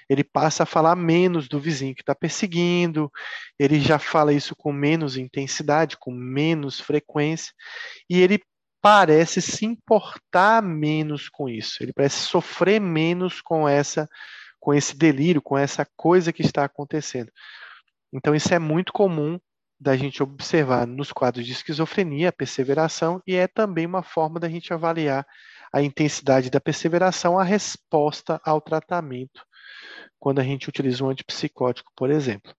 [0.09, 3.11] Ele passa a falar menos do vizinho que está perseguindo,
[3.59, 7.53] ele já fala isso com menos intensidade, com menos frequência,
[8.09, 8.41] e ele
[8.81, 14.09] parece se importar menos com isso, ele parece sofrer menos com essa
[14.61, 17.31] com esse delírio, com essa coisa que está acontecendo.
[18.13, 19.39] Então isso é muito comum
[19.81, 24.49] da gente observar nos quadros de esquizofrenia, a perseveração, e é também uma forma da
[24.49, 25.25] gente avaliar
[25.73, 29.45] a intensidade da perseveração, a resposta ao tratamento,
[30.19, 32.55] quando a gente utiliza um antipsicótico, por exemplo.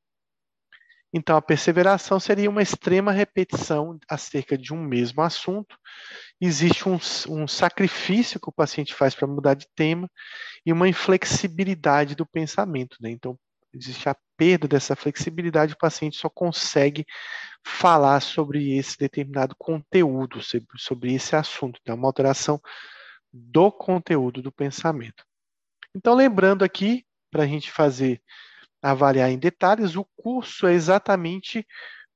[1.12, 5.76] Então, a perseveração seria uma extrema repetição acerca de um mesmo assunto.
[6.40, 10.10] Existe um, um sacrifício que o paciente faz para mudar de tema
[10.64, 12.96] e uma inflexibilidade do pensamento.
[13.02, 13.10] Né?
[13.10, 13.38] Então,
[13.74, 17.06] existe a perda dessa flexibilidade, o paciente só consegue
[17.66, 20.40] falar sobre esse determinado conteúdo,
[20.78, 21.80] sobre esse assunto.
[21.82, 22.62] Então, é uma alteração
[23.32, 25.24] do conteúdo do pensamento.
[25.96, 28.22] Então, lembrando aqui, para a gente fazer,
[28.82, 31.66] avaliar em detalhes, o curso é exatamente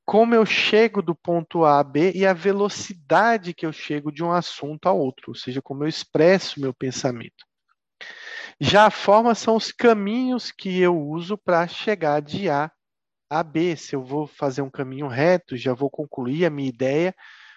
[0.06, 4.24] como eu chego do ponto A a B e a velocidade que eu chego de
[4.24, 7.46] um assunto a outro, ou seja, como eu expresso meu pensamento.
[8.60, 12.72] Já a forma são os caminhos que eu uso para chegar de A
[13.30, 13.76] a B.
[13.76, 17.16] Se eu vou fazer um caminho reto, já vou concluir a minha ideia,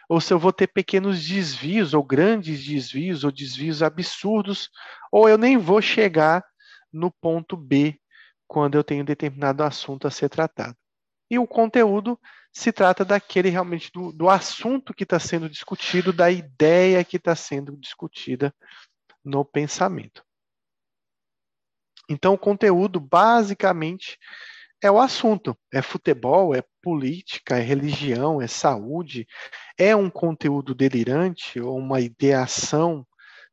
[0.09, 4.71] ou se eu vou ter pequenos desvios, ou grandes desvios, ou desvios absurdos,
[5.11, 6.45] ou eu nem vou chegar
[6.93, 7.99] no ponto B
[8.47, 10.77] quando eu tenho determinado assunto a ser tratado.
[11.29, 12.19] E o conteúdo
[12.53, 17.35] se trata daquele realmente do, do assunto que está sendo discutido, da ideia que está
[17.35, 18.55] sendo discutida
[19.25, 20.25] no pensamento.
[22.09, 24.17] Então, o conteúdo basicamente
[24.83, 25.57] é o assunto.
[25.73, 29.27] É futebol, é política, é religião, é saúde.
[29.79, 33.07] É um conteúdo delirante ou uma ideação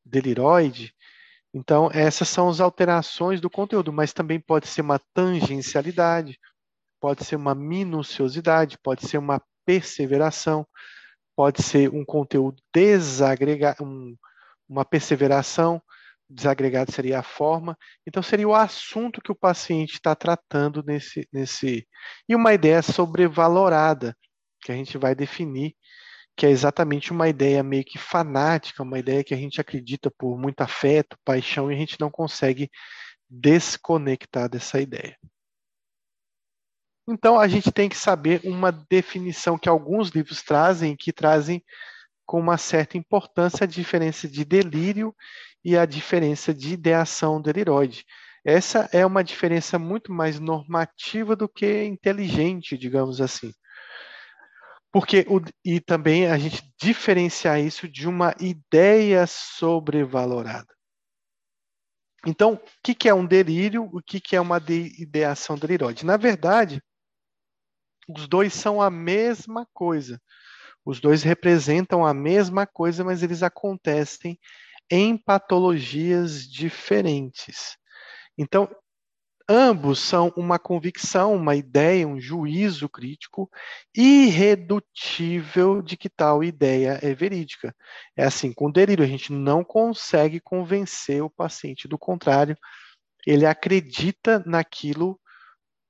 [0.06, 0.94] deliroide.
[1.54, 6.40] Então, essas são as alterações do conteúdo, mas também pode ser uma tangencialidade,
[7.00, 10.66] pode ser uma minuciosidade, pode ser uma perseveração,
[11.36, 14.16] pode ser um conteúdo desagregado, um,
[14.68, 15.82] uma perseveração,
[16.34, 17.78] desagregado seria a forma.
[18.08, 21.88] Então, seria o assunto que o paciente está tratando nesse, nesse.
[22.28, 24.16] E uma ideia sobrevalorada,
[24.62, 25.76] que a gente vai definir,
[26.36, 30.38] que é exatamente uma ideia meio que fanática, uma ideia que a gente acredita por
[30.38, 32.70] muito afeto, paixão, e a gente não consegue
[33.30, 35.18] desconectar dessa ideia.
[37.08, 41.64] Então, a gente tem que saber uma definição que alguns livros trazem, que trazem
[42.26, 45.14] com uma certa importância a diferença de delírio
[45.64, 48.06] e a diferença de ideação deliroide.
[48.46, 53.54] Essa é uma diferença muito mais normativa do que inteligente, digamos assim.
[54.92, 60.68] Porque o, e também a gente diferenciar isso de uma ideia sobrevalorada.
[62.26, 63.90] Então, o que, que é um delírio?
[63.92, 66.06] O que, que é uma de ideação deliroide?
[66.06, 66.82] Na verdade,
[68.08, 70.22] os dois são a mesma coisa.
[70.86, 74.38] Os dois representam a mesma coisa, mas eles acontecem
[74.96, 77.76] em patologias diferentes.
[78.38, 78.70] Então,
[79.50, 83.50] ambos são uma convicção, uma ideia, um juízo crítico
[83.98, 87.76] irredutível de que tal ideia é verídica.
[88.16, 92.56] É assim, com delírio, a gente não consegue convencer o paciente do contrário,
[93.26, 95.20] ele acredita naquilo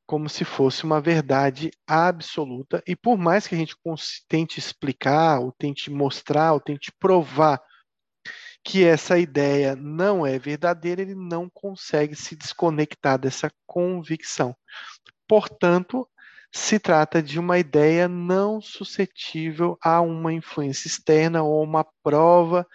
[0.05, 3.75] como se fosse uma verdade absoluta, e por mais que a gente
[4.29, 7.61] tente explicar, ou tente mostrar, ou tente provar
[8.63, 14.55] que essa ideia não é verdadeira, ele não consegue se desconectar dessa convicção.
[15.27, 16.07] Portanto,
[16.51, 22.65] se trata de uma ideia não suscetível a uma influência externa ou uma prova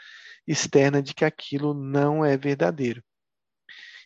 [0.47, 3.03] externa de que aquilo não é verdadeiro.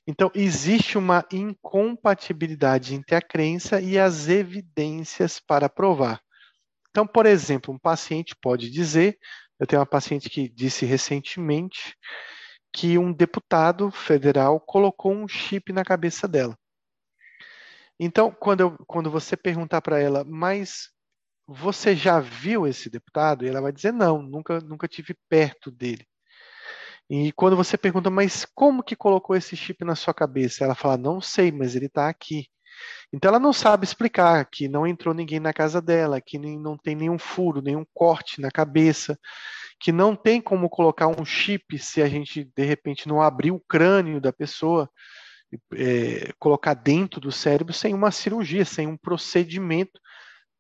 [0.06, 6.20] Então, existe uma incompatibilidade entre a crença e as evidências para provar.
[6.90, 9.16] Então, por exemplo, um paciente pode dizer,
[9.62, 11.96] eu tenho uma paciente que disse recentemente
[12.74, 16.58] que um deputado federal colocou um chip na cabeça dela.
[17.96, 20.90] Então, quando, eu, quando você perguntar para ela, mas
[21.46, 23.44] você já viu esse deputado?
[23.44, 26.04] E ela vai dizer, não, nunca, nunca tive perto dele.
[27.08, 30.64] E quando você pergunta, mas como que colocou esse chip na sua cabeça?
[30.64, 32.48] Ela fala, não sei, mas ele está aqui.
[33.12, 36.76] Então ela não sabe explicar que não entrou ninguém na casa dela, que nem, não
[36.76, 39.18] tem nenhum furo, nenhum corte na cabeça,
[39.80, 43.62] que não tem como colocar um chip se a gente de repente não abrir o
[43.68, 44.88] crânio da pessoa,
[45.74, 50.00] é, colocar dentro do cérebro sem uma cirurgia, sem um procedimento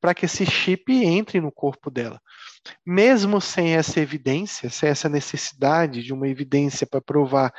[0.00, 2.20] para que esse chip entre no corpo dela.
[2.84, 7.54] Mesmo sem essa evidência, sem essa necessidade de uma evidência para provar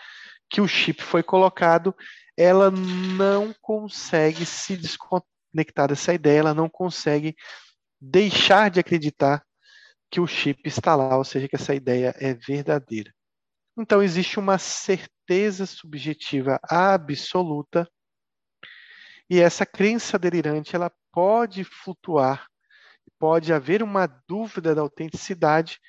[0.50, 1.96] que o chip foi colocado,
[2.38, 7.36] ela não consegue se desconectar dessa ideia, ela não consegue
[8.02, 9.44] deixar de acreditar
[10.10, 13.12] que o chip está lá, ou seja, que essa ideia é verdadeira.
[13.78, 17.90] Então, existe uma certeza subjetiva absoluta
[19.30, 22.48] e essa crença delirante ela pode flutuar,
[23.18, 25.80] pode haver uma dúvida da autenticidade,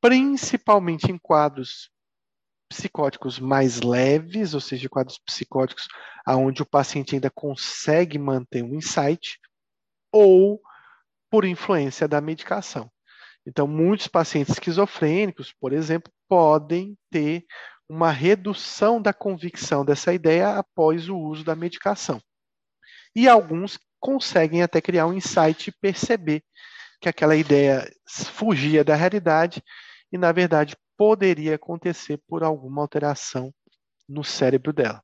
[0.00, 1.90] principalmente em quadros
[2.70, 5.88] psicóticos mais leves, ou seja, quadros psicóticos
[6.28, 9.38] onde o paciente ainda consegue manter um insight,
[10.12, 10.60] ou
[11.28, 12.90] por influência da medicação.
[13.44, 17.44] Então, muitos pacientes esquizofrênicos, por exemplo, podem ter
[17.88, 22.20] uma redução da convicção dessa ideia após o uso da medicação.
[23.14, 26.44] E alguns conseguem até criar um insight e perceber
[27.00, 29.62] que aquela ideia fugia da realidade
[30.12, 33.54] e, na verdade, poderia acontecer por alguma alteração
[34.06, 35.02] no cérebro dela.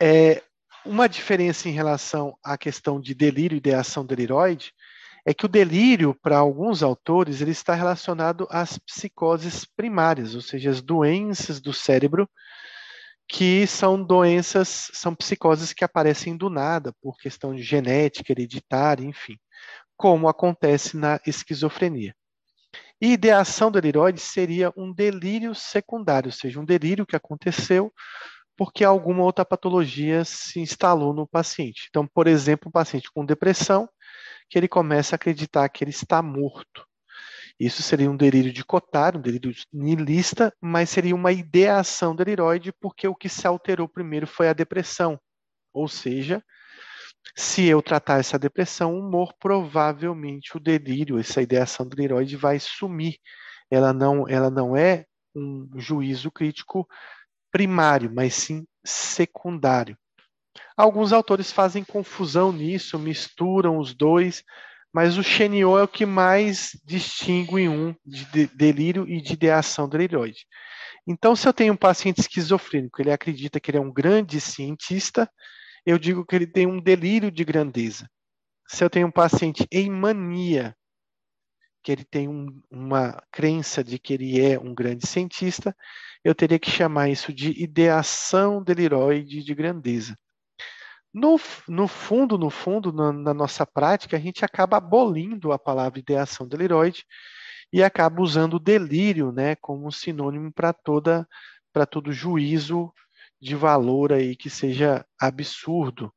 [0.00, 0.40] É,
[0.86, 4.72] uma diferença em relação à questão de delírio e ideação deliroide
[5.26, 10.70] é que o delírio, para alguns autores, ele está relacionado às psicoses primárias, ou seja,
[10.70, 12.30] as doenças do cérebro
[13.26, 19.36] que são doenças, são psicoses que aparecem do nada, por questão de genética, hereditária, enfim.
[19.96, 22.14] como acontece na esquizofrenia.
[23.00, 27.92] Ideação delirioide seria um delírio secundário, ou seja, um delírio que aconteceu
[28.58, 31.86] porque alguma outra patologia se instalou no paciente.
[31.88, 33.88] Então, por exemplo, um paciente com depressão,
[34.50, 36.84] que ele começa a acreditar que ele está morto.
[37.58, 43.06] Isso seria um delírio de cotário, um delírio nihilista, mas seria uma ideação delirioide, porque
[43.06, 45.20] o que se alterou primeiro foi a depressão.
[45.72, 46.42] Ou seja,
[47.36, 53.18] se eu tratar essa depressão, o humor, provavelmente o delírio, essa ideação delirioide vai sumir.
[53.70, 55.04] Ela não, ela não é
[55.34, 56.88] um juízo crítico
[57.50, 59.96] primário, mas sim secundário.
[60.76, 64.42] Alguns autores fazem confusão nisso, misturam os dois,
[64.92, 70.46] mas o Chenio é o que mais distingue um de delírio e de ideação delirioide.
[71.06, 75.30] Então, se eu tenho um paciente esquizofrênico, ele acredita que ele é um grande cientista,
[75.84, 78.08] eu digo que ele tem um delírio de grandeza.
[78.66, 80.76] Se eu tenho um paciente em mania,
[81.82, 85.74] que ele tem um, uma crença de que ele é um grande cientista,
[86.22, 90.18] eu teria que chamar isso de ideação deliroide de grandeza.
[91.14, 95.98] No, no fundo, no fundo, na, na, nossa prática, a gente acaba abolindo a palavra
[95.98, 97.04] ideação deliroide
[97.72, 101.26] e acaba usando o delírio, né, como sinônimo para toda
[101.72, 102.92] para todo juízo
[103.40, 106.12] de valor aí que seja absurdo.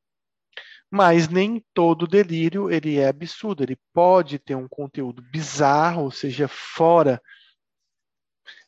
[0.89, 6.47] Mas nem todo delírio ele é absurdo, ele pode ter um conteúdo bizarro, ou seja,
[6.47, 7.21] fora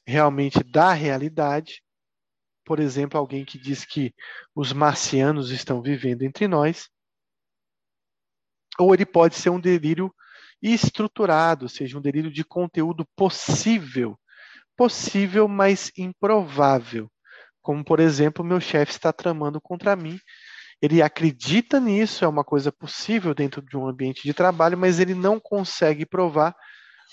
[0.06, 1.84] realmente da realidade.
[2.66, 4.14] Por exemplo, alguém que diz que
[4.56, 6.90] os marcianos estão vivendo entre nós.
[8.80, 10.14] Ou ele pode ser um delírio
[10.62, 14.18] estruturado, ou seja, um delírio de conteúdo possível.
[14.78, 17.12] Possível, mas improvável.
[17.64, 20.20] Como, por exemplo, meu chefe está tramando contra mim.
[20.82, 25.16] Ele acredita nisso, é uma coisa possível dentro de um ambiente de trabalho, mas ele
[25.16, 26.54] não consegue provar,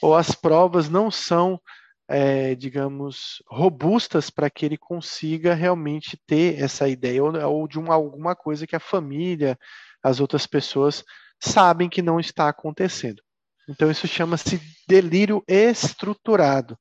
[0.02, 1.60] ou as provas não são,
[2.08, 7.94] é, digamos, robustas para que ele consiga realmente ter essa ideia, ou, ou de uma,
[7.94, 9.56] alguma coisa que a família,
[10.02, 11.04] as outras pessoas
[11.38, 13.22] sabem que não está acontecendo.
[13.68, 16.76] Então, isso chama-se delírio estruturado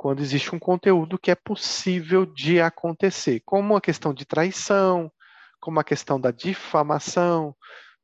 [0.00, 5.12] quando existe um conteúdo que é possível de acontecer, como a questão de traição,
[5.60, 7.54] como a questão da difamação,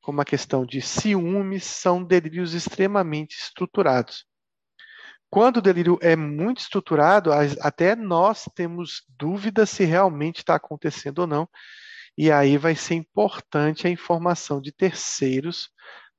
[0.02, 4.26] como a questão de ciúmes, são delírios extremamente estruturados.
[5.30, 7.30] Quando o delírio é muito estruturado,
[7.62, 11.48] até nós temos dúvidas se realmente está acontecendo ou não,
[12.14, 15.70] e aí vai ser importante a informação de terceiros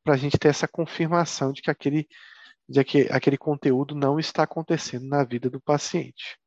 [0.03, 2.07] para a gente ter essa confirmação de que aquele
[2.67, 6.37] de que aquele conteúdo não está acontecendo na vida do paciente.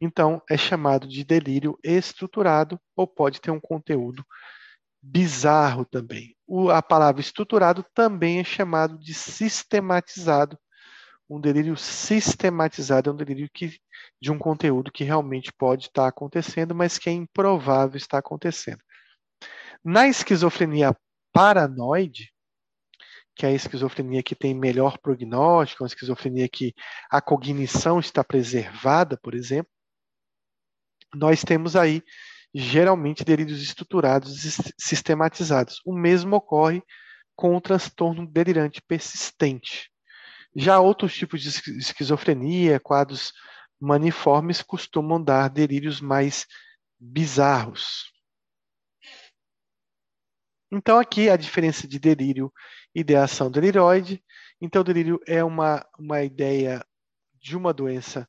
[0.00, 4.24] Então, é chamado de delírio estruturado ou pode ter um conteúdo
[5.00, 6.34] bizarro também.
[6.46, 10.58] O, a palavra estruturado também é chamado de sistematizado.
[11.28, 13.78] Um delírio sistematizado é um delírio que,
[14.20, 18.82] de um conteúdo que realmente pode estar acontecendo, mas que é improvável estar acontecendo.
[19.82, 20.94] Na esquizofrenia
[21.32, 22.33] paranoide,
[23.34, 26.74] que é a esquizofrenia que tem melhor prognóstico, uma esquizofrenia que
[27.10, 29.70] a cognição está preservada, por exemplo,
[31.14, 32.02] nós temos aí
[32.54, 35.80] geralmente delírios estruturados e sistematizados.
[35.84, 36.82] O mesmo ocorre
[37.34, 39.90] com o transtorno delirante persistente.
[40.54, 43.32] Já outros tipos de esquizofrenia, quadros
[43.80, 46.46] maniformes, costumam dar delírios mais
[46.98, 48.13] bizarros.
[50.76, 52.52] Então, aqui a diferença de delírio
[52.92, 54.22] ideação delirioide.
[54.60, 56.84] Então, o delírio é uma, uma ideia
[57.40, 58.28] de uma doença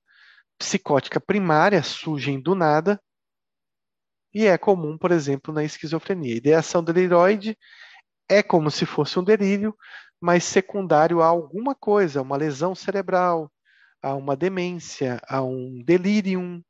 [0.58, 3.02] psicótica primária, surgem do nada,
[4.34, 6.36] e é comum, por exemplo, na esquizofrenia.
[6.36, 7.58] Ideação delirioide
[8.30, 9.76] é como se fosse um delírio,
[10.22, 13.52] mas secundário a alguma coisa, uma lesão cerebral,
[14.02, 16.62] a uma demência, a um delirium,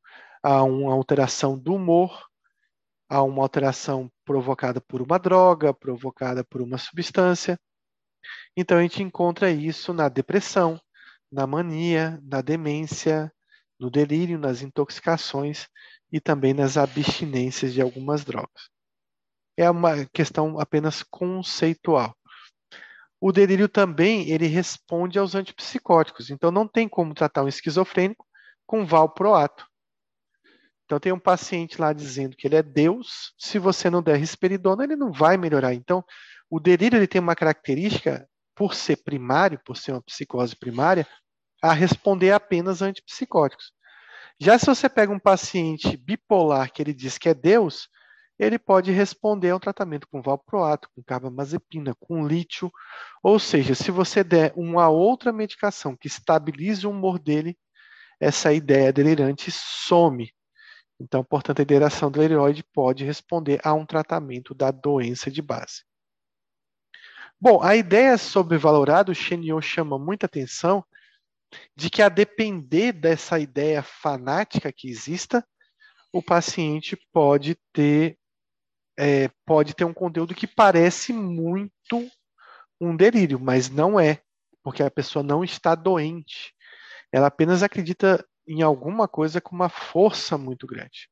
[0.41, 2.27] a uma alteração do humor,
[3.15, 7.57] a uma alteração provocada por uma droga, provocada por uma substância.
[8.57, 10.77] Então a gente encontra isso na depressão,
[11.31, 13.31] na mania, na demência,
[13.79, 15.67] no delírio, nas intoxicações
[16.11, 18.69] e também nas abstinências de algumas drogas.
[19.55, 22.13] É uma questão apenas conceitual.
[23.21, 28.25] O delírio também ele responde aos antipsicóticos, então não tem como tratar um esquizofrênico
[28.65, 29.65] com valproato.
[30.85, 34.83] Então tem um paciente lá dizendo que ele é Deus, se você não der risperidona,
[34.83, 35.73] ele não vai melhorar.
[35.73, 36.03] Então,
[36.49, 41.07] o delírio ele tem uma característica por ser primário, por ser uma psicose primária,
[41.61, 43.73] a responder apenas a antipsicóticos.
[44.39, 47.89] Já se você pega um paciente bipolar que ele diz que é Deus,
[48.37, 52.71] ele pode responder ao tratamento com valproato, com carbamazepina, com lítio,
[53.23, 57.57] ou seja, se você der uma outra medicação que estabilize o humor dele,
[58.19, 60.29] essa ideia delirante some.
[60.99, 65.83] Então, portanto, a ideação delirioide pode responder a um tratamento da doença de base.
[67.39, 70.85] Bom, a ideia sobrevalorada, o Chenio chama muita atenção
[71.75, 75.45] de que a depender dessa ideia fanática que exista,
[76.13, 78.17] o paciente pode ter
[78.97, 82.09] é, pode ter um conteúdo que parece muito
[82.79, 84.21] um delírio, mas não é,
[84.63, 86.53] porque a pessoa não está doente.
[87.11, 91.09] Ela apenas acredita em alguma coisa com uma força muito grande.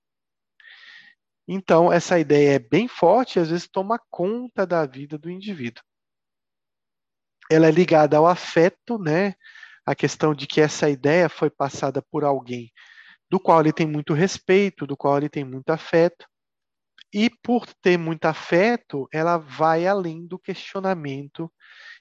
[1.47, 5.83] Então, essa ideia é bem forte e às vezes toma conta da vida do indivíduo.
[7.51, 9.35] Ela é ligada ao afeto, né?
[9.85, 12.71] A questão de que essa ideia foi passada por alguém
[13.29, 16.27] do qual ele tem muito respeito, do qual ele tem muito afeto.
[17.11, 21.51] E por ter muito afeto, ela vai além do questionamento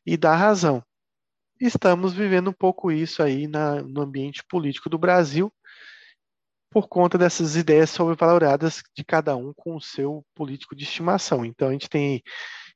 [0.07, 0.85] e da razão.
[1.65, 5.49] Estamos vivendo um pouco isso aí na, no ambiente político do Brasil,
[6.69, 11.45] por conta dessas ideias sobrevaloradas de cada um com o seu político de estimação.
[11.45, 12.21] Então, a gente tem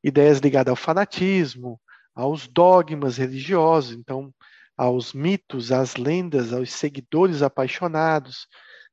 [0.04, 1.80] ideias ligadas ao fanatismo,
[2.14, 4.32] aos dogmas religiosos, então,
[4.76, 8.46] aos mitos, às lendas, aos seguidores apaixonados,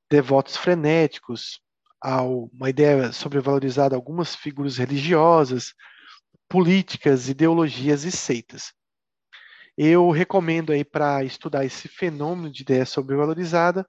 [0.10, 1.62] devotos frenéticos,
[2.52, 5.76] uma ideia sobrevalorizada algumas figuras religiosas,
[6.50, 8.74] políticas, ideologias e seitas.
[9.78, 13.88] Eu recomendo aí para estudar esse fenômeno de ideia sobrevalorizada,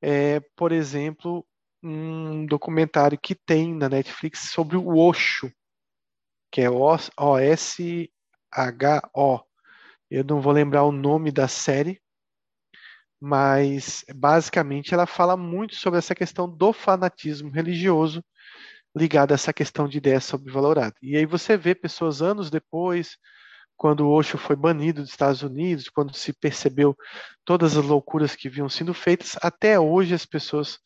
[0.00, 1.44] é, por exemplo,
[1.82, 5.52] um documentário que tem na Netflix sobre o Osho,
[6.52, 8.10] que é O-S-H-O.
[10.10, 12.00] Eu não vou lembrar o nome da série,
[13.20, 18.24] mas basicamente ela fala muito sobre essa questão do fanatismo religioso
[18.96, 20.94] ligado a essa questão de ideia sobrevalorada.
[21.02, 23.18] E aí você vê pessoas anos depois,
[23.78, 26.94] quando o Osho foi banido dos Estados Unidos, quando se percebeu
[27.44, 30.78] todas as loucuras que vinham sendo feitas, até hoje as pessoas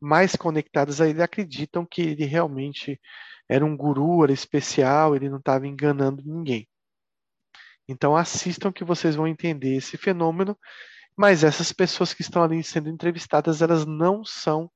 [0.00, 3.00] mais conectadas a ele acreditam que ele realmente
[3.48, 6.66] era um guru, era especial, ele não estava enganando ninguém.
[7.88, 10.56] Então assistam que vocês vão entender esse fenômeno
[11.18, 14.70] mas essas pessoas que estão ali sendo entrevistadas, elas não são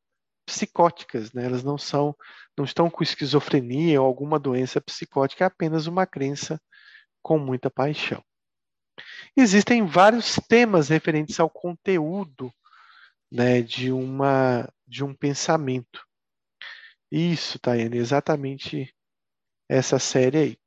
[0.44, 1.44] psicóticas, né?
[1.44, 2.16] Elas não são,
[2.58, 6.60] não estão com esquizofrenia ou alguma doença psicótica, é apenas uma crença
[7.22, 8.22] com muita paixão.
[9.36, 12.52] Existem vários temas referentes ao conteúdo,
[13.30, 16.06] né, de uma de um pensamento.
[17.10, 18.94] Isso, Tayane, exatamente
[19.68, 20.58] essa série aí.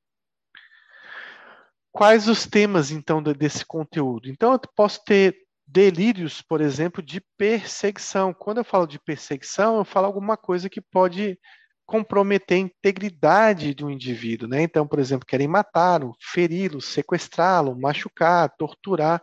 [1.91, 4.27] Quais os temas, então, desse conteúdo?
[4.27, 8.33] Então, eu posso ter delírios, por exemplo, de perseguição.
[8.33, 11.39] Quando eu falo de perseguição, eu falo alguma coisa que pode
[11.85, 14.61] comprometer a integridade de um indivíduo, né?
[14.63, 19.21] Então, por exemplo, querem matá-lo, feri-lo, sequestrá-lo, machucar, torturar.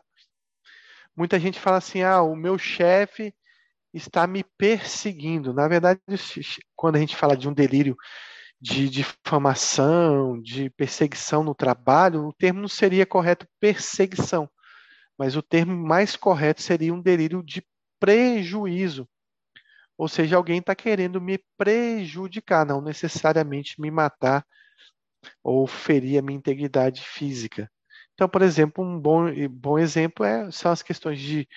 [1.16, 3.34] Muita gente fala assim: "Ah, o meu chefe
[3.94, 5.54] está me perseguindo".
[5.54, 6.00] Na verdade,
[6.76, 7.96] quando a gente fala de um delírio
[8.60, 14.48] de difamação, de perseguição no trabalho, o termo não seria correto perseguição
[15.18, 17.64] mas o termo mais correto seria um delírio de
[18.00, 19.08] prejuízo.
[19.96, 24.44] Ou seja, alguém está querendo me prejudicar, não necessariamente me matar
[25.42, 27.70] ou ferir a minha integridade física.
[28.14, 31.48] Então, por exemplo, um bom, bom exemplo é, são as questões de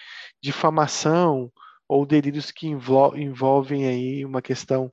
[0.41, 1.51] difamação
[1.87, 4.91] ou delírios que envolvem aí uma questão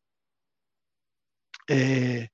[1.70, 2.28] é,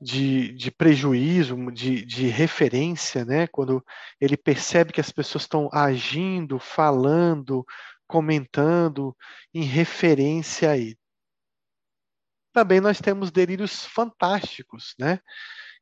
[0.00, 3.46] de, de prejuízo, de, de referência, né?
[3.46, 3.84] quando
[4.20, 7.64] ele percebe que as pessoas estão agindo, falando,
[8.06, 9.16] comentando
[9.52, 10.98] em referência a ele.
[12.52, 15.20] Também nós temos delírios fantásticos, né?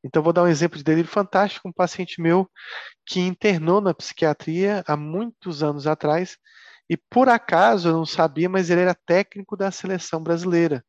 [0.04, 1.68] Então, vou dar um exemplo de delírio fantástico.
[1.68, 2.50] Um paciente meu
[3.06, 6.38] que internou na psiquiatria há muitos anos atrás,
[6.88, 10.84] e por acaso eu não sabia, mas ele era técnico da seleção brasileira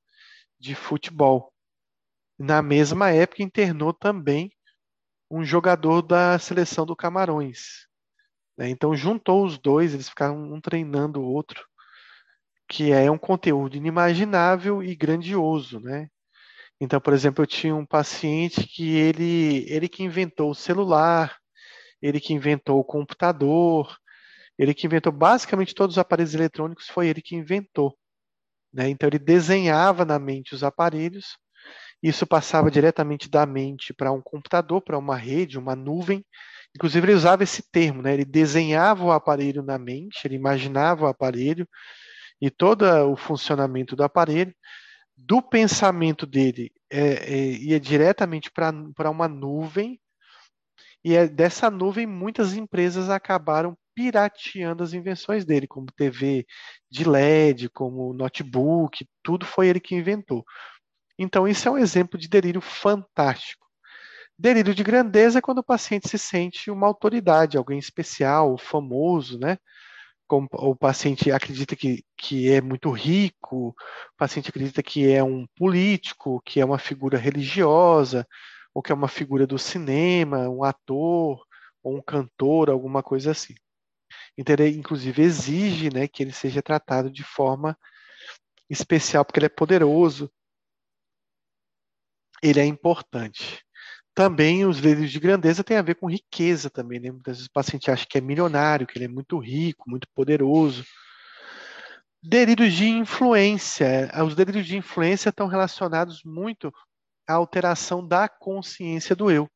[0.60, 1.54] de futebol
[2.38, 4.52] na mesma época internou também
[5.30, 7.88] um jogador da seleção do Camarões.
[8.58, 8.70] Né?
[8.70, 11.66] Então juntou os dois, eles ficaram um treinando o outro,
[12.68, 16.08] que é um conteúdo inimaginável e grandioso, né?
[16.82, 21.38] Então, por exemplo, eu tinha um paciente que ele, ele que inventou o celular,
[22.02, 23.96] ele que inventou o computador,
[24.58, 27.98] ele que inventou basicamente todos os aparelhos eletrônicos, foi ele que inventou.
[28.74, 28.90] Né?
[28.90, 31.38] Então, ele desenhava na mente os aparelhos
[32.04, 36.24] isso passava diretamente da mente para um computador, para uma rede, uma nuvem.
[36.76, 38.14] Inclusive, ele usava esse termo, né?
[38.14, 41.68] ele desenhava o aparelho na mente, ele imaginava o aparelho
[42.42, 44.54] e todo o funcionamento do aparelho.
[45.18, 47.00] do pensamento dele é,
[47.34, 50.00] é, ia diretamente para uma nuvem,
[51.04, 56.46] e é dessa nuvem muitas empresas acabaram pirateando as invenções dele, como TV
[56.90, 60.44] de LED, como notebook, tudo foi ele que inventou.
[61.18, 63.63] Então, isso é um exemplo de delírio fantástico.
[64.38, 69.58] Delírio de grandeza é quando o paciente se sente uma autoridade, alguém especial, famoso, né?
[70.28, 73.76] Como o paciente acredita que, que é muito rico, o
[74.18, 78.28] paciente acredita que é um político, que é uma figura religiosa,
[78.74, 81.46] ou que é uma figura do cinema, um ator,
[81.84, 83.56] ou um cantor, alguma coisa assim.
[84.38, 87.78] Então, ele, inclusive, exige né, que ele seja tratado de forma
[88.70, 90.32] especial, porque ele é poderoso,
[92.42, 93.63] ele é importante.
[94.16, 97.10] Também os delírios de grandeza têm a ver com riqueza também, né?
[97.10, 100.86] Muitas vezes o paciente acha que é milionário, que ele é muito rico, muito poderoso.
[102.22, 104.12] Delírios de influência.
[104.24, 106.72] Os delírios de influência estão relacionados muito
[107.28, 109.50] à alteração da consciência do eu,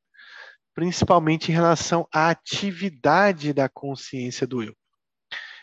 [0.73, 4.75] principalmente em relação à atividade da consciência do eu.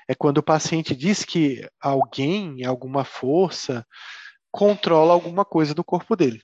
[0.06, 3.84] É quando o paciente diz que alguém, alguma força,
[4.52, 6.40] controla alguma coisa do corpo dele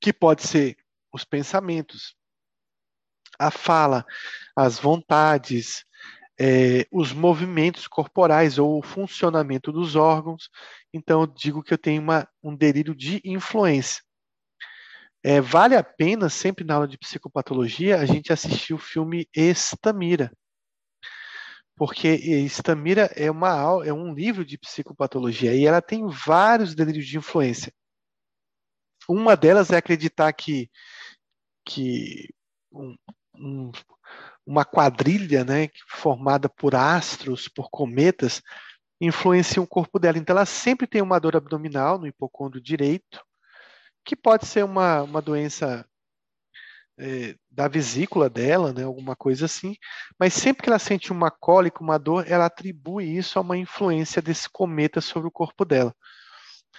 [0.00, 0.76] que pode ser
[1.12, 2.14] os pensamentos,
[3.38, 4.04] a fala,
[4.56, 5.84] as vontades,
[6.38, 10.48] é, os movimentos corporais ou o funcionamento dos órgãos.
[10.92, 14.02] Então, eu digo que eu tenho uma, um delírio de influência.
[15.22, 20.32] É, vale a pena, sempre na aula de psicopatologia, a gente assistir o filme Estamira.
[21.76, 27.18] Porque Estamira é, uma, é um livro de psicopatologia e ela tem vários delírios de
[27.18, 27.72] influência.
[29.10, 30.70] Uma delas é acreditar que,
[31.64, 32.28] que
[32.70, 32.96] um,
[33.34, 33.72] um,
[34.46, 38.40] uma quadrilha né, formada por astros, por cometas,
[39.00, 40.16] influencia o corpo dela.
[40.16, 43.20] Então, ela sempre tem uma dor abdominal no hipocôndrio direito,
[44.04, 45.84] que pode ser uma, uma doença
[46.96, 49.74] é, da vesícula dela, né, alguma coisa assim,
[50.18, 54.22] mas sempre que ela sente uma cólica, uma dor, ela atribui isso a uma influência
[54.22, 55.92] desse cometa sobre o corpo dela.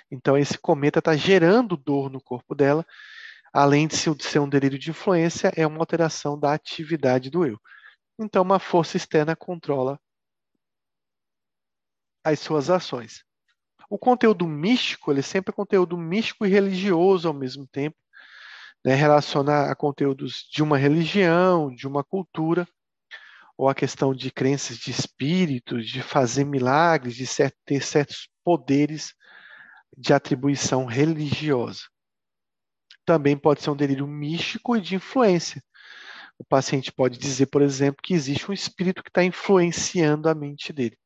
[0.10, 2.86] Então, esse cometa está gerando dor no corpo dela,
[3.54, 7.60] além de ser um delírio de influência, é uma alteração da atividade do eu.
[8.20, 10.00] Então, uma força externa controla
[12.24, 13.24] as suas ações.
[13.90, 17.98] O conteúdo místico, ele sempre é conteúdo místico e religioso ao mesmo tempo,
[18.86, 22.68] né, relaciona a conteúdos de uma religião, de uma cultura,
[23.58, 27.26] ou a questão de crenças de espíritos, de fazer milagres, de
[27.66, 29.14] ter certos poderes
[29.98, 31.84] de atribuição religiosa.
[33.06, 35.64] Também pode ser um delírio místico e de influência.
[36.38, 40.74] O paciente pode dizer, por exemplo, que existe um espírito que está influenciando a mente
[40.74, 40.98] dele.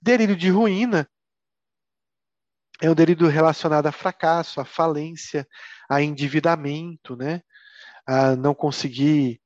[0.00, 1.08] Delírio de ruína
[2.80, 5.46] é um delírio relacionado a fracasso, a falência,
[5.88, 7.40] a endividamento, né?
[8.06, 9.40] a não conseguir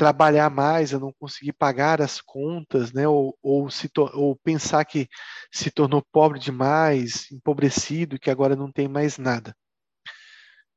[0.00, 3.06] trabalhar mais, a não conseguir pagar as contas, né?
[3.06, 3.68] ou, ou,
[4.14, 5.06] ou pensar que
[5.52, 9.54] se tornou pobre demais, empobrecido, que agora não tem mais nada.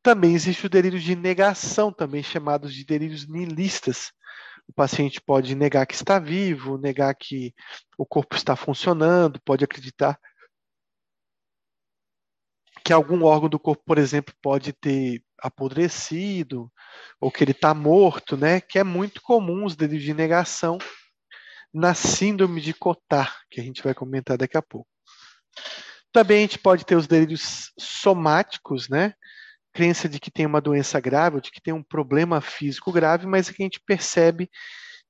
[0.01, 4.11] Também existe o delírio de negação, também chamados de delírios nihilistas.
[4.67, 7.53] O paciente pode negar que está vivo, negar que
[7.97, 10.19] o corpo está funcionando, pode acreditar
[12.83, 16.71] que algum órgão do corpo, por exemplo, pode ter apodrecido,
[17.19, 18.59] ou que ele está morto, né?
[18.59, 20.77] Que é muito comum os delírios de negação
[21.73, 24.87] na síndrome de Cotard, que a gente vai comentar daqui a pouco.
[26.11, 29.13] Também a gente pode ter os delírios somáticos, né?
[29.73, 33.25] Crença de que tem uma doença grave, ou de que tem um problema físico grave,
[33.25, 34.49] mas que a gente percebe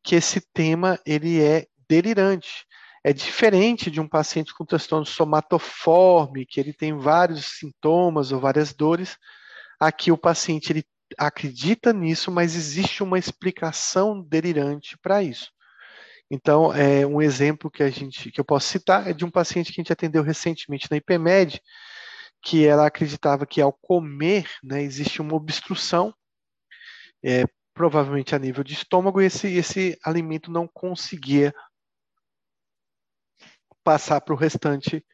[0.02, 2.66] que esse tema ele é delirante.
[3.04, 8.74] É diferente de um paciente com transtorno somatoforme, que ele tem vários sintomas ou várias
[8.74, 9.18] dores.
[9.78, 10.86] Aqui o paciente ele
[11.18, 15.52] acredita nisso, mas existe uma explicação delirante para isso.
[16.32, 19.72] Então, é um exemplo que a gente que eu posso citar é de um paciente
[19.72, 21.62] que a gente atendeu recentemente na IPMED,
[22.42, 26.14] que ela acreditava que ao comer, né, existe uma obstrução,
[27.24, 27.44] é,
[27.74, 31.54] provavelmente a nível de estômago, e esse, esse alimento não conseguia
[33.84, 35.06] passar para o restante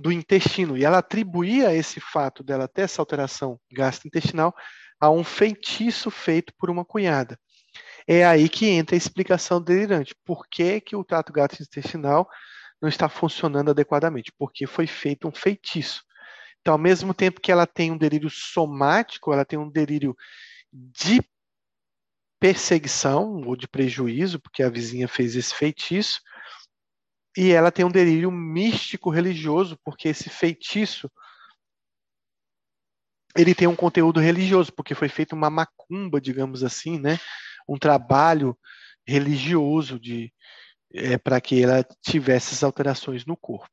[0.00, 0.76] do intestino.
[0.76, 4.54] E ela atribuía esse fato dela ter essa alteração gastrointestinal
[5.00, 7.38] a um feitiço feito por uma cunhada.
[8.06, 10.14] É aí que entra a explicação delirante.
[10.24, 12.28] Por que, que o trato gastrointestinal
[12.80, 14.32] não está funcionando adequadamente?
[14.38, 16.04] Porque foi feito um feitiço.
[16.60, 20.16] Então, ao mesmo tempo que ela tem um delírio somático, ela tem um delírio
[20.72, 21.20] de
[22.40, 26.20] perseguição ou de prejuízo, porque a vizinha fez esse feitiço,
[27.36, 31.10] e ela tem um delírio místico religioso, porque esse feitiço
[33.36, 37.18] ele tem um conteúdo religioso, porque foi feita uma macumba, digamos assim, né?
[37.68, 38.56] Um trabalho
[39.06, 40.32] religioso de
[40.92, 43.68] é, para que ela tivesse essas alterações no corpo.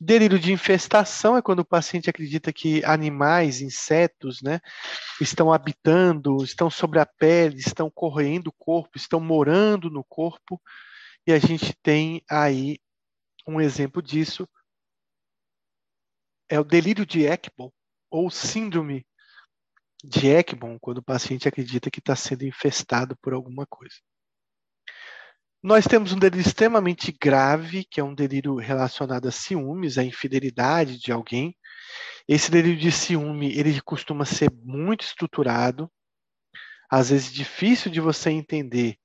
[0.00, 4.60] Delírio de infestação é quando o paciente acredita que animais, insetos, né,
[5.20, 10.60] estão habitando, estão sobre a pele, estão corroendo o corpo, estão morando no corpo.
[11.26, 12.78] E a gente tem aí
[13.46, 14.48] um exemplo disso.
[16.48, 17.70] É o delírio de Ekbom,
[18.10, 19.06] ou síndrome
[20.04, 23.96] de Ekbom, quando o paciente acredita que está sendo infestado por alguma coisa.
[25.62, 30.98] Nós temos um delírio extremamente grave, que é um delírio relacionado a ciúmes, a infidelidade
[30.98, 31.56] de alguém.
[32.28, 35.90] Esse delírio de ciúme, ele costuma ser muito estruturado,
[36.90, 38.98] às vezes difícil de você entender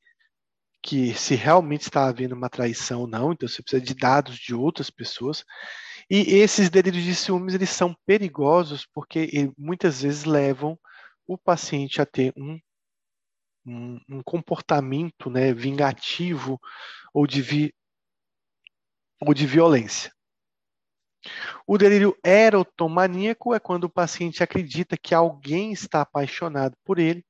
[0.81, 4.53] que se realmente está havendo uma traição ou não, então você precisa de dados de
[4.53, 5.43] outras pessoas.
[6.09, 10.77] E esses delírios de ciúmes, eles são perigosos porque muitas vezes levam
[11.27, 12.59] o paciente a ter um
[13.65, 16.59] um, um comportamento né, vingativo
[17.13, 17.73] ou de, vi,
[19.21, 20.11] ou de violência.
[21.67, 27.23] O delírio erotomaníaco é quando o paciente acredita que alguém está apaixonado por ele.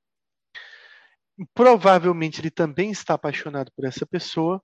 [1.53, 4.61] Provavelmente ele também está apaixonado por essa pessoa,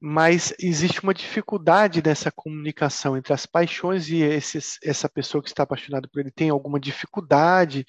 [0.00, 6.08] mas existe uma dificuldade nessa comunicação entre as paixões e essa pessoa que está apaixonada
[6.08, 7.84] por ele tem alguma dificuldade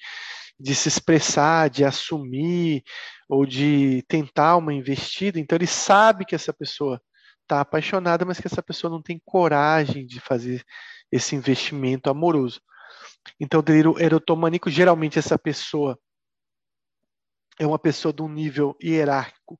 [0.58, 2.82] de se expressar, de assumir
[3.28, 5.38] ou de tentar uma investida.
[5.38, 7.00] Então ele sabe que essa pessoa
[7.42, 10.64] está apaixonada, mas que essa pessoa não tem coragem de fazer
[11.10, 12.60] esse investimento amoroso.
[13.40, 15.98] Então, o delírio erotomânico, geralmente essa pessoa
[17.58, 19.58] é uma pessoa de um nível hierárquico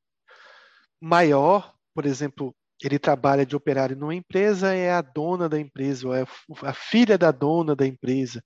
[1.00, 6.14] maior, por exemplo, ele trabalha de operário numa empresa, é a dona da empresa, ou
[6.14, 6.24] é
[6.62, 8.42] a filha da dona da empresa,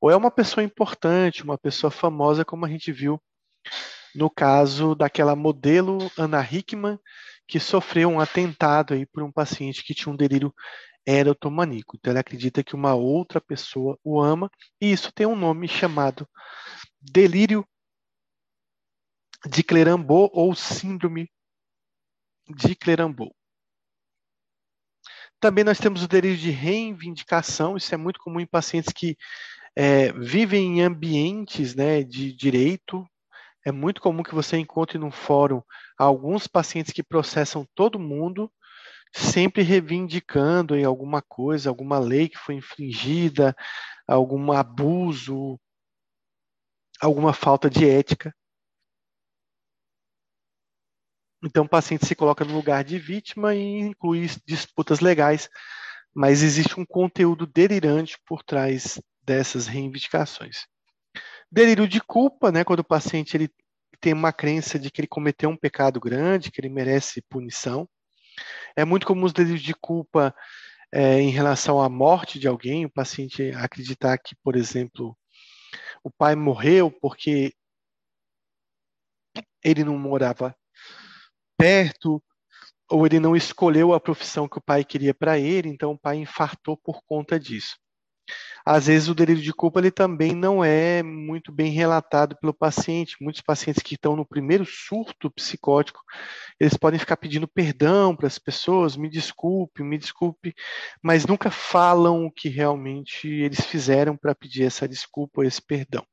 [0.00, 3.20] ou é uma pessoa importante, uma pessoa famosa, como a gente viu
[4.14, 6.98] no caso daquela modelo Ana Hickman,
[7.46, 10.52] que sofreu um atentado aí por um paciente que tinha um delírio
[11.06, 11.96] erotomaníaco.
[11.96, 14.50] Então, ele acredita que uma outra pessoa o ama,
[14.80, 16.26] e isso tem um nome chamado
[17.00, 17.64] delírio
[19.48, 21.30] de Clerambault ou síndrome
[22.48, 23.34] de Clerambault.
[25.40, 29.16] Também nós temos o delírio de reivindicação, isso é muito comum em pacientes que
[29.76, 33.06] é, vivem em ambientes né, de direito.
[33.64, 35.60] É muito comum que você encontre no fórum
[35.98, 38.50] alguns pacientes que processam todo mundo,
[39.12, 43.54] sempre reivindicando em alguma coisa, alguma lei que foi infringida,
[44.06, 45.60] algum abuso,
[47.00, 48.34] alguma falta de ética.
[51.42, 55.48] Então, o paciente se coloca no lugar de vítima e inclui disputas legais,
[56.14, 60.66] mas existe um conteúdo delirante por trás dessas reivindicações.
[61.50, 63.50] Delírio de culpa, né, quando o paciente ele
[64.00, 67.88] tem uma crença de que ele cometeu um pecado grande, que ele merece punição.
[68.74, 70.34] É muito comum os delírios de culpa
[70.92, 75.16] é, em relação à morte de alguém, o paciente acreditar que, por exemplo,
[76.02, 77.52] o pai morreu porque
[79.62, 80.56] ele não morava
[81.56, 82.22] perto,
[82.90, 86.16] ou ele não escolheu a profissão que o pai queria para ele, então o pai
[86.16, 87.76] infartou por conta disso.
[88.64, 93.16] Às vezes o delírio de culpa ele também não é muito bem relatado pelo paciente.
[93.20, 96.00] Muitos pacientes que estão no primeiro surto psicótico,
[96.58, 100.52] eles podem ficar pedindo perdão para as pessoas, me desculpe, me desculpe,
[101.02, 106.04] mas nunca falam o que realmente eles fizeram para pedir essa desculpa esse perdão.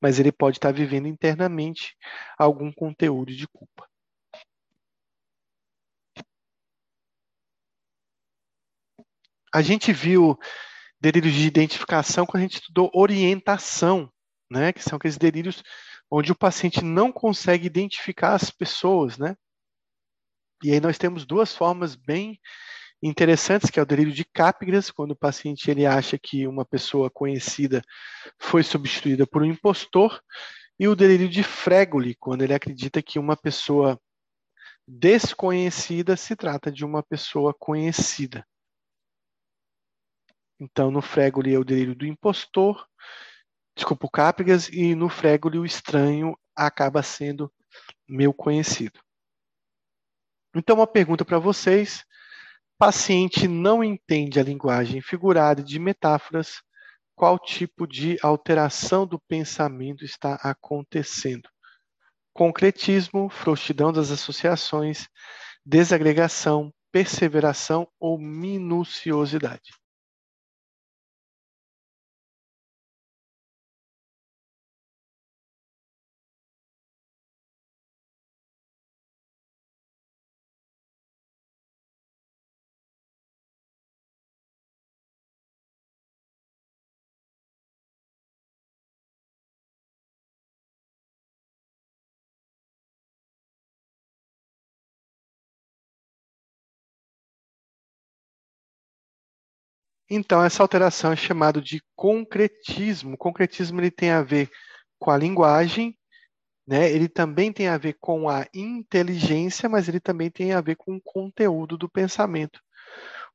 [0.00, 1.94] Mas ele pode estar vivendo internamente
[2.38, 3.86] algum conteúdo de culpa.
[9.52, 10.38] A gente viu
[11.00, 14.10] delírios de identificação quando a gente estudou orientação,
[14.50, 14.72] né?
[14.72, 15.62] Que são aqueles delírios
[16.10, 19.36] onde o paciente não consegue identificar as pessoas, né?
[20.62, 22.40] E aí nós temos duas formas bem
[23.02, 27.08] interessantes, que é o delírio de Capgras, quando o paciente ele acha que uma pessoa
[27.08, 27.82] conhecida
[28.40, 30.20] foi substituída por um impostor,
[30.80, 34.00] e o delírio de Fregoli, quando ele acredita que uma pessoa
[34.86, 38.44] desconhecida se trata de uma pessoa conhecida.
[40.60, 42.86] Então, no Fregoli é o delírio do impostor,
[43.76, 47.52] desculpa, o Cáprigas, e no Fregoli o estranho acaba sendo
[48.08, 49.00] meu conhecido.
[50.54, 52.04] Então, uma pergunta para vocês.
[52.76, 56.62] Paciente não entende a linguagem figurada de metáforas,
[57.14, 61.48] qual tipo de alteração do pensamento está acontecendo?
[62.32, 65.08] Concretismo, frouxidão das associações,
[65.66, 69.77] desagregação, perseveração ou minuciosidade.
[100.10, 103.14] Então, essa alteração é chamada de concretismo.
[103.14, 104.50] O concretismo ele tem a ver
[104.98, 105.96] com a linguagem,
[106.66, 106.90] né?
[106.90, 110.96] ele também tem a ver com a inteligência, mas ele também tem a ver com
[110.96, 112.60] o conteúdo do pensamento,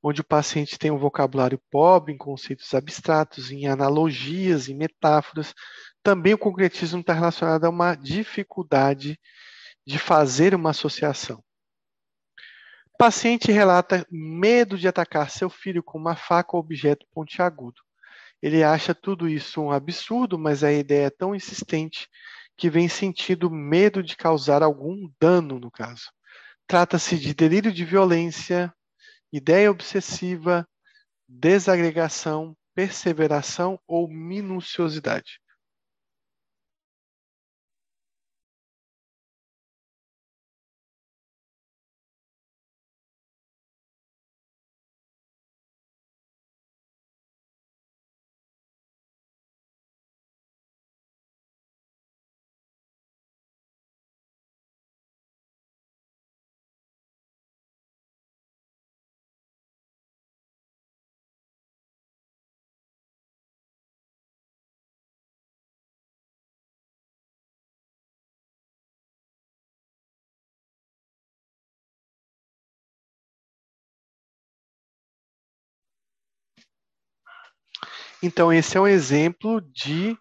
[0.01, 5.53] onde o paciente tem um vocabulário pobre em conceitos abstratos, em analogias, em metáforas.
[6.01, 9.19] Também o concretismo está relacionado a uma dificuldade
[9.85, 11.43] de fazer uma associação.
[12.97, 17.81] Paciente relata medo de atacar seu filho com uma faca ou objeto pontiagudo.
[18.41, 22.07] Ele acha tudo isso um absurdo, mas a ideia é tão insistente
[22.55, 26.11] que vem sentindo medo de causar algum dano, no caso.
[26.67, 28.73] Trata-se de delírio de violência,
[29.31, 30.67] ideia obsessiva,
[31.27, 35.39] desagregação, perseveração ou minuciosidade.
[78.25, 80.17] Então, esse é um exemplo de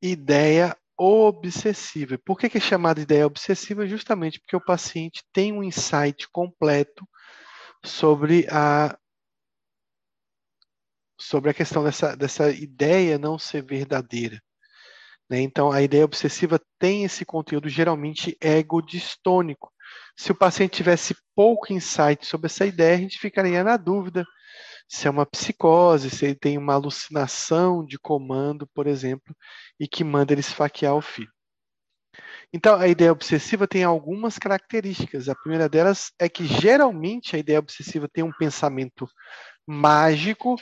[0.00, 2.16] ideia obsessiva.
[2.16, 3.84] Por que, é chamada ideia obsessiva?
[3.84, 7.04] Justamente porque o paciente tem um insight completo
[7.84, 8.96] sobre a
[11.18, 14.40] sobre a questão dessa, dessa ideia não ser verdadeira.
[15.28, 15.40] Né?
[15.40, 19.72] Então, a ideia obsessiva tem esse conteúdo geralmente ego-distônico.
[20.16, 24.24] Se o paciente tivesse pouco insight sobre essa ideia, a gente ficaria na dúvida
[24.88, 29.34] se é uma psicose, se ele tem uma alucinação de comando, por exemplo,
[29.78, 31.30] e que manda ele esfaquear o filho.
[32.52, 35.28] Então, a ideia obsessiva tem algumas características.
[35.28, 39.06] A primeira delas é que geralmente a ideia obsessiva tem um pensamento
[39.66, 40.56] mágico,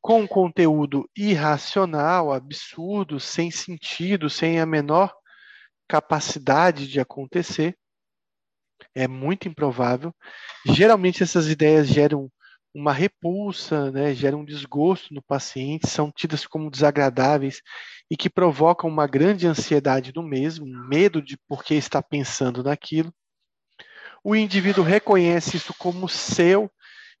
[0.00, 5.10] com conteúdo irracional, absurdo, sem sentido, sem a menor
[5.88, 7.74] capacidade de acontecer.
[8.94, 10.14] É muito improvável.
[10.66, 12.30] Geralmente essas ideias geram
[12.74, 17.62] uma repulsa, né, gera um desgosto no paciente, são tidas como desagradáveis
[18.10, 23.14] e que provocam uma grande ansiedade no mesmo, medo de por que está pensando naquilo.
[24.24, 26.70] O indivíduo reconhece isso como seu,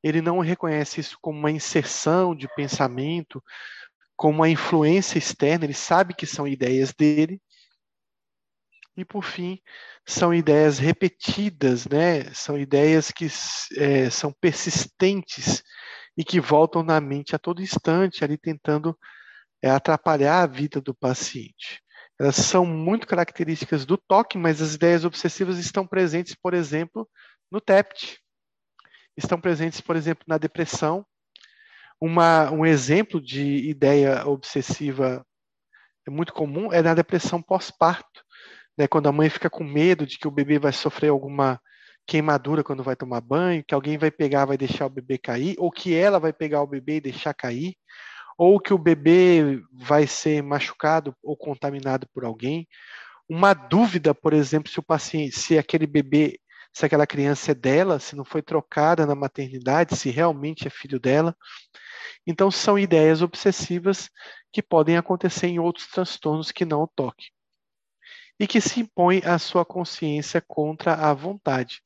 [0.02, 3.42] ele não reconhece isso como uma inserção de pensamento,
[4.16, 7.40] como uma influência externa, ele sabe que são ideias dele.
[8.96, 9.58] E por fim,
[10.06, 12.32] são ideias repetidas, né?
[12.32, 13.26] São ideias que
[13.76, 15.62] é, são persistentes
[16.16, 18.96] e que voltam na mente a todo instante, ali tentando
[19.60, 21.82] é, atrapalhar a vida do paciente.
[22.20, 27.08] Elas são muito características do toque, mas as ideias obsessivas estão presentes, por exemplo,
[27.50, 28.20] no TEPT.
[29.16, 31.04] Estão presentes, por exemplo, na depressão.
[32.00, 35.26] Uma, um exemplo de ideia obsessiva
[36.08, 38.24] muito comum é na depressão pós-parto
[38.76, 41.60] né, quando a mãe fica com medo de que o bebê vai sofrer alguma
[42.06, 45.70] queimadura quando vai tomar banho, que alguém vai pegar, vai deixar o bebê cair, ou
[45.70, 47.76] que ela vai pegar o bebê e deixar cair,
[48.36, 52.68] ou que o bebê vai ser machucado ou contaminado por alguém.
[53.28, 56.38] Uma dúvida, por exemplo, se o paciente, se aquele bebê,
[56.72, 61.00] se aquela criança é dela, se não foi trocada na maternidade, se realmente é filho
[61.00, 61.34] dela.
[62.26, 64.10] Então, são ideias obsessivas
[64.52, 67.33] que podem acontecer em outros transtornos que não o toque
[68.38, 71.80] e que se impõe à sua consciência contra a vontade.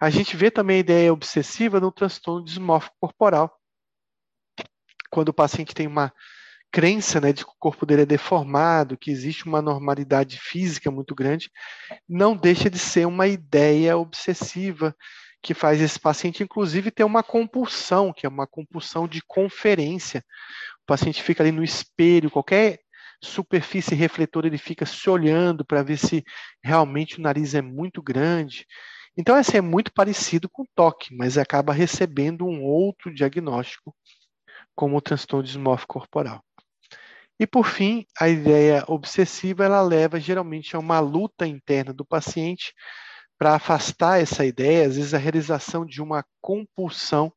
[0.00, 3.56] A gente vê também a ideia obsessiva no transtorno dismórfico corporal,
[5.10, 6.12] quando o paciente tem uma
[6.72, 11.14] crença né, de que o corpo dele é deformado, que existe uma normalidade física muito
[11.14, 11.50] grande,
[12.08, 14.96] não deixa de ser uma ideia obsessiva
[15.42, 20.24] que faz esse paciente, inclusive, ter uma compulsão, que é uma compulsão de conferência.
[20.82, 22.78] O paciente fica ali no espelho, qualquer
[23.22, 26.24] superfície refletor ele fica se olhando para ver se
[26.62, 28.66] realmente o nariz é muito grande.
[29.16, 33.94] Então, assim, é muito parecido com toque, mas acaba recebendo um outro diagnóstico,
[34.74, 36.42] como o transtorno dismórfico corporal.
[37.38, 42.72] E por fim, a ideia obsessiva ela leva geralmente a uma luta interna do paciente
[43.38, 47.32] para afastar essa ideia, às vezes a realização de uma compulsão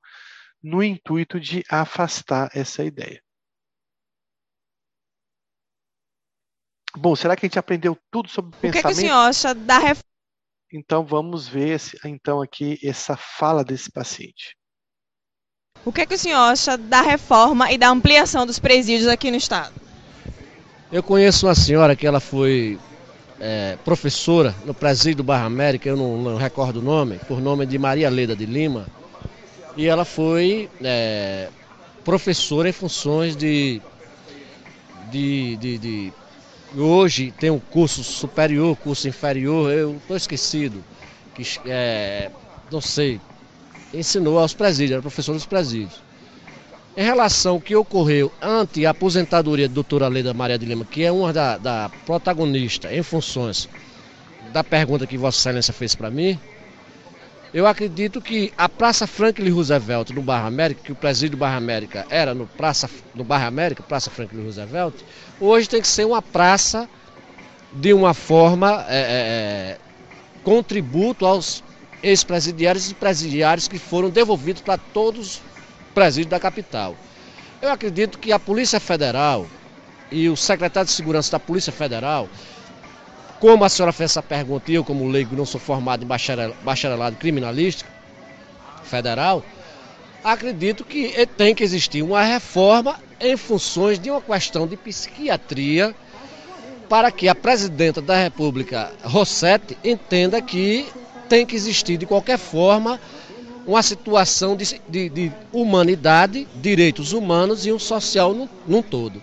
[0.62, 3.25] no intuito de afastar essa ideia.
[6.98, 8.86] Bom, será que a gente aprendeu tudo sobre o pensamento?
[8.86, 10.16] O que, que o senhor acha da reforma?
[10.74, 14.56] Então vamos ver então aqui essa fala desse paciente.
[15.86, 19.38] O que, que o senhor acha da reforma e da ampliação dos presídios aqui no
[19.38, 19.74] estado?
[20.92, 22.80] Eu conheço uma senhora que ela foi
[23.40, 27.66] é, professora no presídio do Barra América, eu não, não, recordo o nome, por nome
[27.66, 28.88] de Maria Leda de Lima,
[29.78, 31.50] e ela foi é,
[32.04, 33.82] professora em funções de,
[35.12, 36.14] de, de, de
[36.82, 40.84] hoje tem um curso superior, curso inferior, eu estou esquecido,
[41.34, 42.32] que é,
[42.72, 43.20] não sei,
[43.94, 46.04] ensinou aos presídios, era professor dos presídios.
[46.98, 51.04] Em relação ao que ocorreu ante a aposentadoria da doutora Leda Maria de Lima, que
[51.04, 53.68] é uma da, da protagonista em funções
[54.54, 56.40] da pergunta que Vossa Excelência fez para mim,
[57.56, 61.56] eu acredito que a Praça Franklin Roosevelt no Barra América, que o presídio do Barra
[61.56, 64.94] América era no, praça, no Barra América, Praça Franklin Roosevelt,
[65.40, 66.90] hoje tem que ser uma praça
[67.72, 69.78] de uma forma é, é, é
[70.44, 71.64] contributo aos
[72.04, 75.42] ex-presidiários e presidiários que foram devolvidos para todos os
[75.94, 76.94] presídios da capital.
[77.62, 79.48] Eu acredito que a Polícia Federal
[80.12, 82.28] e o secretário de Segurança da Polícia Federal,
[83.46, 86.08] como a senhora fez essa pergunta e eu, como leigo, não sou formado em
[86.64, 87.88] bacharelado criminalístico
[88.84, 89.46] federal,
[90.24, 95.94] acredito que tem que existir uma reforma em funções de uma questão de psiquiatria
[96.90, 100.88] para que a presidenta da República, Rossetti, entenda que
[101.30, 103.00] tem que existir de qualquer forma
[103.68, 109.22] uma situação de, de, de humanidade, direitos humanos e um social num, num todo.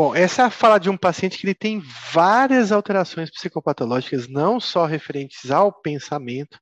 [0.00, 1.78] Bom, essa é a fala de um paciente que ele tem
[2.10, 6.58] várias alterações psicopatológicas, não só referentes ao pensamento,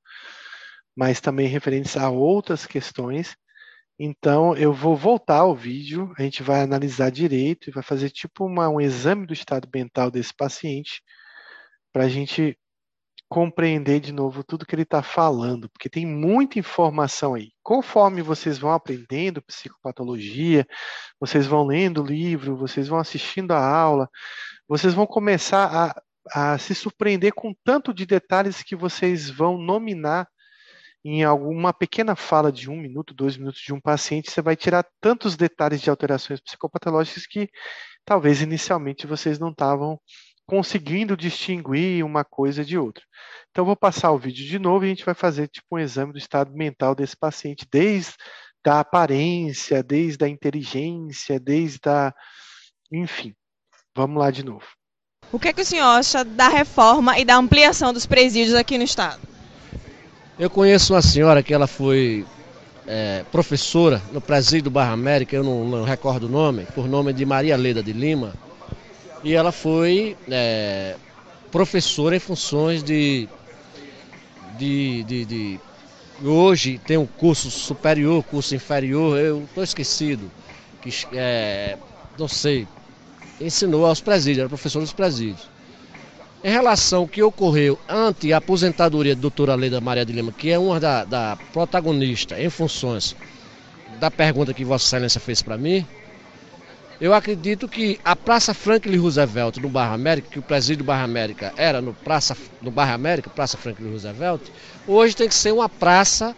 [0.97, 3.37] mas também referentes a outras questões.
[3.97, 8.45] Então, eu vou voltar ao vídeo, a gente vai analisar direito e vai fazer tipo
[8.45, 11.01] uma, um exame do estado mental desse paciente
[11.93, 12.59] para a gente
[13.29, 17.51] compreender de novo tudo que ele está falando, porque tem muita informação aí.
[17.63, 20.67] Conforme vocês vão aprendendo psicopatologia,
[21.21, 24.09] vocês vão lendo o livro, vocês vão assistindo a aula,
[24.67, 25.95] vocês vão começar
[26.33, 30.27] a, a se surpreender com tanto de detalhes que vocês vão nominar
[31.05, 34.85] em alguma pequena fala de um minuto, dois minutos de um paciente, você vai tirar
[35.01, 37.49] tantos detalhes de alterações psicopatológicas que
[38.05, 40.01] talvez inicialmente vocês não estavam
[40.49, 43.05] conseguindo distinguir uma coisa de outra.
[43.51, 46.11] Então, vou passar o vídeo de novo e a gente vai fazer tipo um exame
[46.11, 48.15] do estado mental desse paciente, desde
[48.67, 52.15] a aparência, desde a inteligência, desde a.
[52.91, 53.35] Enfim.
[53.95, 54.65] Vamos lá de novo.
[55.31, 58.85] O que, que o senhor acha da reforma e da ampliação dos presídios aqui no
[58.85, 59.21] estado?
[60.39, 62.25] Eu conheço uma senhora que ela foi
[62.87, 67.13] é, professora no presídio do Barra América, eu não, não, recordo o nome, por nome
[67.13, 68.33] de Maria Leda de Lima,
[69.23, 70.97] e ela foi é,
[71.51, 73.29] professora em funções de,
[74.57, 75.61] de, de, de,
[76.23, 80.31] Hoje tem um curso superior, curso inferior, eu estou esquecido,
[80.83, 81.79] que é,
[82.19, 82.67] não sei,
[83.41, 85.49] ensinou aos presídios, era professor dos presídios.
[86.43, 90.51] Em relação ao que ocorreu ante a aposentadoria da doutora Leda Maria de Lima, que
[90.51, 93.17] é uma da, da protagonista em funções
[93.99, 95.85] da pergunta que Vossa Excelência fez para mim,
[97.01, 101.53] eu acredito que a Praça Franklin Roosevelt no Barra América, que o presídio Barra América
[101.57, 104.51] era no, praça, no Barra América, Praça Franklin Roosevelt,
[104.87, 106.37] hoje tem que ser uma praça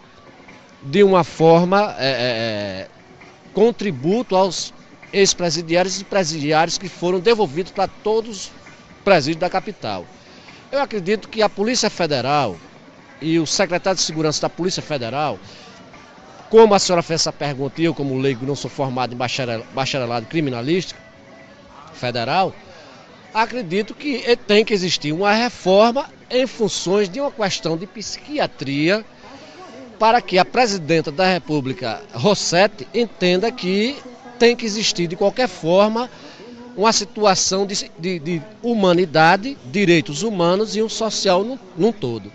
[0.83, 2.89] de uma forma é, é, é
[3.53, 4.73] contributo aos
[5.11, 8.51] ex-presidiários e presidiários que foram devolvidos para todos
[9.03, 10.05] presídio da capital.
[10.71, 12.57] Eu acredito que a Polícia Federal
[13.21, 15.39] e o secretário de Segurança da Polícia Federal,
[16.51, 19.17] como a senhora fez essa pergunta e eu, como leigo, não sou formado em
[19.73, 20.99] bacharelado criminalístico
[21.93, 22.53] federal,
[23.33, 29.05] acredito que tem que existir uma reforma em funções de uma questão de psiquiatria
[29.97, 33.95] para que a presidenta da República, Rossetti, entenda que
[34.37, 36.09] tem que existir de qualquer forma
[36.75, 41.45] uma situação de, de, de humanidade, direitos humanos e um social
[41.77, 42.29] num, todo.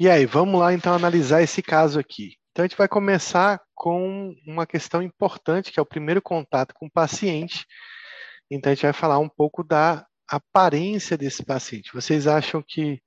[0.00, 2.36] E aí, vamos lá então analisar esse caso aqui.
[2.52, 6.86] Então a gente vai começar com uma questão importante, que é o primeiro contato com
[6.86, 7.66] o paciente.
[8.50, 11.92] Então, a gente vai falar um pouco da aparência desse paciente.
[11.92, 13.02] Vocês acham que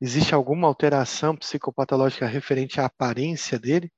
[0.00, 3.90] existe alguma alteração psicopatológica referente à aparência dele?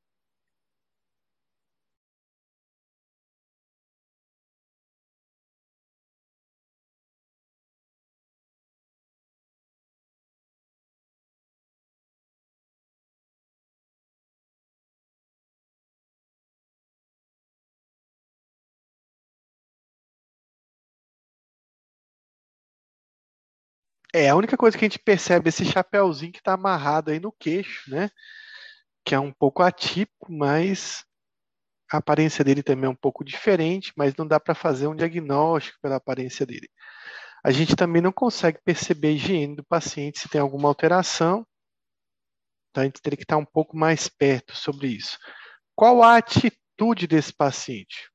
[24.13, 27.21] É, a única coisa que a gente percebe é esse chapéuzinho que está amarrado aí
[27.21, 28.11] no queixo, né?
[29.05, 31.05] Que é um pouco atípico, mas
[31.91, 35.79] a aparência dele também é um pouco diferente, mas não dá para fazer um diagnóstico
[35.81, 36.69] pela aparência dele.
[37.45, 41.47] A gente também não consegue perceber a higiene do paciente se tem alguma alteração,
[42.71, 45.19] então a gente teria que estar um pouco mais perto sobre isso.
[45.75, 48.11] Qual a atitude desse paciente?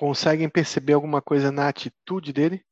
[0.00, 2.64] Conseguem perceber alguma coisa na atitude dele?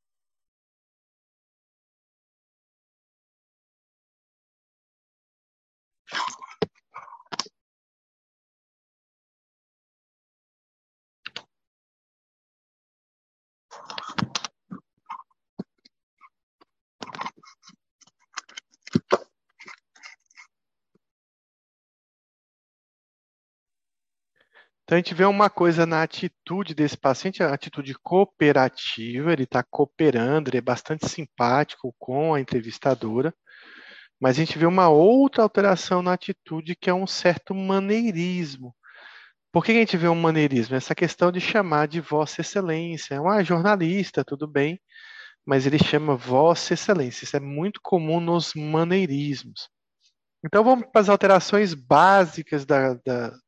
[24.88, 29.62] Então a gente vê uma coisa na atitude desse paciente, a atitude cooperativa, ele está
[29.62, 33.34] cooperando, ele é bastante simpático com a entrevistadora,
[34.18, 38.74] mas a gente vê uma outra alteração na atitude que é um certo maneirismo.
[39.52, 40.74] Por que a gente vê um maneirismo?
[40.74, 43.20] Essa questão de chamar de Vossa Excelência.
[43.38, 44.80] É jornalista, tudo bem,
[45.44, 47.26] mas ele chama Vossa Excelência.
[47.26, 49.68] Isso é muito comum nos maneirismos.
[50.42, 53.38] Então vamos para as alterações básicas da, da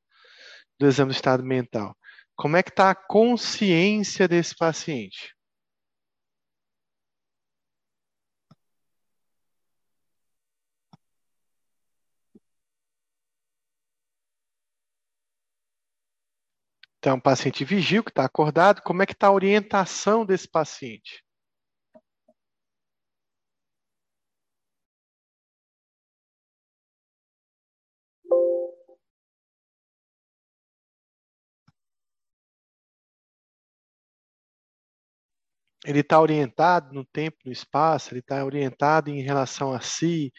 [0.80, 1.96] do exame do estado mental.
[2.34, 5.34] Como é que está a consciência desse paciente?
[16.98, 21.22] Então, um paciente vigil que está acordado, como é que está a orientação desse paciente?
[35.84, 40.32] Ele está orientado no tempo, no espaço, ele está orientado em relação a si,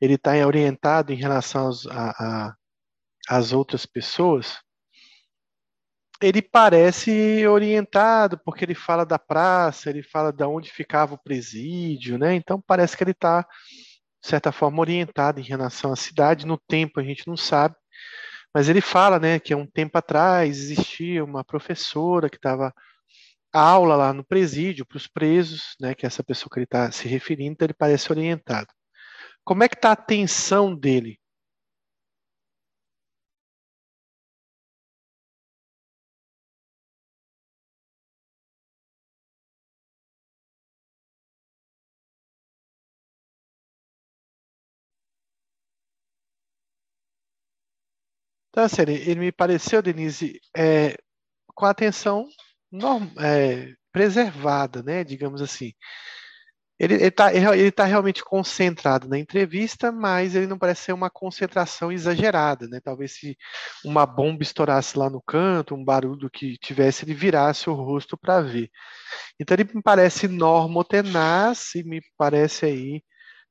[0.00, 2.56] ele está orientado em relação a, a,
[3.28, 4.60] às outras pessoas,
[6.20, 12.16] ele parece orientado, porque ele fala da praça, ele fala de onde ficava o presídio,
[12.16, 12.34] né?
[12.34, 16.46] Então parece que ele está, de certa forma, orientado em relação à cidade.
[16.46, 17.74] No tempo a gente não sabe,
[18.54, 22.72] mas ele fala, né, que há um tempo atrás existia uma professora que estava
[23.52, 26.90] aula lá no presídio para os presos, né, que é essa pessoa que ele está
[26.92, 28.68] se referindo, então ele parece orientado.
[29.44, 31.18] Como é que está a atenção dele?
[48.50, 50.96] Então, assim, ele, me pareceu, Denise, é,
[51.54, 52.51] com atenção norm,
[53.20, 55.72] é, preservada, né, digamos assim.
[56.78, 61.92] Ele está ele tá realmente concentrado na entrevista, mas ele não parece ser uma concentração
[61.92, 62.80] exagerada, né?
[62.82, 63.36] Talvez se
[63.84, 68.40] uma bomba estourasse lá no canto, um barulho que tivesse, ele virasse o rosto para
[68.40, 68.68] ver.
[69.38, 73.02] Então ele me parece normotenaz e me parece aí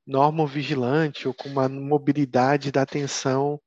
[0.06, 3.60] normovigilante ou com uma mobilidade da atenção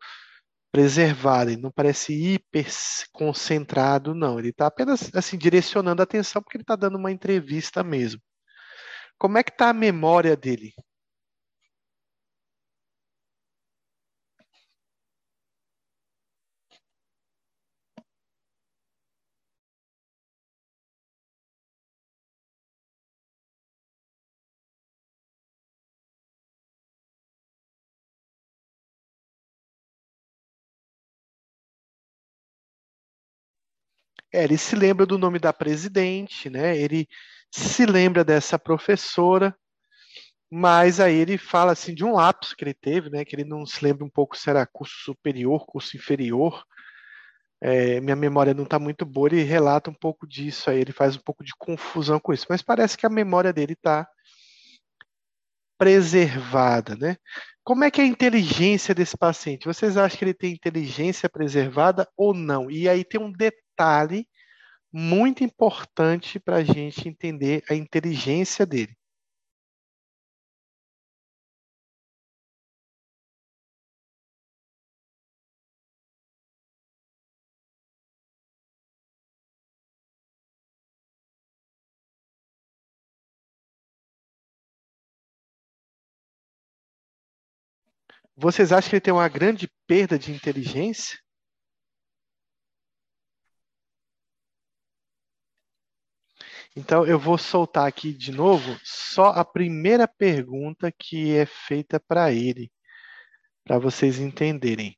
[0.76, 2.68] preservado, ele não parece hiper
[3.14, 4.38] concentrado, não.
[4.38, 8.22] Ele está apenas assim direcionando a atenção porque ele está dando uma entrevista mesmo.
[9.18, 10.74] Como é que está a memória dele?
[34.36, 36.78] É, ele se lembra do nome da presidente, né?
[36.78, 37.08] Ele
[37.50, 39.56] se lembra dessa professora,
[40.52, 43.24] mas aí ele fala assim de um lapso que ele teve, né?
[43.24, 46.66] Que ele não se lembra um pouco se era curso superior, curso inferior.
[47.62, 51.16] É, minha memória não está muito boa, ele relata um pouco disso aí, ele faz
[51.16, 54.06] um pouco de confusão com isso, mas parece que a memória dele está
[55.78, 57.16] preservada, né?
[57.64, 59.66] Como é que é a inteligência desse paciente?
[59.66, 62.70] Vocês acham que ele tem inteligência preservada ou não?
[62.70, 63.65] E aí tem um detalhe
[64.94, 68.96] muito importante para a gente entender a inteligência dele.
[88.38, 91.18] Vocês acham que ele tem uma grande perda de inteligência?
[96.78, 102.34] Então, eu vou soltar aqui de novo só a primeira pergunta que é feita para
[102.34, 102.70] ele,
[103.64, 104.98] para vocês entenderem.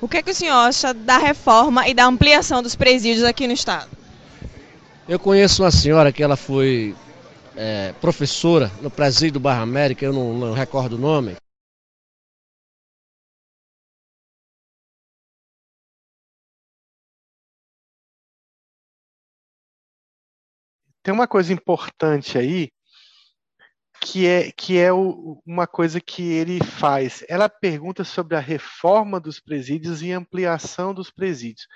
[0.00, 3.48] O que, é que o senhor acha da reforma e da ampliação dos presídios aqui
[3.48, 3.90] no estado?
[5.08, 6.94] Eu conheço uma senhora que ela foi
[7.56, 11.36] é, professora no presídio do Barra América, eu não, não recordo o nome.
[21.02, 22.70] Tem uma coisa importante aí,
[24.00, 27.24] que é, que é o, uma coisa que ele faz.
[27.28, 31.66] Ela pergunta sobre a reforma dos presídios e ampliação dos presídios.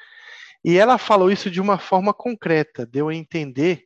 [0.65, 3.85] E ela falou isso de uma forma concreta, deu a entender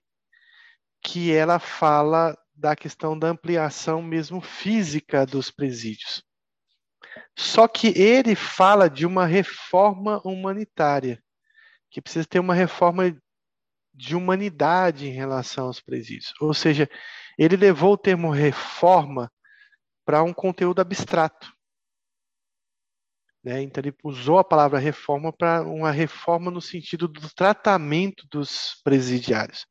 [1.02, 6.22] que ela fala da questão da ampliação mesmo física dos presídios.
[7.36, 11.22] Só que ele fala de uma reforma humanitária,
[11.90, 13.14] que precisa ter uma reforma
[13.92, 16.32] de humanidade em relação aos presídios.
[16.40, 16.88] Ou seja,
[17.38, 19.30] ele levou o termo reforma
[20.04, 21.52] para um conteúdo abstrato.
[23.42, 23.62] Né?
[23.62, 29.66] Então, ele usou a palavra reforma para uma reforma no sentido do tratamento dos presidiários.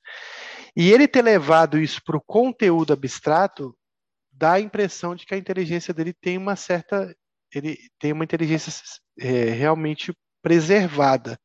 [0.75, 3.75] E ele ter levado isso para o conteúdo abstrato
[4.31, 7.13] dá a impressão de que a inteligência dele tem uma certa.
[7.53, 8.71] Ele tem uma inteligência
[9.19, 11.37] é, realmente preservada.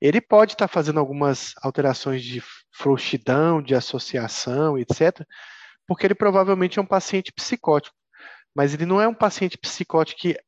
[0.00, 5.26] Ele pode estar tá fazendo algumas alterações de frouxidão, de associação, etc.,
[5.86, 7.96] porque ele provavelmente é um paciente psicótico.
[8.54, 10.38] Mas ele não é um paciente psicótico que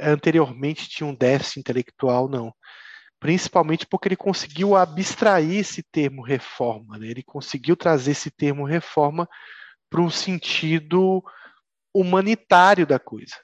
[0.00, 2.54] anteriormente tinha um déficit intelectual, não.
[3.18, 7.08] Principalmente porque ele conseguiu abstrair esse termo reforma, né?
[7.08, 9.28] ele conseguiu trazer esse termo reforma
[9.90, 11.22] para um sentido
[11.94, 13.34] humanitário da coisa,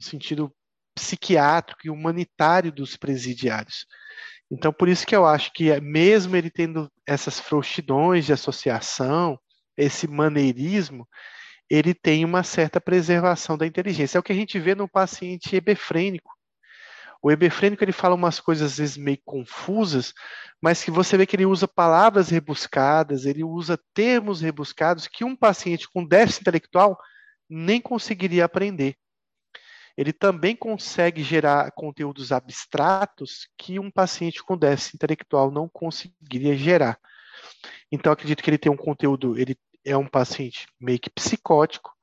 [0.00, 0.52] um sentido
[0.94, 3.86] psiquiátrico e humanitário dos presidiários.
[4.50, 9.38] Então, por isso que eu acho que, é, mesmo ele tendo essas frouxidões de associação,
[9.76, 11.06] esse maneirismo,
[11.68, 14.18] ele tem uma certa preservação da inteligência.
[14.18, 16.30] É o que a gente vê no paciente hebefrênico.
[17.20, 20.14] O hebefrênico ele fala umas coisas às vezes meio confusas,
[20.62, 25.34] mas que você vê que ele usa palavras rebuscadas, ele usa termos rebuscados que um
[25.34, 26.96] paciente com déficit intelectual
[27.48, 28.96] nem conseguiria aprender
[29.96, 36.98] ele também consegue gerar conteúdos abstratos que um paciente com déficit intelectual não conseguiria gerar.
[37.90, 41.94] Então, acredito que ele tem um conteúdo, ele é um paciente meio que psicótico,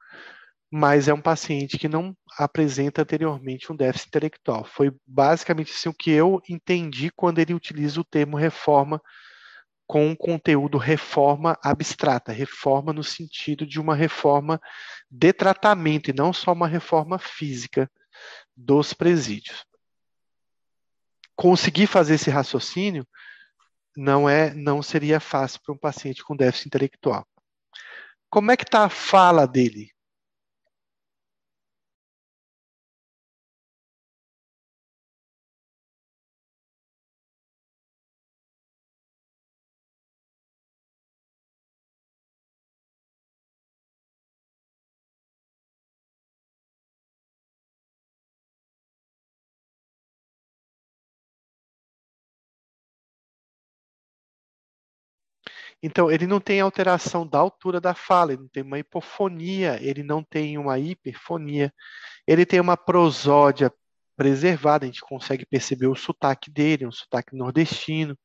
[0.72, 4.64] mas é um paciente que não apresenta anteriormente um déficit intelectual.
[4.64, 9.00] Foi basicamente assim o que eu entendi quando ele utiliza o termo reforma
[9.94, 14.60] com um conteúdo reforma abstrata, reforma no sentido de uma reforma
[15.08, 17.88] de tratamento e não só uma reforma física
[18.58, 19.64] dos presídios.
[21.36, 23.08] Conseguir fazer esse raciocínio
[23.96, 27.24] não é, não seria fácil para um paciente com déficit intelectual.
[28.32, 29.93] Como é que está a fala dele?
[55.86, 60.02] Então, ele não tem alteração da altura da fala, ele não tem uma hipofonia, ele
[60.02, 61.74] não tem uma hiperfonia,
[62.26, 63.70] ele tem uma prosódia
[64.16, 68.18] preservada, a gente consegue perceber o sotaque dele, um sotaque nordestino,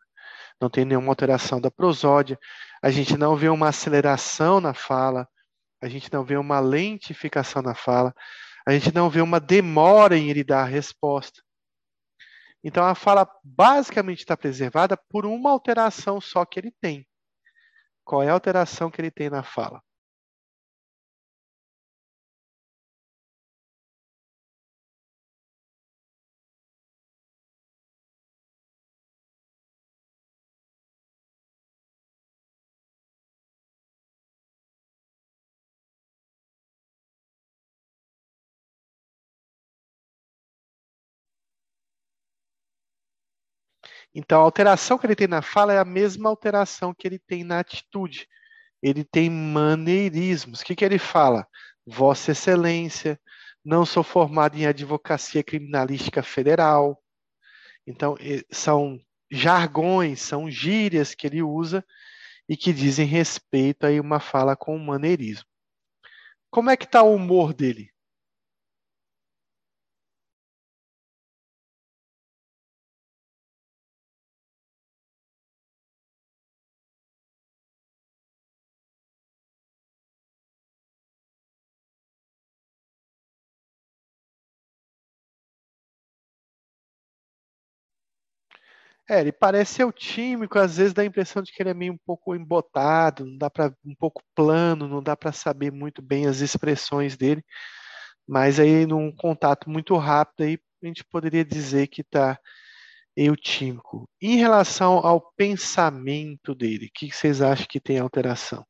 [0.61, 2.39] não tem nenhuma alteração da prosódia,
[2.81, 5.29] a gente não vê uma aceleração na fala,
[5.83, 8.15] a gente não vê uma lentificação na fala,
[8.65, 11.43] a gente não vê uma demora em ele dar a resposta.
[12.63, 17.08] Então a fala basicamente está preservada por uma alteração só que ele tem.
[18.09, 19.83] Qual é a alteração que ele tem na fala?
[44.15, 47.45] Então, a alteração que ele tem na fala é a mesma alteração que ele tem
[47.45, 48.27] na atitude.
[48.83, 50.61] Ele tem maneirismos.
[50.61, 51.47] O que, que ele fala?
[51.87, 53.21] Vossa Excelência,
[53.65, 57.03] não sou formado em advocacia criminalística federal.
[57.87, 58.17] Então,
[58.51, 58.99] são
[59.31, 61.85] jargões, são gírias que ele usa
[62.49, 65.47] e que dizem respeito a uma fala com maneirismo.
[66.51, 67.91] Como é que está o humor dele?
[89.11, 91.75] É, ele parece ser o tímico, às vezes dá a impressão de que ele é
[91.75, 96.03] meio um pouco embotado, não dá para um pouco plano, não dá para saber muito
[96.03, 97.43] bem as expressões dele.
[98.27, 102.39] Mas aí num contato muito rápido aí a gente poderia dizer que está
[103.17, 104.09] eutímico.
[104.23, 108.65] Em relação ao pensamento dele, o que vocês acham que tem alteração?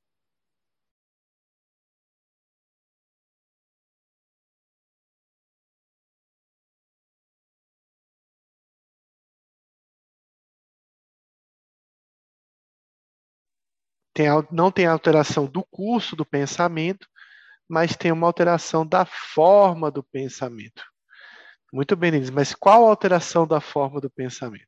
[14.19, 17.07] Tem, não tem alteração do curso do pensamento,
[17.69, 20.83] mas tem uma alteração da forma do pensamento.
[21.73, 24.67] Muito bem, Denise, mas qual a alteração da forma do pensamento?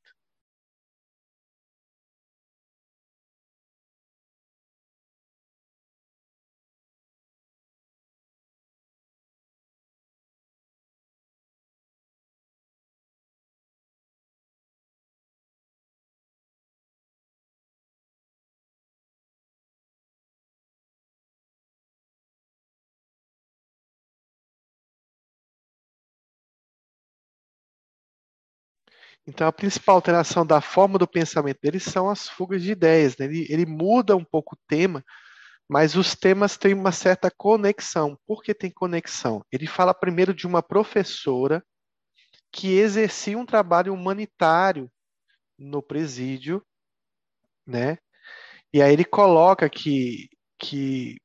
[29.26, 33.16] Então, a principal alteração da forma do pensamento dele são as fugas de ideias.
[33.16, 33.26] Né?
[33.26, 35.04] Ele, ele muda um pouco o tema,
[35.68, 38.18] mas os temas têm uma certa conexão.
[38.26, 39.44] Por que tem conexão?
[39.52, 41.62] Ele fala primeiro de uma professora
[42.52, 44.90] que exercia um trabalho humanitário
[45.56, 46.64] no presídio,
[47.66, 47.98] né?
[48.72, 50.28] E aí ele coloca que,
[50.58, 51.20] que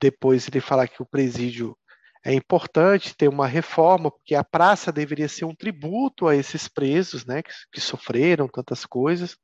[0.00, 1.76] depois ele fala que o presídio
[2.24, 7.24] é importante ter uma reforma, porque a praça deveria ser um tributo a esses presos,
[7.24, 9.36] né, que, que sofreram tantas coisas.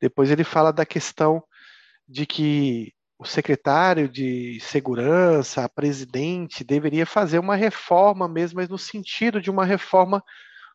[0.00, 1.42] Depois ele fala da questão
[2.08, 8.78] de que o secretário de segurança, a presidente, deveria fazer uma reforma mesmo, mas no
[8.78, 10.22] sentido de uma reforma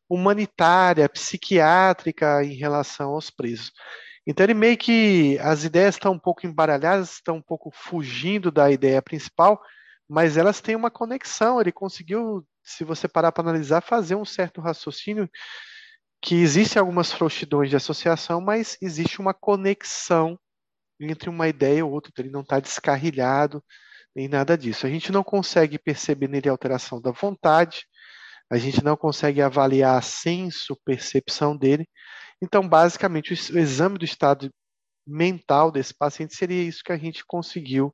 [0.10, 3.74] humanitária, psiquiátrica em relação aos presos.
[4.26, 8.72] Então ele meio que as ideias estão um pouco embaralhadas, estão um pouco fugindo da
[8.72, 9.62] ideia principal,
[10.10, 11.60] mas elas têm uma conexão.
[11.60, 15.30] Ele conseguiu, se você parar para analisar, fazer um certo raciocínio
[16.22, 20.40] que existem algumas frouxidões de associação, mas existe uma conexão
[21.00, 22.12] entre uma ideia e outra.
[22.18, 23.64] Ele não está descarrilhado
[24.16, 24.88] nem nada disso.
[24.88, 27.86] A gente não consegue perceber nele alteração da vontade,
[28.50, 31.88] a gente não consegue avaliar a senso, percepção dele.
[32.42, 34.50] Então, basicamente, o exame do estado
[35.06, 37.94] mental desse paciente seria isso que a gente conseguiu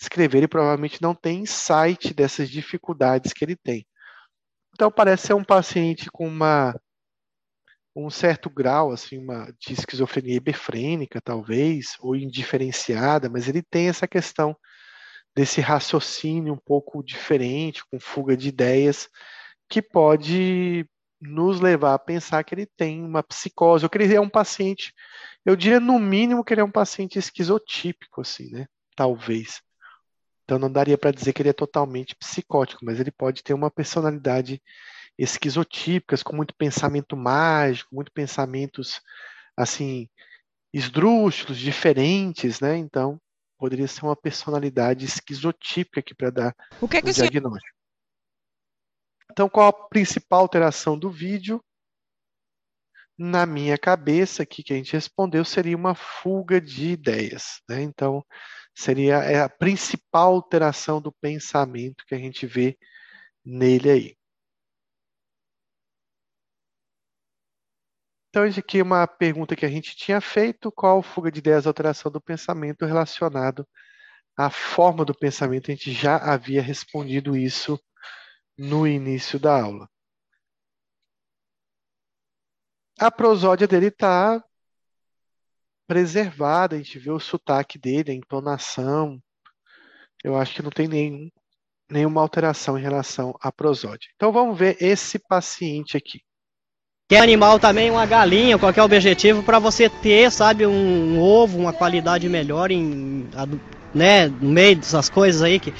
[0.00, 3.86] escrever, ele provavelmente não tem insight dessas dificuldades que ele tem.
[4.74, 6.74] Então parece ser um paciente com uma
[7.96, 14.08] um certo grau assim, uma de esquizofrenia hiperfrênica, talvez, ou indiferenciada, mas ele tem essa
[14.08, 14.56] questão
[15.34, 19.08] desse raciocínio um pouco diferente, com fuga de ideias,
[19.68, 20.86] que pode
[21.20, 24.92] nos levar a pensar que ele tem uma psicose, ou que ele é um paciente,
[25.44, 28.66] eu diria no mínimo que ele é um paciente esquizotípico, assim, né?
[28.96, 29.60] Talvez.
[30.44, 33.70] Então não daria para dizer que ele é totalmente psicótico, mas ele pode ter uma
[33.70, 34.62] personalidade
[35.18, 39.00] esquizotípica, com muito pensamento mágico, muito pensamentos
[39.56, 40.08] assim
[40.72, 42.76] esdrúxulos, diferentes, né?
[42.76, 43.20] Então
[43.58, 47.76] poderia ser uma personalidade esquizotípica aqui para dar o que é que um diagnóstico.
[49.30, 51.64] Então qual a principal alteração do vídeo?
[53.18, 57.82] Na minha cabeça aqui que a gente respondeu seria uma fuga de ideias, né?
[57.82, 58.24] Então
[58.74, 62.76] seria é a principal alteração do pensamento que a gente vê
[63.44, 64.16] nele aí.
[68.34, 71.68] Então, isso aqui é uma pergunta que a gente tinha feito: qual fuga de ideias,
[71.68, 73.64] alteração do pensamento relacionado
[74.36, 75.70] à forma do pensamento?
[75.70, 77.78] A gente já havia respondido isso
[78.58, 79.88] no início da aula.
[82.98, 84.42] A prosódia dele está
[85.86, 89.20] preservada, a gente vê o sotaque dele, a entonação.
[90.22, 91.28] Eu acho que não tem nenhum,
[91.90, 94.08] nenhuma alteração em relação à prosódia.
[94.14, 96.20] Então vamos ver esse paciente aqui.
[97.08, 102.26] Que animal também, uma galinha, qualquer objetivo para você ter, sabe, um ovo, uma qualidade
[102.30, 103.28] melhor em,
[103.92, 105.72] né, no meio dessas coisas aí que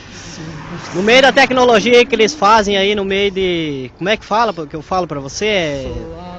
[0.94, 4.24] no meio da tecnologia aí que eles fazem aí no meio de, como é que
[4.24, 6.33] fala, que eu falo para você, é,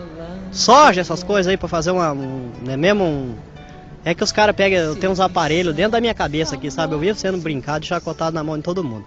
[0.55, 3.35] soja, essas coisas aí para fazer uma, um, né, mesmo um,
[4.03, 6.93] é que os caras pegam, eu tenho uns aparelhos dentro da minha cabeça aqui, sabe,
[6.93, 9.05] eu vivo sendo brincado e chacotado na mão de todo mundo.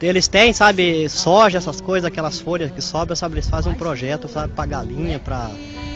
[0.00, 4.28] Eles têm, sabe, soja, essas coisas, aquelas folhas que sobram, sabe, eles fazem um projeto,
[4.28, 5.50] sabe, pra galinha, pra,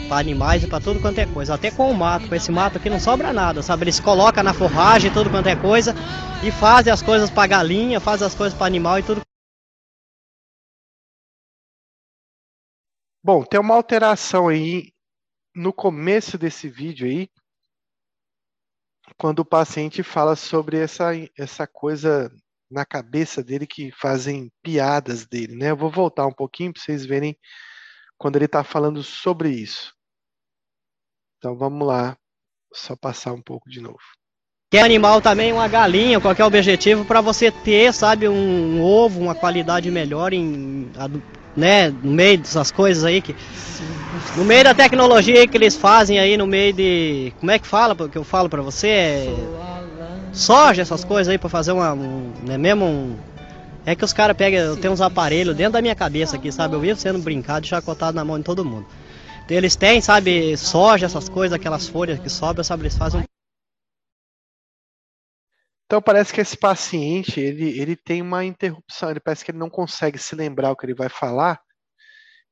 [0.09, 1.53] pra animais e pra tudo quanto é coisa.
[1.53, 3.85] Até com o mato, com esse mato aqui não sobra nada, sabe?
[3.85, 5.95] Eles colocam na forragem, tudo quanto é coisa,
[6.43, 9.21] e fazem as coisas pra galinha, fazem as coisas pra animal e tudo.
[13.23, 14.91] Bom, tem uma alteração aí
[15.55, 17.29] no começo desse vídeo aí,
[19.17, 22.29] quando o paciente fala sobre essa, essa coisa
[22.69, 25.71] na cabeça dele que fazem piadas dele, né?
[25.71, 27.37] Eu vou voltar um pouquinho para vocês verem
[28.17, 29.93] quando ele está falando sobre isso.
[31.37, 32.17] Então vamos lá,
[32.73, 34.01] só passar um pouco de novo.
[34.69, 39.91] Que animal também, uma galinha, qualquer objetivo para você ter, sabe, um ovo, uma qualidade
[39.91, 40.91] melhor em,
[41.55, 43.35] né, no meio dessas coisas aí que
[44.35, 47.95] no meio da tecnologia que eles fazem aí no meio de, como é que fala,
[48.07, 49.35] que eu falo para você, é
[50.31, 53.15] soja, essas coisas aí para fazer uma, um, né, mesmo um,
[53.85, 56.73] é que os caras pegam, eu tenho uns aparelhos dentro da minha cabeça aqui, sabe?
[56.75, 58.85] Eu vivo sendo brincado chacotado na mão de todo mundo.
[59.43, 62.83] Então, eles têm, sabe, soja, essas coisas, aquelas folhas que sobram, sabe?
[62.83, 63.32] Eles fazem um...
[65.93, 69.69] Então parece que esse paciente, ele, ele tem uma interrupção, ele parece que ele não
[69.69, 71.61] consegue se lembrar o que ele vai falar.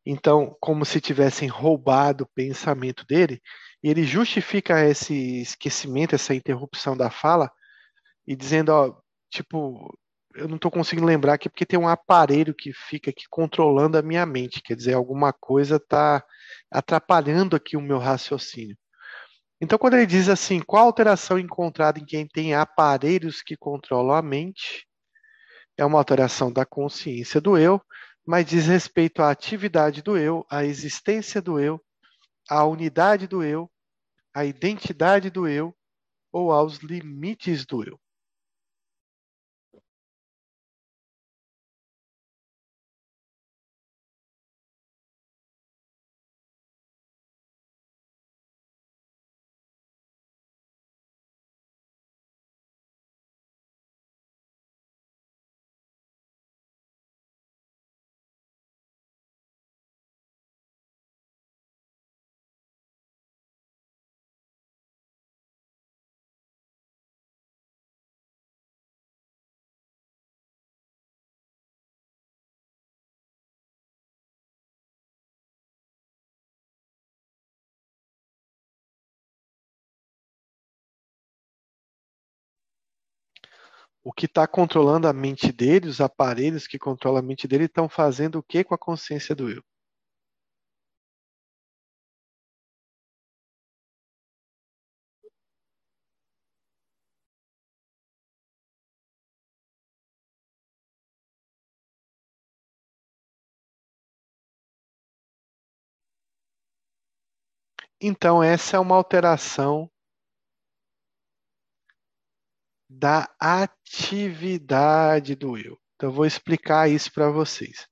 [0.05, 3.41] Então, como se tivessem roubado o pensamento dele,
[3.81, 7.49] e ele justifica esse esquecimento, essa interrupção da fala,
[8.27, 8.95] e dizendo, ó,
[9.31, 9.91] tipo,
[10.35, 14.03] eu não estou conseguindo lembrar aqui porque tem um aparelho que fica aqui controlando a
[14.03, 16.23] minha mente, quer dizer, alguma coisa está
[16.69, 18.77] atrapalhando aqui o meu raciocínio.
[19.63, 24.21] Então, quando ele diz assim, qual alteração encontrada em quem tem aparelhos que controlam a
[24.21, 24.87] mente,
[25.77, 27.79] é uma alteração da consciência do eu,
[28.25, 31.79] mas diz respeito à atividade do eu, à existência do eu,
[32.49, 33.69] à unidade do eu,
[34.33, 35.75] à identidade do eu
[36.31, 37.99] ou aos limites do eu.
[84.03, 87.89] O que está controlando a mente dele, os aparelhos que controlam a mente dele, estão
[87.89, 89.63] fazendo o que com a consciência do eu?
[108.01, 109.89] Então, essa é uma alteração
[112.93, 115.79] da atividade do eu.
[115.95, 117.87] Então, eu vou explicar isso para vocês.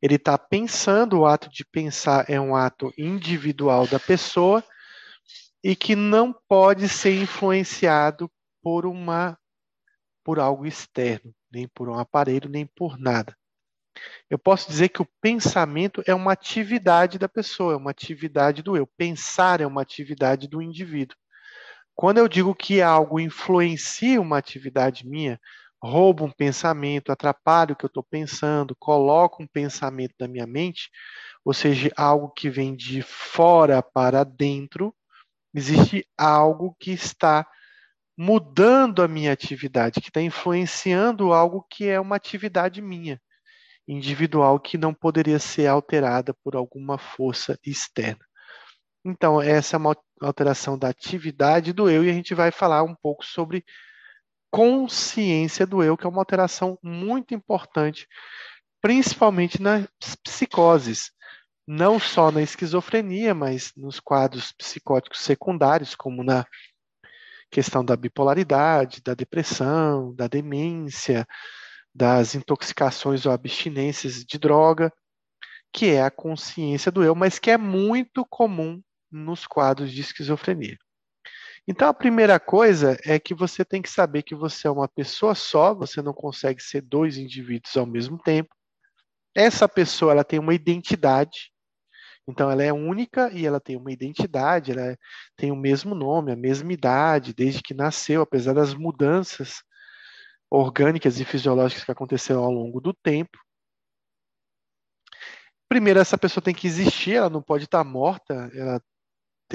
[0.00, 4.62] Ele está pensando, o ato de pensar é um ato individual da pessoa
[5.62, 8.30] e que não pode ser influenciado
[8.62, 9.36] por uma
[10.24, 13.36] por algo externo, nem por um aparelho, nem por nada.
[14.30, 18.74] Eu posso dizer que o pensamento é uma atividade da pessoa, é uma atividade do
[18.74, 18.86] eu.
[18.86, 21.16] Pensar é uma atividade do indivíduo.
[21.94, 25.40] Quando eu digo que algo influencia uma atividade minha,
[25.82, 30.90] rouba um pensamento, atrapalha o que eu estou pensando, coloca um pensamento na minha mente,
[31.44, 34.94] ou seja, algo que vem de fora para dentro,
[35.54, 37.46] existe algo que está
[38.16, 43.20] mudando a minha atividade, que está influenciando algo que é uma atividade minha,
[43.86, 48.24] individual, que não poderia ser alterada por alguma força externa.
[49.04, 49.96] Então, essa é uma
[50.26, 53.64] alteração da atividade do eu, e a gente vai falar um pouco sobre
[54.50, 58.06] consciência do eu, que é uma alteração muito importante,
[58.80, 59.88] principalmente nas
[60.22, 61.10] psicoses,
[61.66, 66.46] não só na esquizofrenia, mas nos quadros psicóticos secundários, como na
[67.50, 71.26] questão da bipolaridade, da depressão, da demência,
[71.94, 74.92] das intoxicações ou abstinências de droga,
[75.72, 78.80] que é a consciência do eu, mas que é muito comum
[79.14, 80.76] nos quadros de esquizofrenia.
[81.66, 85.34] Então, a primeira coisa é que você tem que saber que você é uma pessoa
[85.34, 88.54] só, você não consegue ser dois indivíduos ao mesmo tempo.
[89.34, 91.52] Essa pessoa ela tem uma identidade,
[92.28, 94.96] então ela é única e ela tem uma identidade, ela
[95.36, 99.62] tem o mesmo nome, a mesma idade, desde que nasceu, apesar das mudanças
[100.50, 103.38] orgânicas e fisiológicas que aconteceram ao longo do tempo.
[105.68, 108.80] Primeiro, essa pessoa tem que existir, ela não pode estar morta, ela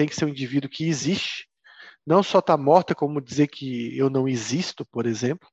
[0.00, 1.46] tem que ser um indivíduo que existe
[2.06, 5.46] não só está morta, como dizer que eu não existo, por exemplo.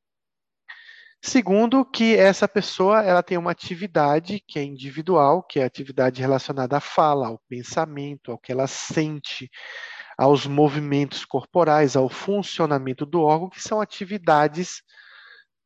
[1.22, 6.78] Segundo, que essa pessoa ela tem uma atividade que é individual, que é atividade relacionada
[6.78, 9.50] à fala, ao pensamento, ao que ela sente,
[10.18, 14.82] aos movimentos corporais, ao funcionamento do órgão, que são atividades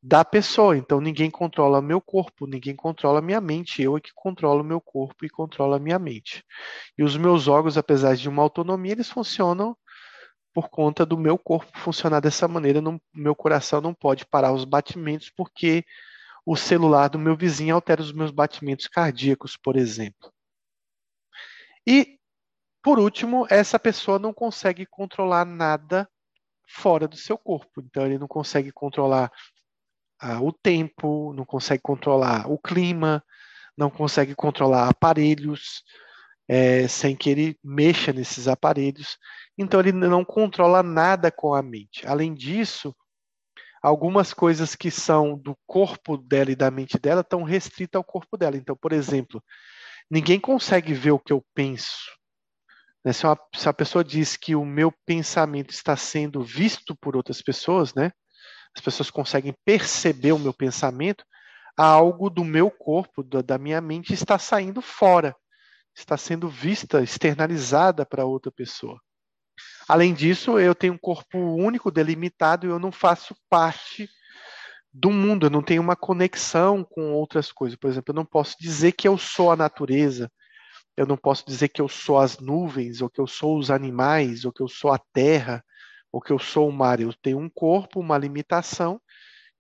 [0.01, 0.75] da pessoa.
[0.77, 5.25] Então ninguém controla meu corpo, ninguém controla minha mente, eu é que controlo meu corpo
[5.25, 6.43] e controlo a minha mente.
[6.97, 9.77] E os meus órgãos, apesar de uma autonomia, eles funcionam
[10.53, 14.65] por conta do meu corpo funcionar dessa maneira, não, meu coração não pode parar os
[14.65, 15.85] batimentos porque
[16.45, 20.31] o celular do meu vizinho altera os meus batimentos cardíacos, por exemplo.
[21.87, 22.19] E,
[22.83, 26.09] por último, essa pessoa não consegue controlar nada
[26.67, 27.81] fora do seu corpo.
[27.81, 29.31] Então, ele não consegue controlar
[30.21, 33.23] ah, o tempo, não consegue controlar o clima,
[33.77, 35.83] não consegue controlar aparelhos,
[36.47, 39.17] é, sem que ele mexa nesses aparelhos.
[39.57, 42.05] Então ele não controla nada com a mente.
[42.05, 42.95] Além disso,
[43.81, 48.37] algumas coisas que são do corpo dela e da mente dela estão restritas ao corpo
[48.37, 48.57] dela.
[48.57, 49.43] Então, por exemplo,
[50.09, 52.11] ninguém consegue ver o que eu penso.
[53.03, 53.11] Né?
[53.11, 57.41] Se, uma, se a pessoa diz que o meu pensamento está sendo visto por outras
[57.41, 58.11] pessoas, né?
[58.75, 61.25] As pessoas conseguem perceber o meu pensamento,
[61.75, 65.35] algo do meu corpo, da minha mente, está saindo fora
[65.95, 68.99] está sendo vista, externalizada para outra pessoa.
[69.87, 74.09] Além disso, eu tenho um corpo único, delimitado, e eu não faço parte
[74.93, 77.77] do mundo, eu não tenho uma conexão com outras coisas.
[77.77, 80.31] Por exemplo, eu não posso dizer que eu sou a natureza,
[80.97, 84.45] eu não posso dizer que eu sou as nuvens, ou que eu sou os animais,
[84.45, 85.63] ou que eu sou a terra,
[86.11, 86.99] ou que eu sou o mar.
[86.99, 88.99] Eu tenho um corpo, uma limitação,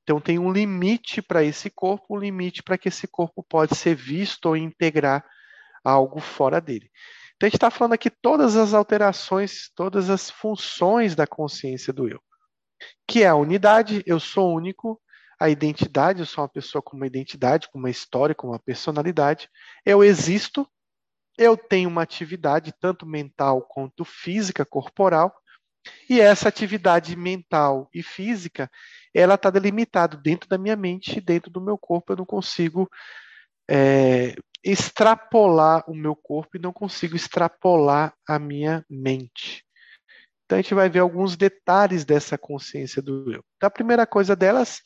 [0.03, 3.95] então tem um limite para esse corpo, um limite para que esse corpo pode ser
[3.95, 5.25] visto ou integrar
[5.83, 6.89] algo fora dele.
[7.35, 12.07] Então a gente está falando aqui todas as alterações, todas as funções da consciência do
[12.07, 12.21] eu.
[13.07, 14.99] Que é a unidade, eu sou único,
[15.39, 19.49] a identidade, eu sou uma pessoa com uma identidade, com uma história, com uma personalidade.
[19.83, 20.67] Eu existo,
[21.35, 25.33] eu tenho uma atividade, tanto mental quanto física, corporal,
[26.09, 28.69] e essa atividade mental e física,
[29.13, 32.89] ela está delimitada dentro da minha mente, dentro do meu corpo, eu não consigo
[33.69, 39.65] é, extrapolar o meu corpo e não consigo extrapolar a minha mente.
[40.45, 43.43] Então a gente vai ver alguns detalhes dessa consciência do eu.
[43.55, 44.81] Então, a primeira coisa delas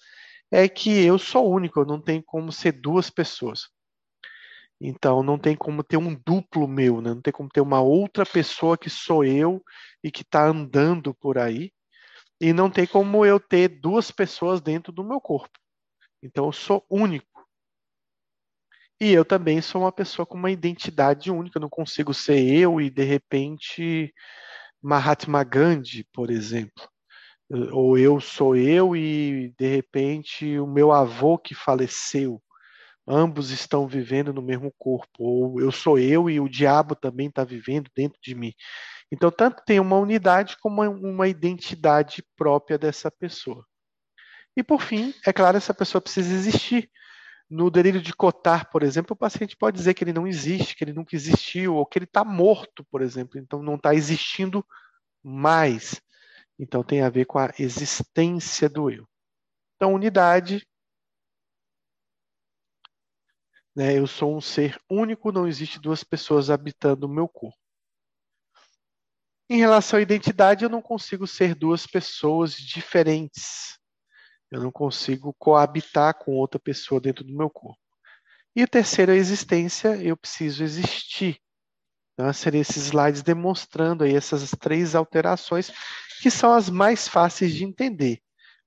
[0.51, 3.67] é que eu sou único, eu não tenho como ser duas pessoas.
[4.79, 7.13] Então não tem como ter um duplo meu, né?
[7.13, 9.63] não tem como ter uma outra pessoa que sou eu
[10.03, 11.71] e que está andando por aí.
[12.39, 15.57] E não tem como eu ter duas pessoas dentro do meu corpo.
[16.21, 17.35] Então eu sou único.
[18.99, 22.79] E eu também sou uma pessoa com uma identidade única, eu não consigo ser eu
[22.79, 24.13] e de repente
[24.81, 26.87] Mahatma Gandhi, por exemplo.
[27.71, 32.41] Ou eu sou eu e de repente o meu avô que faleceu.
[33.07, 35.23] Ambos estão vivendo no mesmo corpo.
[35.23, 38.53] Ou eu sou eu e o diabo também está vivendo dentro de mim.
[39.11, 43.65] Então, tanto tem uma unidade como uma identidade própria dessa pessoa.
[44.57, 46.89] E por fim, é claro, essa pessoa precisa existir.
[47.49, 50.83] No delírio de Cotar, por exemplo, o paciente pode dizer que ele não existe, que
[50.83, 54.65] ele nunca existiu, ou que ele está morto, por exemplo, então não está existindo
[55.23, 56.01] mais.
[56.57, 59.07] Então tem a ver com a existência do eu.
[59.75, 60.65] Então, unidade.
[63.75, 67.57] Né, eu sou um ser único, não existe duas pessoas habitando o meu corpo.
[69.49, 73.77] Em relação à identidade, eu não consigo ser duas pessoas diferentes.
[74.49, 77.79] Eu não consigo coabitar com outra pessoa dentro do meu corpo.
[78.55, 81.37] E a existência, eu preciso existir.
[82.13, 85.69] Então, seria esses slides demonstrando aí essas três alterações,
[86.21, 88.21] que são as mais fáceis de entender.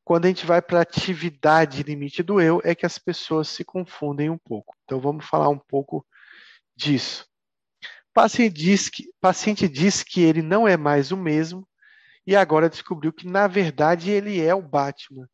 [0.09, 3.63] Quando a gente vai para a atividade limite do eu, é que as pessoas se
[3.63, 4.75] confundem um pouco.
[4.83, 6.03] Então, vamos falar um pouco
[6.75, 7.27] disso.
[8.15, 11.69] Paciente diz que, paciente diz que ele não é mais o mesmo
[12.27, 15.29] e agora descobriu que, na verdade, ele é o Batman.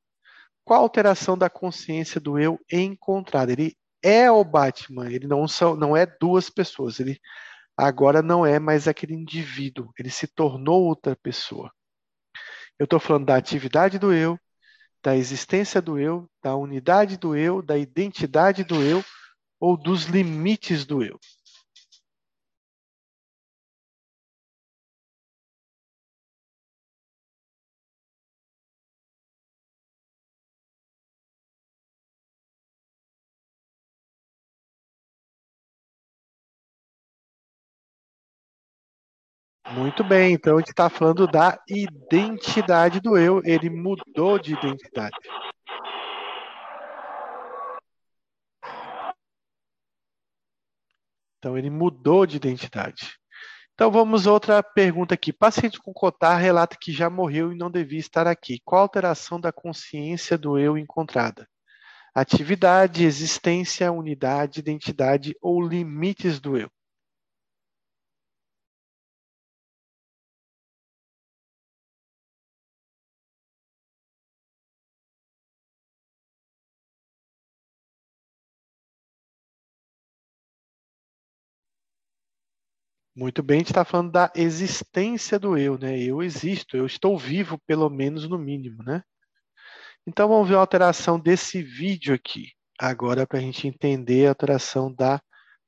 [0.65, 3.53] Qual a alteração da consciência do eu encontrada?
[3.53, 7.21] Ele é o Batman, ele não, são, não é duas pessoas, ele
[7.77, 11.73] agora não é mais aquele indivíduo, ele se tornou outra pessoa.
[12.77, 14.37] Eu estou falando da atividade do eu,
[15.05, 19.05] da existência do eu, da unidade do eu, da identidade do eu
[19.61, 21.21] ou dos limites do eu.
[39.75, 45.17] Muito bem, então a gente está falando da identidade do eu, ele mudou de identidade.
[51.39, 53.19] Então ele mudou de identidade.
[53.75, 55.33] Então vamos outra pergunta aqui.
[55.33, 58.61] Paciente com cotar relata que já morreu e não devia estar aqui.
[58.65, 61.49] Qual a alteração da consciência do eu encontrada?
[62.15, 66.71] Atividade, existência, unidade, identidade ou limites do eu?
[83.17, 85.97] Muito bem, a gente está falando da existência do eu, né?
[85.99, 89.05] Eu existo, eu estou vivo, pelo menos no mínimo, né?
[90.05, 94.93] Então vamos ver a alteração desse vídeo aqui, agora para a gente entender a alteração
[94.93, 95.21] da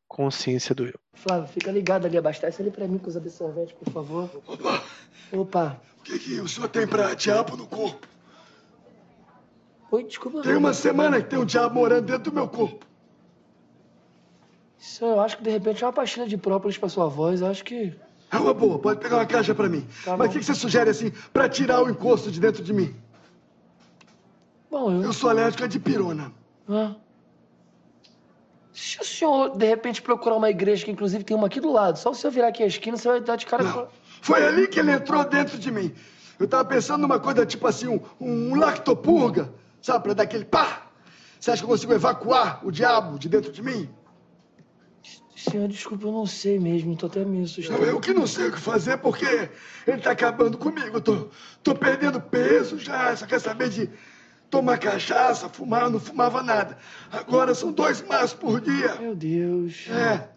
[0.09, 0.98] consciência do eu.
[1.14, 4.43] Flávio, fica ligado ali, abastece ali para mim com os absorventes, por favor.
[4.47, 4.85] Opa!
[5.32, 5.82] Opa!
[5.98, 8.06] O que, que o senhor tem para diabo no corpo?
[9.90, 10.43] Oi, desculpa.
[10.43, 12.85] Tem uma semana que tem um diabo morando dentro do meu corpo.
[14.78, 17.48] Isso eu acho que de repente é uma pastilha de própolis para sua voz, eu
[17.48, 17.94] acho que.
[18.31, 19.86] É uma boa, pode pegar uma caixa para mim.
[20.05, 22.73] Tá Mas o que, que você sugere assim para tirar o encosto de dentro de
[22.73, 22.94] mim?
[24.70, 25.03] Bom, eu.
[25.03, 26.32] Eu sou alérgico a dipirona.
[26.69, 26.97] Hã?
[28.73, 31.98] Se o senhor, de repente, procurar uma igreja, que inclusive tem uma aqui do lado,
[31.98, 33.86] só o senhor virar aqui a esquina, você vai dar de cara com.
[34.20, 35.94] Foi ali que ele entrou dentro de mim.
[36.39, 39.51] Eu tava pensando numa coisa tipo assim, um, um lactopurga,
[39.81, 40.82] sabe, para dar aquele pá.
[41.40, 43.89] Você acha que eu consigo evacuar o diabo de dentro de mim?
[45.51, 47.78] Senhor, desculpa, eu não sei mesmo, tô até meio assustado.
[47.81, 49.48] Não, eu que não sei o que fazer porque
[49.86, 51.01] ele tá acabando comigo.
[51.01, 51.28] Tô,
[51.62, 53.90] tô perdendo peso já, só quer saber de
[54.51, 56.78] tomar cachaça, fumar, eu não fumava nada.
[57.12, 58.94] Agora são dois maços por dia.
[58.97, 59.86] Meu Deus.
[59.89, 60.28] É.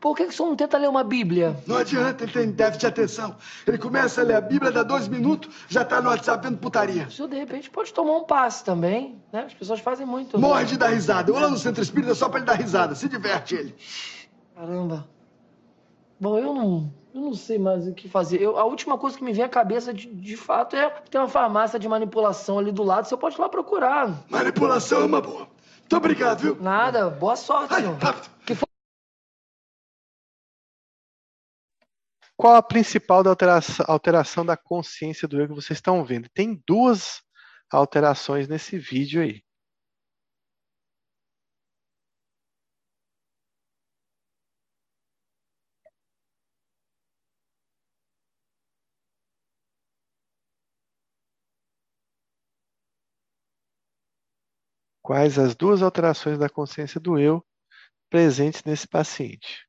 [0.00, 1.56] Por que, que o senhor não tenta ler uma Bíblia?
[1.64, 3.36] Não adianta, ele tem déficit de atenção.
[3.64, 7.06] Ele começa a ler a Bíblia, dá dois minutos, já tá no WhatsApp vendo putaria.
[7.06, 9.44] O senhor, de repente, pode tomar um passe também, né?
[9.46, 10.36] As pessoas fazem muito.
[10.36, 10.44] né?
[10.44, 11.30] Morre de dar risada.
[11.30, 12.96] Eu lá no centro espírita só pra ele dar risada.
[12.96, 13.76] Se diverte ele.
[14.54, 15.08] Caramba.
[16.20, 18.40] Bom, eu não, eu não sei mais o que fazer.
[18.40, 21.28] Eu, a última coisa que me vem à cabeça, de, de fato, é tem uma
[21.28, 23.06] farmácia de manipulação ali do lado.
[23.06, 24.24] Você pode ir lá procurar.
[24.30, 25.48] Manipulação é uma boa.
[25.80, 26.56] Muito obrigado, viu?
[26.60, 27.10] Nada.
[27.10, 27.98] Boa sorte, senhor.
[28.46, 28.68] Que foi?
[32.36, 36.28] Qual a principal da alteração, alteração da consciência do eu que vocês estão vendo?
[36.32, 37.20] Tem duas
[37.70, 39.42] alterações nesse vídeo aí.
[55.04, 57.44] Quais as duas alterações da consciência do eu
[58.10, 59.66] presentes nesse paciente?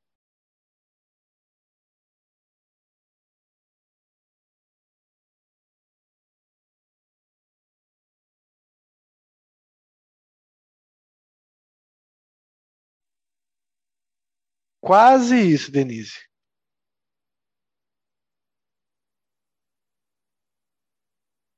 [14.81, 16.19] Quase isso, Denise.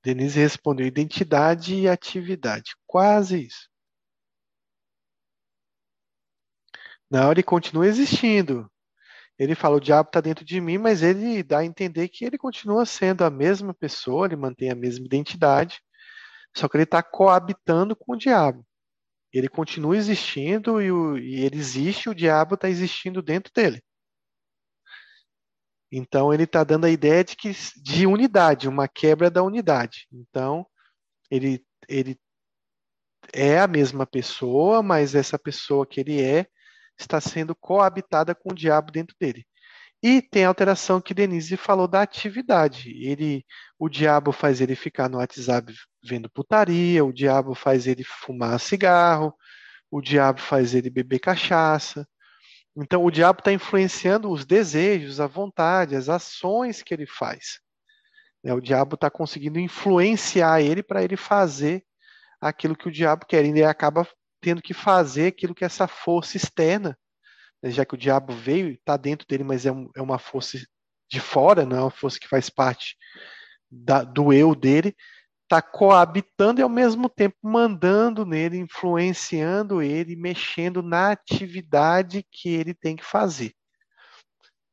[0.06, 2.76] Denise respondeu identidade e atividade.
[2.86, 3.68] Quase isso.
[7.32, 8.69] Ele continua existindo.
[9.40, 12.38] Ele fala, o diabo está dentro de mim, mas ele dá a entender que ele
[12.38, 15.82] continua sendo a mesma pessoa, ele mantém a mesma identidade,
[16.56, 18.64] só que ele está coabitando com o diabo.
[19.34, 23.84] Ele continua existindo e, o, e ele existe, o diabo está existindo dentro dele.
[25.91, 30.07] Então ele está dando a ideia de que de unidade, uma quebra da unidade.
[30.12, 30.66] Então
[31.30, 32.20] ele ele
[33.34, 36.48] é a mesma pessoa, mas essa pessoa que ele é
[36.98, 39.45] está sendo coabitada com o diabo dentro dele.
[40.03, 42.91] E tem a alteração que Denise falou da atividade.
[43.03, 43.44] Ele,
[43.80, 49.34] o diabo faz ele ficar no WhatsApp vendo putaria, o diabo faz ele fumar cigarro,
[49.90, 52.07] o diabo faz ele beber cachaça.
[52.76, 57.60] Então, o diabo está influenciando os desejos, a vontade, as ações que ele faz.
[58.44, 58.54] Né?
[58.54, 61.84] O diabo está conseguindo influenciar ele para ele fazer
[62.42, 63.46] aquilo que o diabo quer.
[63.46, 64.08] E ele acaba
[64.42, 66.98] tendo que fazer aquilo que essa força externa
[67.66, 70.60] né, já que o diabo veio, está dentro dele, mas é, é, uma força
[71.10, 72.96] de fora, não é uma força que faz parte
[73.70, 74.96] da, do eu dele,
[75.46, 82.74] está coabitando e ao mesmo tempo mandando nele, influenciando ele, mexendo na atividade que ele
[82.74, 83.54] tem que fazer.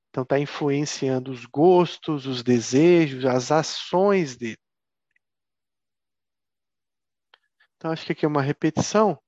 [0.09, 4.59] Então está influenciando os gostos, os desejos, as ações dele.
[7.77, 9.19] Então acho que aqui é uma repetição.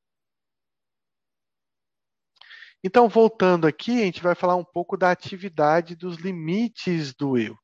[2.87, 7.59] Então, voltando aqui, a gente vai falar um pouco da atividade dos limites do eu.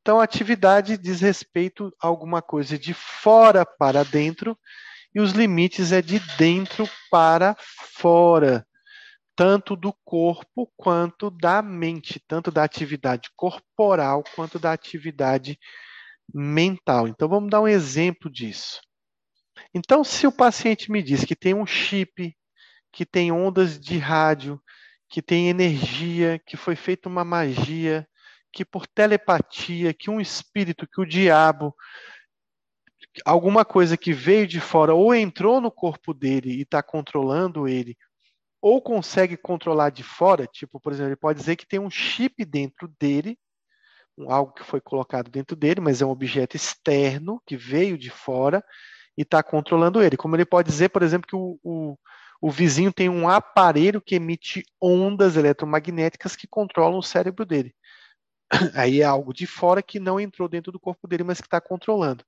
[0.00, 4.58] Então, atividade diz respeito a alguma coisa de fora para dentro,
[5.14, 8.66] e os limites é de dentro para fora,
[9.36, 15.58] tanto do corpo quanto da mente, tanto da atividade corporal quanto da atividade
[16.32, 17.08] mental.
[17.08, 18.80] Então, vamos dar um exemplo disso.
[19.74, 22.34] Então, se o paciente me diz que tem um chip
[22.92, 24.60] que tem ondas de rádio,
[25.08, 28.08] que tem energia, que foi feita uma magia,
[28.52, 31.74] que por telepatia, que um espírito, que o diabo,
[33.24, 37.96] alguma coisa que veio de fora ou entrou no corpo dele e está controlando ele,
[38.60, 42.44] ou consegue controlar de fora, tipo, por exemplo, ele pode dizer que tem um chip
[42.44, 43.38] dentro dele,
[44.28, 48.62] algo que foi colocado dentro dele, mas é um objeto externo que veio de fora
[49.16, 50.16] e está controlando ele.
[50.16, 51.96] Como ele pode dizer, por exemplo, que o, o
[52.40, 57.74] o vizinho tem um aparelho que emite ondas eletromagnéticas que controlam o cérebro dele.
[58.74, 61.60] Aí é algo de fora que não entrou dentro do corpo dele, mas que está
[61.60, 62.24] controlando.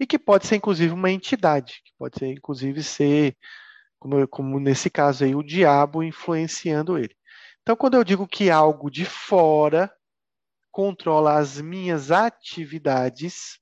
[0.00, 3.36] E que pode ser, inclusive, uma entidade, que pode ser, inclusive, ser,
[3.98, 7.14] como, como nesse caso aí, o diabo influenciando ele.
[7.62, 9.92] Então, quando eu digo que algo de fora
[10.70, 13.58] controla as minhas atividades,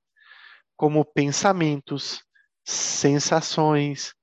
[0.76, 2.22] como pensamentos,
[2.64, 4.14] sensações,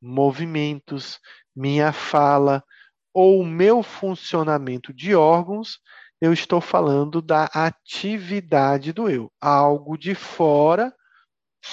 [0.00, 1.18] movimentos,
[1.56, 2.62] minha fala
[3.14, 5.80] ou meu funcionamento de órgãos,
[6.22, 9.28] eu estou falando da atividade do eu.
[9.40, 10.94] Algo de fora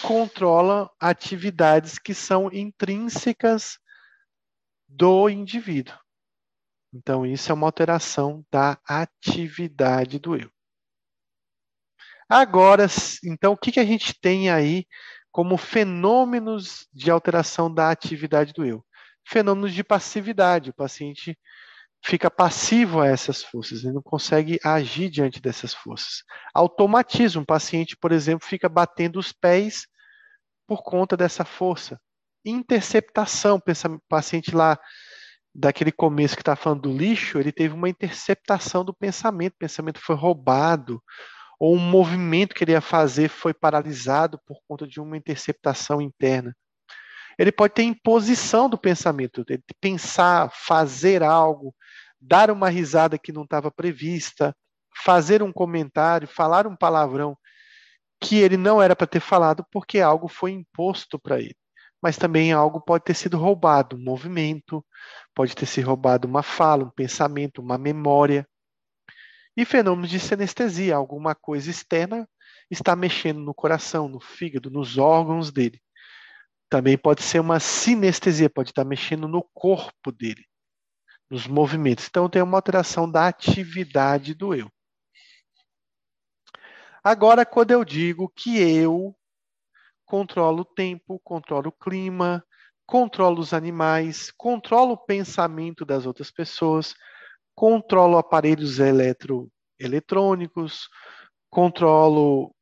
[0.02, 3.78] controla atividades que são intrínsecas
[4.88, 5.96] do indivíduo.
[6.92, 10.50] Então, isso é uma alteração da atividade do eu.
[12.28, 12.88] Agora,
[13.24, 14.88] então, o que, que a gente tem aí
[15.32, 18.84] como fenômenos de alteração da atividade do eu.
[19.28, 20.72] Fenômenos de passividade.
[20.72, 21.38] O paciente
[22.04, 26.24] fica passivo a essas forças, ele não consegue agir diante dessas forças.
[26.54, 27.42] Automatismo.
[27.42, 29.86] O paciente, por exemplo, fica batendo os pés
[30.68, 32.00] por conta dessa força.
[32.46, 33.58] Interceptação.
[33.58, 34.80] O paciente lá
[35.54, 40.00] daquele começo que está falando do lixo, ele teve uma interceptação do pensamento, o pensamento
[40.00, 41.02] foi roubado,
[41.60, 46.56] ou um movimento que ele ia fazer foi paralisado por conta de uma interceptação interna.
[47.40, 49.46] Ele pode ter imposição do pensamento,
[49.80, 51.74] pensar, fazer algo,
[52.20, 54.54] dar uma risada que não estava prevista,
[55.06, 57.38] fazer um comentário, falar um palavrão
[58.22, 61.56] que ele não era para ter falado porque algo foi imposto para ele.
[62.02, 64.86] Mas também algo pode ter sido roubado, um movimento,
[65.34, 68.46] pode ter sido roubado uma fala, um pensamento, uma memória.
[69.56, 72.28] E fenômenos de sinestesia, alguma coisa externa
[72.70, 75.82] está mexendo no coração, no fígado, nos órgãos dele.
[76.70, 80.46] Também pode ser uma sinestesia, pode estar mexendo no corpo dele,
[81.30, 82.08] nos movimentos.
[82.08, 84.70] Então tem uma alteração da atividade do eu.
[87.04, 89.16] Agora, quando eu digo que eu
[90.06, 92.46] controlo o tempo, controlo o clima,
[92.86, 96.94] controlo os animais, controlo o pensamento das outras pessoas,
[97.56, 100.90] controlo aparelhos eletroeletrônicos,
[101.50, 102.54] controlo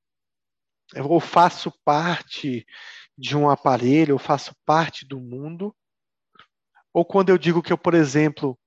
[0.96, 2.66] ou faço parte
[3.18, 5.76] de um aparelho, ou faço parte do mundo.
[6.94, 8.58] Ou quando eu digo que eu, por exemplo,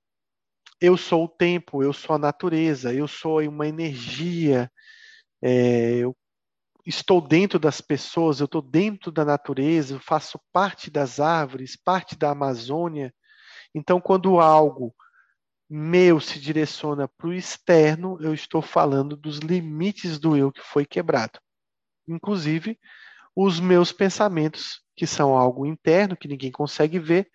[0.81, 4.71] eu sou o tempo, eu sou a natureza, eu sou uma energia,
[5.43, 6.17] é, eu
[6.87, 12.17] estou dentro das pessoas, eu estou dentro da natureza, eu faço parte das árvores, parte
[12.17, 13.15] da Amazônia.
[13.75, 14.95] Então, quando algo
[15.69, 20.85] meu se direciona para o externo, eu estou falando dos limites do eu que foi
[20.85, 21.39] quebrado.
[22.09, 22.79] Inclusive,
[23.35, 27.31] os meus pensamentos, que são algo interno, que ninguém consegue ver,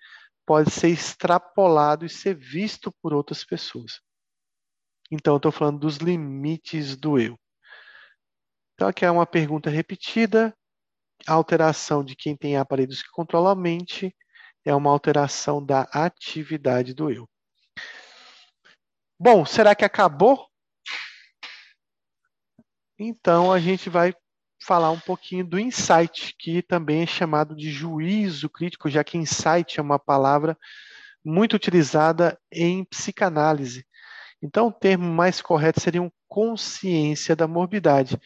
[0.46, 4.02] pode ser extrapolado e ser visto por outras pessoas.
[5.12, 7.40] Então, estou falando dos limites do eu.
[8.74, 10.56] Então, aqui é uma pergunta repetida.
[11.26, 14.16] A alteração de quem tem aparelhos que controlam a mente
[14.66, 17.30] é uma alteração da atividade do eu.
[19.18, 20.48] Bom, será que acabou?
[23.00, 24.14] Então, a gente vai
[24.66, 29.80] falar um pouquinho do insight, que também é chamado de juízo crítico, já que insight
[29.80, 30.58] é uma palavra
[31.24, 33.86] muito utilizada em psicanálise.
[34.42, 38.20] Então, o termo mais correto seria um consciência da morbidade,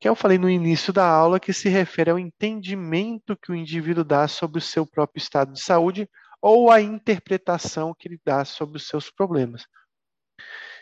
[0.00, 4.04] que eu falei no início da aula, que se refere ao entendimento que o indivíduo
[4.04, 6.08] dá sobre o seu próprio estado de saúde
[6.42, 9.66] ou a interpretação que ele dá sobre os seus problemas.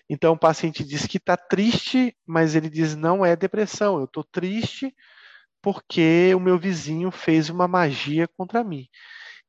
[0.08, 4.24] Então, o paciente diz que está triste, mas ele diz não é depressão, eu estou
[4.24, 4.94] triste
[5.62, 8.88] porque o meu vizinho fez uma magia contra mim.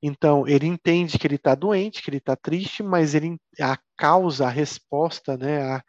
[0.01, 4.45] Então, ele entende que ele está doente, que ele está triste, mas ele, a causa,
[4.45, 5.83] a resposta, né, a,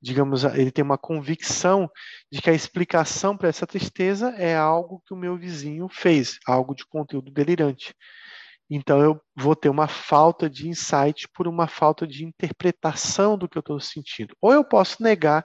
[0.00, 1.88] digamos, ele tem uma convicção
[2.32, 6.74] de que a explicação para essa tristeza é algo que o meu vizinho fez, algo
[6.74, 7.94] de conteúdo delirante.
[8.70, 13.58] Então eu vou ter uma falta de insight por uma falta de interpretação do que
[13.58, 14.34] eu estou sentindo.
[14.40, 15.44] Ou eu posso negar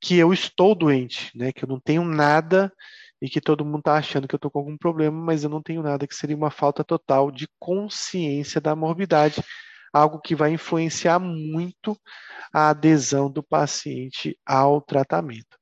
[0.00, 2.72] que eu estou doente, né, que eu não tenho nada
[3.20, 5.62] e que todo mundo está achando que eu estou com algum problema, mas eu não
[5.62, 9.40] tenho nada, que seria uma falta total de consciência da morbidade,
[9.92, 11.96] algo que vai influenciar muito
[12.52, 15.56] a adesão do paciente ao tratamento.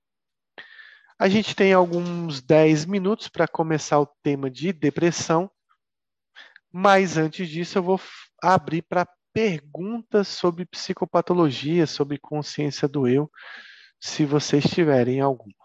[1.18, 5.50] A gente tem alguns 10 minutos para começar o tema de depressão.
[6.72, 8.00] Mas antes disso, eu vou
[8.42, 13.30] abrir para perguntas sobre psicopatologia, sobre consciência do eu,
[14.00, 15.59] se vocês tiverem alguma.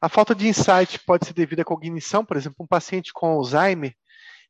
[0.00, 3.94] A falta de insight pode ser devido à cognição, por exemplo, um paciente com Alzheimer,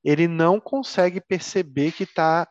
[0.05, 2.49] ele não consegue perceber que está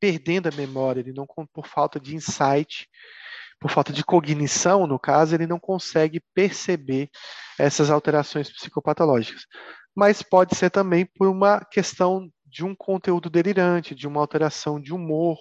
[0.00, 2.88] perdendo a memória, ele não por falta de insight,
[3.60, 7.08] por falta de cognição, no caso, ele não consegue perceber
[7.56, 9.46] essas alterações psicopatológicas.
[9.94, 14.92] Mas pode ser também por uma questão de um conteúdo delirante, de uma alteração de
[14.92, 15.38] humor,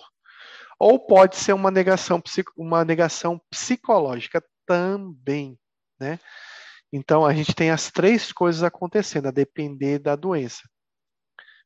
[0.80, 2.22] ou pode ser uma negação,
[2.56, 5.58] uma negação psicológica também,
[6.00, 6.20] né?
[6.92, 10.62] Então, a gente tem as três coisas acontecendo, a depender da doença.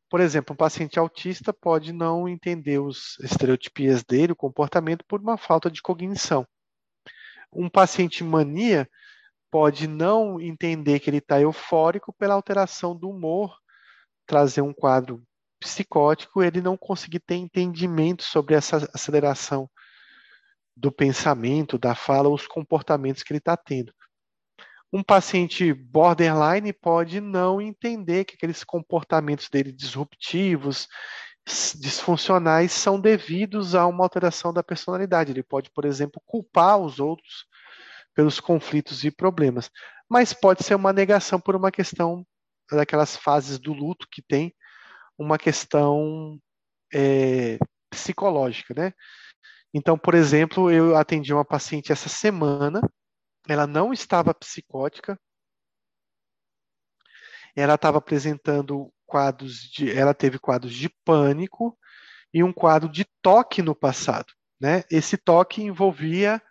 [0.09, 5.37] Por exemplo, um paciente autista pode não entender os estereotipias dele, o comportamento, por uma
[5.37, 6.45] falta de cognição.
[7.51, 8.87] Um paciente mania
[9.49, 13.57] pode não entender que ele está eufórico pela alteração do humor,
[14.27, 15.23] trazer um quadro
[15.59, 19.69] psicótico, ele não conseguir ter entendimento sobre essa aceleração
[20.75, 23.93] do pensamento, da fala, os comportamentos que ele está tendo.
[24.93, 30.87] Um paciente borderline pode não entender que aqueles comportamentos dele disruptivos,
[31.75, 35.31] disfuncionais, são devidos a uma alteração da personalidade.
[35.31, 37.45] Ele pode, por exemplo, culpar os outros
[38.13, 39.69] pelos conflitos e problemas.
[40.09, 42.25] Mas pode ser uma negação por uma questão
[42.71, 44.53] daquelas fases do luto que tem
[45.17, 46.39] uma questão
[46.93, 47.57] é,
[47.89, 48.93] psicológica, né?
[49.73, 52.81] Então, por exemplo, eu atendi uma paciente essa semana
[53.47, 55.19] ela não estava psicótica,
[57.55, 61.77] ela estava apresentando quadros de, ela teve quadros de pânico
[62.33, 64.83] e um quadro de toque no passado, né?
[64.91, 66.41] Esse toque envolvia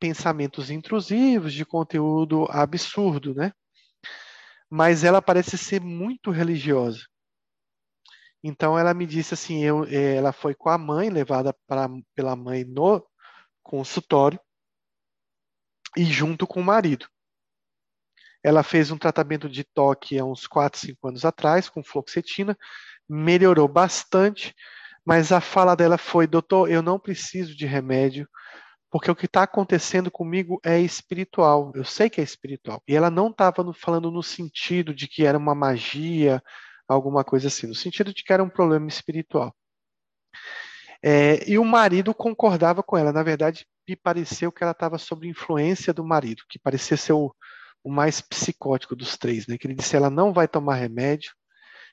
[0.00, 3.52] pensamentos intrusivos, de conteúdo absurdo, né?
[4.70, 7.06] Mas ela parece ser muito religiosa.
[8.42, 12.34] Então ela me disse assim, eu, eh, ela foi com a mãe, levada pra, pela
[12.34, 13.06] mãe no
[13.62, 14.40] consultório,
[15.96, 17.06] e junto com o marido.
[18.42, 22.58] Ela fez um tratamento de toque há uns 4, 5 anos atrás, com fluoxetina,
[23.08, 24.54] melhorou bastante,
[25.04, 28.28] mas a fala dela foi: doutor, eu não preciso de remédio,
[28.90, 31.72] porque o que está acontecendo comigo é espiritual.
[31.74, 32.82] Eu sei que é espiritual.
[32.86, 36.42] E ela não estava falando no sentido de que era uma magia,
[36.88, 39.54] alguma coisa assim, no sentido de que era um problema espiritual.
[41.02, 43.12] É, e o marido concordava com ela.
[43.12, 47.34] Na verdade, me pareceu que ela estava sob influência do marido, que parecia ser o,
[47.82, 49.58] o mais psicótico dos três, né?
[49.58, 51.32] Que ele disse: ela não vai tomar remédio.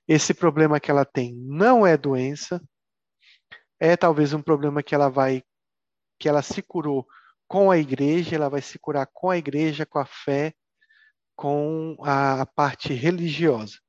[0.07, 2.61] Esse problema que ela tem não é doença.
[3.80, 5.44] É talvez um problema que ela vai,
[6.19, 7.07] que ela se curou
[7.48, 8.36] com a igreja.
[8.36, 10.53] Ela vai se curar com a igreja, com a fé,
[11.36, 13.80] com a, a parte religiosa.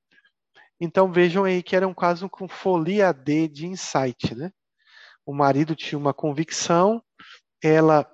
[0.81, 4.51] Então vejam aí que era um caso com folia D de insight, né?
[5.31, 7.01] O marido tinha uma convicção,
[7.63, 8.05] ela,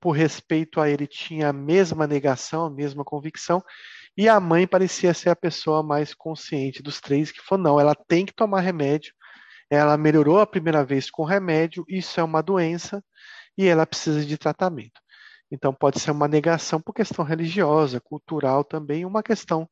[0.00, 3.62] por respeito a ele, tinha a mesma negação, a mesma convicção,
[4.16, 7.94] e a mãe parecia ser a pessoa mais consciente dos três, que falou: não, ela
[7.94, 9.12] tem que tomar remédio.
[9.68, 13.04] Ela melhorou a primeira vez com remédio, isso é uma doença
[13.54, 15.02] e ela precisa de tratamento.
[15.52, 19.68] Então, pode ser uma negação por questão religiosa, cultural também, uma questão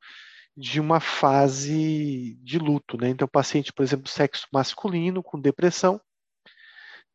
[0.55, 2.99] de uma fase de luto.
[2.99, 3.09] Né?
[3.09, 5.99] Então, o paciente, por exemplo, sexo masculino com depressão,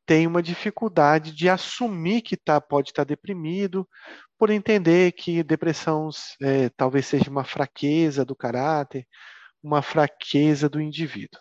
[0.05, 3.87] tem uma dificuldade de assumir que tá, pode estar tá deprimido,
[4.37, 6.09] por entender que depressão
[6.41, 9.07] é, talvez seja uma fraqueza do caráter,
[9.61, 11.39] uma fraqueza do indivíduo.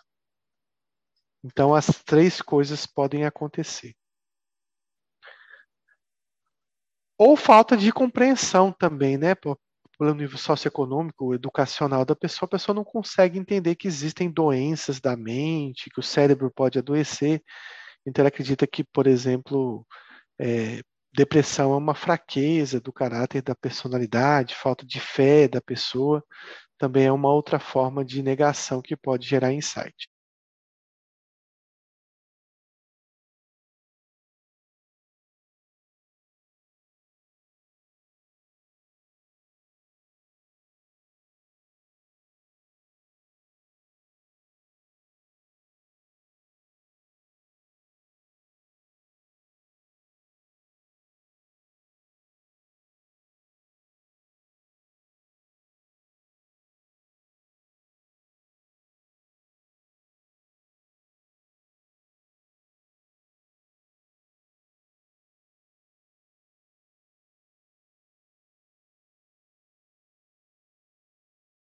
[1.43, 3.95] Então, as três coisas podem acontecer.
[7.17, 9.35] Ou falta de compreensão também, né?
[9.35, 15.15] Pelo nível socioeconômico, educacional da pessoa, a pessoa não consegue entender que existem doenças da
[15.15, 17.43] mente, que o cérebro pode adoecer.
[18.05, 19.85] Então, ela acredita que, por exemplo,
[20.39, 20.81] é,
[21.13, 26.23] depressão é uma fraqueza do caráter da personalidade, falta de fé da pessoa,
[26.77, 30.10] também é uma outra forma de negação que pode gerar insight.